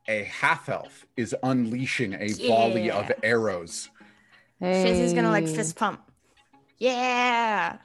a 0.08 0.24
half 0.24 0.70
elf 0.70 1.04
is 1.18 1.36
unleashing 1.42 2.14
a 2.14 2.28
volley 2.48 2.90
of 2.90 3.08
Yeah. 3.08 3.14
arrows 3.22 3.90
Shenzi's 4.62 5.12
gonna 5.12 5.28
like 5.30 5.46
fist 5.46 5.76
pump. 5.76 6.00
Yeah. 6.78 7.76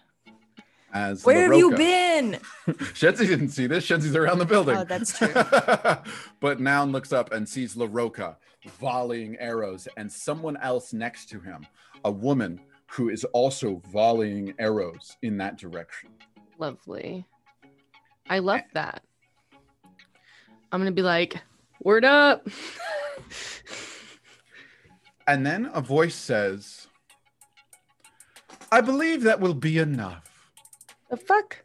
As 0.94 1.24
Where 1.24 1.44
have 1.44 1.58
you 1.58 1.72
been? 1.72 2.40
Shenzi 2.68 3.28
didn't 3.28 3.50
see 3.50 3.68
this. 3.68 3.88
Shenzi's 3.88 4.16
around 4.16 4.40
the 4.40 4.46
building. 4.46 4.78
Oh, 4.78 4.84
that's 4.84 5.18
true. 5.18 5.34
but 6.40 6.60
Noun 6.60 6.92
looks 6.92 7.12
up 7.14 7.32
and 7.32 7.48
sees 7.48 7.76
LaRoca 7.76 8.36
volleying 8.80 9.38
arrows 9.40 9.88
and 9.98 10.12
someone 10.12 10.58
else 10.58 10.94
next 10.94 11.30
to 11.30 11.40
him, 11.40 11.66
a 12.06 12.12
woman 12.12 12.60
who 12.88 13.10
is 13.10 13.24
also 13.26 13.82
volleying 13.92 14.54
arrows 14.60 15.18
in 15.22 15.38
that 15.38 15.58
direction. 15.58 16.10
Lovely. 16.58 17.26
I 18.30 18.40
love 18.40 18.62
that. 18.74 19.02
I'm 20.72 20.80
gonna 20.80 20.92
be 20.92 21.02
like, 21.02 21.38
word 21.82 22.06
up. 22.06 22.48
And 25.28 25.46
then 25.46 25.70
a 25.74 25.82
voice 25.82 26.16
says, 26.16 26.88
I 28.72 28.82
believe 28.82 29.24
that 29.24 29.40
will 29.40 29.54
be 29.54 29.78
enough. 29.78 30.31
The 31.12 31.18
fuck? 31.18 31.58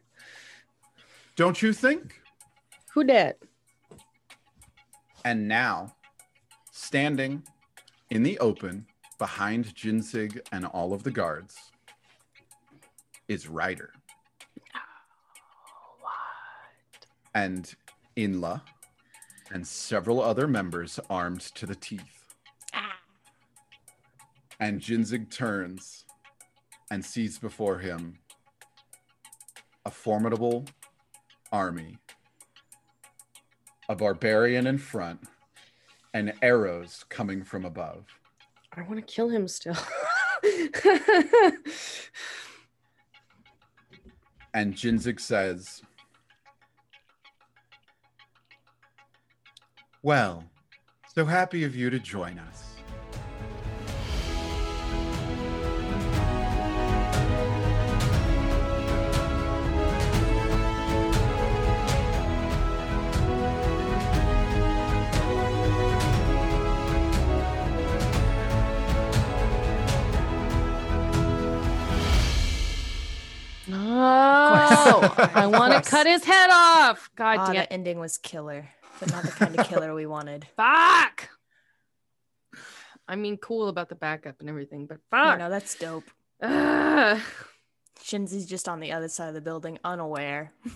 Don't 1.37 1.61
you 1.61 1.71
think? 1.71 2.21
Who 2.93 3.05
dat? 3.05 3.37
And 5.23 5.47
now, 5.47 5.95
standing 6.73 7.43
in 8.09 8.23
the 8.23 8.37
open 8.39 8.85
behind 9.17 9.73
Jinzig 9.73 10.41
and 10.51 10.65
all 10.65 10.91
of 10.91 11.03
the 11.03 11.11
guards, 11.11 11.55
is 13.29 13.47
Ryder. 13.47 13.93
What? 16.01 17.05
And 17.33 17.73
Inla 18.17 18.61
and 19.51 19.65
several 19.65 20.21
other 20.21 20.45
members 20.45 20.99
armed 21.09 21.41
to 21.55 21.65
the 21.65 21.75
teeth. 21.75 22.35
Ah. 22.73 22.99
And 24.59 24.81
Jinzig 24.81 25.31
turns 25.31 26.03
and 26.91 27.03
sees 27.03 27.39
before 27.39 27.79
him 27.79 28.17
a 29.87 29.89
formidable 29.89 30.65
army, 31.53 31.97
a 33.87 33.95
barbarian 33.95 34.67
in 34.67 34.77
front, 34.77 35.21
and 36.13 36.33
arrows 36.41 37.05
coming 37.07 37.41
from 37.41 37.63
above. 37.63 38.05
I 38.75 38.81
want 38.81 38.97
to 38.97 39.01
kill 39.01 39.29
him 39.29 39.47
still. 39.47 39.77
And 44.53 44.73
Jinzig 44.73 45.19
says, 45.19 45.83
Well, 50.01 50.45
so 51.13 51.25
happy 51.25 51.63
of 51.63 51.75
you 51.75 51.91
to 51.91 51.99
join 51.99 52.39
us. 52.39 52.66
I 75.01 75.47
want 75.47 75.73
to 75.83 75.89
cut 75.89 76.05
his 76.07 76.23
head 76.23 76.49
off. 76.51 77.09
God 77.15 77.37
Ah, 77.39 77.45
damn. 77.47 77.55
the 77.55 77.73
ending 77.73 77.99
was 77.99 78.17
killer, 78.17 78.69
but 78.99 79.11
not 79.11 79.23
the 79.23 79.31
kind 79.31 79.57
of 79.59 79.67
killer 79.67 79.93
we 79.93 80.05
wanted. 80.05 80.45
Fuck. 80.55 81.29
I 83.07 83.15
mean, 83.15 83.37
cool 83.37 83.69
about 83.69 83.89
the 83.89 83.95
backup 83.95 84.39
and 84.41 84.49
everything, 84.49 84.85
but 84.85 84.95
You 84.95 85.01
fuck. 85.11 85.39
No, 85.39 85.49
that's 85.49 85.75
dope. 85.75 86.03
Ugh. 86.41 87.19
Shenzi's 88.03 88.45
just 88.45 88.67
on 88.69 88.79
the 88.79 88.91
other 88.91 89.07
side 89.09 89.29
of 89.29 89.33
the 89.33 89.41
building, 89.41 89.79
unaware. 89.83 90.51